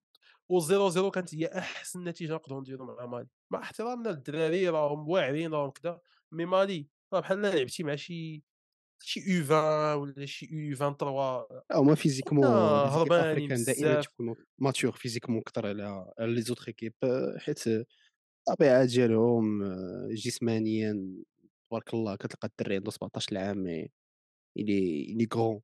و 0.50 0.60
0 0.60 0.90
0 0.90 1.10
كانت 1.10 1.36
هي 1.36 1.48
أحسن 1.48 2.04
نتيجة 2.04 2.34
نقدروا 2.34 2.62
نديروا 2.62 2.96
مع 2.96 3.06
مالي. 3.06 3.28
مع 3.52 3.62
احترامنا 3.62 4.10
للدراري 4.10 4.70
راهم 4.70 5.10
واعرين 5.10 5.54
راهم 5.54 5.70
كذا 5.72 6.02
mais 6.32 6.46
مالي 6.46 6.90
راه 7.16 7.22
بحال 7.22 7.42
لعبتي 7.42 7.84
مع 7.84 7.96
شي 7.96 8.44
شي 9.04 9.20
U 9.20 9.44
20 9.44 9.94
ولا 10.02 10.26
شي 10.26 10.48
U 10.52 10.76
23 10.76 11.62
هما 11.74 11.96
physiquement 11.96 12.46
هربانين 12.46 13.48
دائما 13.48 13.64
بزاف. 13.64 14.06
تيكونوا 14.06 14.36
matures 14.62 14.92
physiquement 14.92 15.40
أكثر 15.40 15.68
على 15.68 16.06
les 16.20 16.42
autres 16.42 16.68
équipes 16.68 16.94
حيت 17.38 17.64
الطبيعه 18.50 18.86
ديالهم 18.86 19.64
آه، 19.64 20.08
جسمانيا 20.12 20.94
تبارك 21.70 21.94
الله 21.94 22.16
كتلقى 22.16 22.48
الدري 22.48 22.76
عنده 22.76 22.92
17 22.92 23.38
عام 23.38 23.58
mais 23.58 23.92
الي 24.60 25.04
الي 25.14 25.26
كغون 25.26 25.62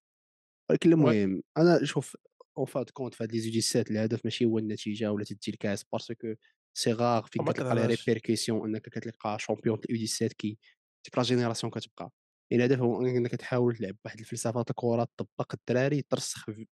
ولكن 0.70 0.94
المهم 0.94 1.44
أنا 1.58 1.86
شوف 1.86 2.18
en 2.58 2.66
fin 2.66 2.80
de 2.80 2.90
compte 2.90 3.14
في 3.16 3.24
هاد 3.24 3.32
les 3.32 3.40
U17 3.40 3.92
الهدف 3.92 4.26
ماشي 4.26 4.46
هو 4.46 4.60
النتيجه 4.60 5.12
ولا 5.12 5.24
تدي 5.26 5.52
الكاس 5.52 5.84
parce 5.84 6.15
que 6.15 6.34
c'est 6.78 6.94
rare 6.94 7.24
فين 7.24 7.44
كتلقى 7.46 7.76
les 7.76 7.86
répercussions 7.86 8.70
انك 8.70 8.82
كتلقى 8.82 9.40
champion 9.40 9.80
U 9.90 10.08
17 10.08 10.34
كي 10.34 10.58
ديك 11.06 11.18
la 11.18 11.24
génération 11.24 11.72
كتبقى. 11.72 12.12
الهدف 12.52 12.80
هو 12.80 13.02
انك 13.02 13.32
تحاول 13.36 13.76
تلعب 13.76 13.96
واحد 14.06 14.20
الفلسفة 14.20 14.62
الكره 14.70 15.08
تطبق 15.18 15.54
الدراري 15.54 16.02
ترسخ 16.02 16.46
في 16.46 16.68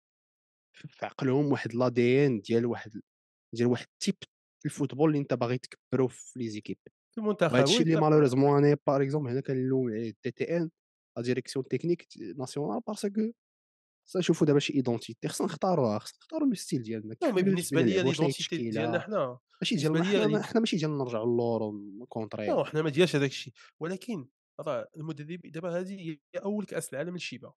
في 0.76 1.07
عقلهم 1.07 1.53
واحد 1.53 1.74
l'ADN 1.74 2.40
ديال 2.41 2.66
واحد 2.66 3.01
ديال 3.55 3.68
واحد 3.68 3.87
ال 3.92 3.97
type 3.97 4.16
الفوتبول 4.66 5.09
اللي 5.11 5.20
أنت 5.20 5.35
باغي 5.35 5.59
تكبرو 5.59 6.09
في 6.09 6.39
les 6.38 6.49
équipes. 6.49 6.78
المنتخب 7.18 7.55
oui 7.55 7.78
اللي 7.83 8.01
malheureusement 8.01 8.64
أنا 8.64 8.76
par 8.86 9.03
exemple 9.03 9.30
هنا 9.31 9.41
كنلوم 9.41 9.91
عليه 9.91 10.14
DTN 10.22 10.70
la 11.16 11.22
direction 11.22 11.68
technique 11.68 12.09
nationale 12.36 12.80
parce 12.86 13.15
que 13.15 13.32
خصنا 14.09 14.20
نشوفوا 14.20 14.46
دابا 14.46 14.59
شي 14.59 14.72
identité 14.72 15.28
خصنا 15.28 15.46
نختاروها 15.46 15.98
خصنا 15.98 16.18
نختاروا 16.18 16.48
le 16.49 16.55
style 16.55 16.82
ديالنا 16.82 17.16
بالنسبة 17.22 17.82
بغينا 17.82 17.90
لي 17.90 17.94
نلعبوا، 17.94 18.12
شنو 18.12 18.26
هي 18.26 18.28
ليدونتيتي 18.28 18.28
التشكيلة. 18.28 18.70
ديالنا 18.70 19.00
حنا 19.00 19.38
ماشي 19.62 19.76
ديال 19.76 19.92
بالنسبة 19.92 20.26
ليا 20.26 20.42
حنا 20.42 20.61
ماشي 20.61 20.76
ديال 20.76 20.98
نرجعوا 20.98 21.26
للور 21.26 21.72
contrer 22.09 22.46
là 22.46 22.64
حنا 22.64 22.82
ما 22.82 22.90
ديالش 22.90 23.16
هذاك 23.16 23.30
الشيء. 23.30 23.52
ولكن 23.80 24.28
راه 24.61 24.88
المدرب 24.96 25.40
دابا 25.44 25.80
هذه 25.80 26.11
هي 26.11 26.18
أول 26.44 26.64
كأس 26.64 26.92
العالم 26.92 27.12
للشيبه 27.12 27.52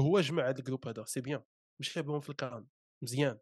هو 0.00 0.20
جمع 0.20 0.48
هذا 0.48 0.58
ال 0.58 0.62
groupe 0.62 0.88
هذا 0.88 1.04
c'est 1.04 1.20
bien. 1.20 1.42
مشى 1.80 2.02
بهم 2.02 2.20
في 2.20 2.30
الكان 2.30 2.66
مزيان. 3.02 3.38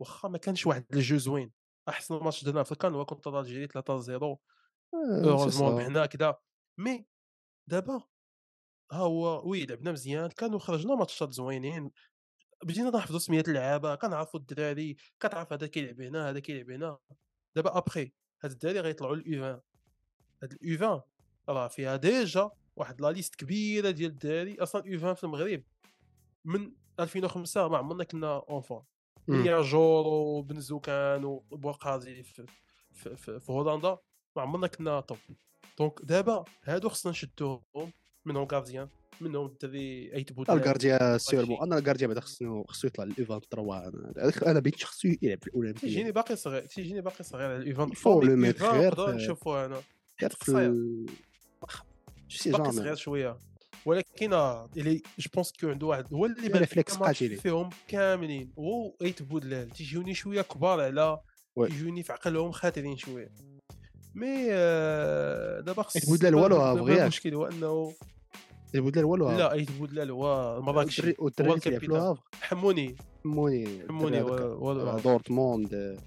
واخا 0.00 0.28
ما 0.28 0.38
كانش 0.38 0.66
واحد 0.66 0.84
الجو 0.92 1.16
زوين 1.16 1.52
أحسن 1.88 2.14
ماتش 2.14 2.44
درنا 2.44 2.62
في 2.62 2.72
الكان 2.72 2.94
هو 2.94 3.04
contre 3.04 3.40
l'Algérie 3.40 3.66
3 3.66 4.00
0 4.00 4.36
heureusement 4.94 5.72
ربحنا 5.72 6.06
كذا 6.06 6.38
mais 6.78 7.06
دابا 7.70 8.02
ها 8.92 8.98
هو 8.98 9.50
oui 9.50 9.66
لعبنا 9.66 9.92
مزيان 9.92 10.28
كانوا 10.28 10.58
خرجنا 10.58 10.94
ماتشات 10.94 11.32
زوينين 11.32 11.90
بدينا 12.64 12.90
نحفظوا 12.90 13.18
سميات 13.18 13.48
اللعابة 13.48 13.94
كنعرفوا 13.94 14.40
الدراري 14.40 14.96
كتعرف 15.20 15.52
هذا 15.52 15.66
كيلعب 15.66 16.00
هنا 16.00 16.30
هذا 16.30 16.40
كيلعب 16.40 16.70
هنا 16.70 16.98
دابا 17.56 17.78
ابخي 17.78 18.12
هاد 18.44 18.50
الدراري 18.50 18.80
غيطلعوا 18.80 19.14
ال 19.14 19.29
U 19.29 19.44
20 19.44 19.60
هاد 20.42 20.52
ال 20.52 20.63
U 20.63 20.74
20 20.74 21.02
راه 21.48 21.68
فيها 21.68 21.96
déjà 21.96 22.50
واحد 22.76 23.00
la 23.00 23.12
liste 23.12 23.34
كبيرة 23.34 23.90
ديال 23.90 24.10
الدراري 24.10 24.62
أصلا 24.62 24.84
ال 24.84 24.91
U 24.91 24.98
20 24.98 25.14
في 25.14 25.24
المغرب 25.24 25.62
من 26.44 26.72
2005 27.00 27.68
ما 27.68 27.78
عمرنا 27.78 28.04
كنا 28.04 28.42
اونفون 28.50 28.84
من 29.28 29.38
مم. 29.38 29.46
ياجور 29.46 30.06
وبنزوكان 30.06 31.24
وبوقازي 31.24 32.22
في, 32.22 32.46
في, 32.92 33.16
في, 33.16 33.40
في 33.40 33.52
هولندا 33.52 33.98
ما 34.36 34.42
عمرنا 34.42 34.66
كنا 34.66 35.00
توب 35.00 35.18
دونك 35.78 36.02
دابا 36.02 36.44
هادو 36.64 36.88
خصنا 36.88 37.12
نشدوهم. 37.12 37.62
منهم 38.28 38.48
غارديان 38.52 38.88
منهم 39.20 39.46
الدري 39.46 40.14
ايت 40.14 40.32
بودلان 40.32 40.58
الكارديا 40.58 41.18
سيرمون 41.18 41.48
ماشي. 41.48 41.62
أنا 41.62 41.78
الكارديا 41.78 42.06
بعدا 42.06 42.20
خصو 42.20 42.64
خصو 42.64 42.86
يطلع 42.86 43.04
للاو 43.04 43.40
23 43.40 44.50
أنا 44.50 44.60
بيت 44.60 44.84
خصو 44.84 45.08
يلعب 45.22 45.38
في 45.42 45.46
الأولمبية. 45.46 45.80
تيجيني 45.80 46.12
باقي 46.12 46.36
صغير 46.36 46.64
تيجيني 46.64 47.00
باقي 47.00 47.24
صغير 47.24 47.46
على 47.46 47.56
الايفان 47.56 47.90
فو 47.90 48.22
لو 48.22 48.36
ميت 48.36 48.62
غير 48.62 49.14
نشوفوها 49.14 49.66
أنا. 49.66 49.80
باقي 52.46 52.72
صغير 52.72 52.94
شوية. 52.94 53.38
ولكن 53.86 54.32
آه، 54.32 54.70
اللي 54.76 55.02
جو 55.18 55.30
بونس 55.34 55.52
كو 55.60 55.68
عنده 55.68 55.86
واحد 55.86 56.14
هو 56.14 56.26
اللي 56.26 56.48
ماتش 56.48 56.78
قاتلي. 56.78 57.36
فيهم 57.36 57.70
كاملين. 57.88 58.52
هو 58.58 58.94
ايت 59.02 59.22
بودلال 59.22 59.70
تيجوني 59.70 60.14
شوية 60.14 60.42
كبار 60.42 60.80
على. 60.80 61.20
تيجوني 61.66 62.02
في 62.02 62.12
عقلهم 62.12 62.50
خاطرين 62.52 62.96
شوية. 62.96 63.30
مي 64.14 64.46
آه، 64.50 65.60
دابا 65.60 65.82
خص 65.82 66.06
بودلال 66.08 66.34
والو 66.34 66.56
بغياك. 66.74 67.00
المشكل 67.00 67.34
هو 67.34 67.46
أنه 67.46 67.92
البودلان 68.74 69.04
والو؟ 69.04 69.30
لا 69.30 69.52
ايت 69.52 69.70
بودلال 69.72 70.10
هو 70.10 70.60
والدراري 71.18 71.50
هو 71.50 71.54
اللي 71.66 71.80
في 71.80 72.14
حموني. 72.42 72.96
حموني 73.22 73.68
حموني 73.88 74.20
آه، 74.20 75.00
دورتموند 75.04 75.98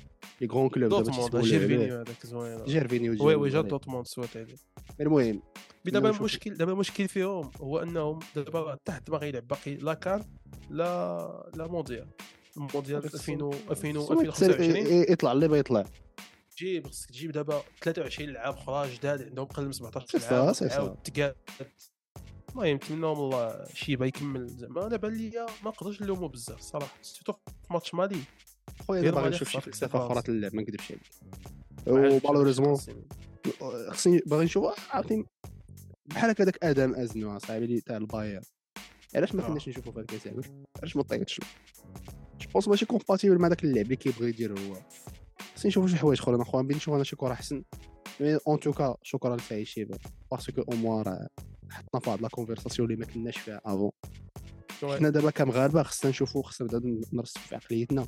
لي 0.41 0.47
غرون 0.47 0.69
كلوب 0.69 0.89
دورتموند 0.89 1.35
جيرفينيو 1.45 1.95
هذاك 1.95 2.25
زوين. 2.25 2.63
جيرفينيو 2.63 3.25
وي 3.25 3.35
وي 3.35 3.49
جا 3.49 3.61
دورتموند 3.61 4.07
سوات 4.07 4.37
عليه 4.37 4.55
المهم 5.01 5.41
دابا 5.85 6.09
المشكل 6.09 6.53
دابا 6.53 6.71
المشكل 6.71 7.07
فيهم 7.07 7.51
هو 7.61 7.79
أنهم 7.79 8.19
دابا 8.35 8.77
تحت 8.85 9.09
باغي 9.11 9.27
يلعب 9.27 9.47
باقي 9.47 9.75
la 9.75 9.93
CAN 9.93 10.23
لا 10.69 11.51
لا 11.55 11.67
مونديال. 11.67 12.07
المونديال 12.57 13.03
2000 13.03 13.33
2000 13.71 13.89
2025 13.99 14.75
إيه، 14.75 15.11
يطلع 15.11 15.31
اللي 15.31 15.59
يطلع. 15.59 15.85
جيب 16.57 16.87
خصك 16.87 17.09
تجيب 17.09 17.31
دابا 17.31 17.61
23 17.81 18.29
لعاب 18.29 18.53
أخرى 18.53 18.95
جداد 18.95 19.21
عندهم 19.21 19.45
قل 19.45 19.65
من 19.65 19.71
17 19.71 20.07
سي 20.07 20.19
سا، 20.19 20.53
لعاب 20.65 21.03
تقاد 21.03 21.35
المهم 22.51 22.75
نتمناهم 22.75 23.17
الله 23.17 23.65
شيبه 23.73 24.05
يكمل 24.05 24.47
زعما. 24.47 24.87
أنا 24.87 24.97
بان 24.97 25.13
ليا 25.13 25.45
ما 25.63 25.69
نقدرش 25.69 26.01
نلومو 26.01 26.27
بزاف 26.27 26.61
صراحة. 26.61 26.97
surtout 27.01 27.33
في 27.33 27.73
ماتش 27.73 27.93
مالي. 27.93 28.19
خويا 28.87 29.01
دابا 29.01 29.21
غنشوف 29.21 29.49
شي 29.49 29.61
فلسفه. 29.61 30.07
أخرى 30.07 30.23
اللعب 30.29 30.55
ما 30.55 30.61
نكذبش 30.61 30.91
عليك. 30.91 31.03
و 31.87 31.92
malheureusement. 31.92 32.77
خصني 33.89 34.21
باغي 34.25 34.45
نشوف 34.45 34.95
عرفتي؟ 34.95 35.25
بحال 36.05 36.29
هكا 36.29 36.43
داك 36.43 36.63
آدم 36.63 36.95
أزنو 36.95 37.39
صاحبي 37.39 37.65
اللي 37.65 37.81
تاع 37.81 37.97
الباير. 37.97 38.41
علاش 39.15 39.35
ما 39.35 39.43
آه. 39.43 39.47
كناش 39.47 39.69
نشوفو 39.69 39.91
في 39.91 39.99
الكاس 39.99 40.27
علاش 40.79 40.95
ما 40.95 41.03
طيحتش 41.03 41.39
je 42.41 42.49
pense 42.53 42.67
ماشي 42.67 42.85
compatible 42.85 43.37
مع 43.37 43.47
داك 43.47 43.63
اللعب 43.63 43.85
اللي 43.85 43.95
كيبغي 43.95 44.29
يدير 44.29 44.59
هو. 44.59 44.75
خصني 45.55 45.69
نشوفو 45.69 45.87
شي 45.87 45.97
حوايج 45.97 46.19
أخرين. 46.19 46.41
أخويا 46.41 46.63
بين 46.63 46.77
نشوف 46.77 46.93
أنا 46.93 47.03
شي 47.03 47.15
كرة 47.15 47.33
أحسن. 47.33 47.63
mais 48.19 48.37
en 48.47 48.59
tout 48.59 48.80
cas 48.80 48.95
شكرا 49.03 49.35
لسعيد 49.35 49.65
شيبه 49.65 49.97
parce 50.31 50.50
que 50.50 50.61
au 50.61 50.77
moins 50.77 51.01
راه 51.01 51.27
حطنا 51.71 52.01
في 52.01 52.09
واحد 52.09 52.21
la 52.21 52.27
conversation 52.27 52.91
اللي 52.91 53.05
ما 53.05 53.13
كناش 53.13 53.37
فيها 53.37 53.61
avant 53.65 53.91
حنا 54.83 55.09
دابا 55.09 55.31
كمغاربة 55.31 55.83
خصنا 55.83 56.11
نشوفوا 56.11 56.43
خصنا 56.43 56.67
نبدا 56.67 57.01
نرسخوا 57.13 57.41
في 57.47 57.55
عقليتنا. 57.55 58.07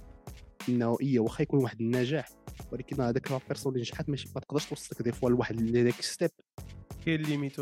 إنه 0.69 0.97
اي 1.01 1.19
واخا 1.19 1.41
يكون 1.41 1.63
واحد 1.63 1.81
النجاح 1.81 2.29
ولكن 2.71 3.01
هذاك 3.01 3.31
لا 3.31 3.39
بيرسون 3.47 3.71
اللي 3.71 3.81
نجحت 3.81 4.09
ماشي 4.09 4.29
ما 4.35 4.41
تقدرش 4.41 4.65
توصلك 4.65 5.01
دي 5.01 5.11
فوا 5.11 5.29
لواحد 5.29 5.61
ذاك 5.61 6.01
ستيب 6.01 6.29
كاين 7.05 7.21
ليميت 7.21 7.59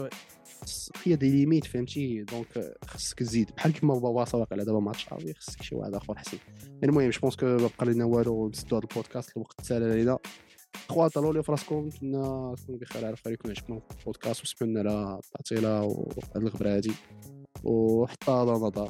هي 1.04 1.16
دي 1.16 1.32
ليميت 1.32 1.66
فهمتي؟ 1.66 2.24
دونك 2.24 2.78
خصك 2.86 3.20
تزيد. 3.20 3.52
بحال 3.58 3.74
كيما 3.74 3.94
بابا 3.94 4.26
سواق 4.26 4.54
على 4.54 4.66
دابا 4.66 4.80
ما 4.80 4.90
عرفتش 4.90 5.14
عربي 5.14 5.34
خصك 5.34 5.62
شي 5.62 5.76
واحد 5.76 5.94
آخر 5.94 6.18
حسين. 6.18 6.40
المهم 6.84 7.10
جو 7.10 7.20
بونس 7.20 7.36
كو 7.36 7.58
بقى 7.58 7.86
لنا 7.94 8.06
والو 8.06 8.50
نسدو 8.50 8.76
هذا 8.78 8.88
البودكاست 8.92 9.38
الوقت 9.38 9.62
سال 9.66 9.84
علينا. 9.84 10.18
خويا 10.90 11.08
طلعوا 11.08 11.34
لي 11.34 11.40
نتمنى 11.40 11.50
راسكم 11.50 11.90
بخير 12.70 13.06
على 13.06 13.16
فريقنا 13.16 13.52
عجبكم 13.52 13.82
البودكاست 14.00 14.42
وسمعنا 14.44 14.80
على 14.80 15.20
التعطيله 15.20 15.84
وهاد 15.84 16.38
الغبره 16.38 16.76
هادي 16.76 16.92
وحتى 17.64 18.32
رمضان 18.32 18.90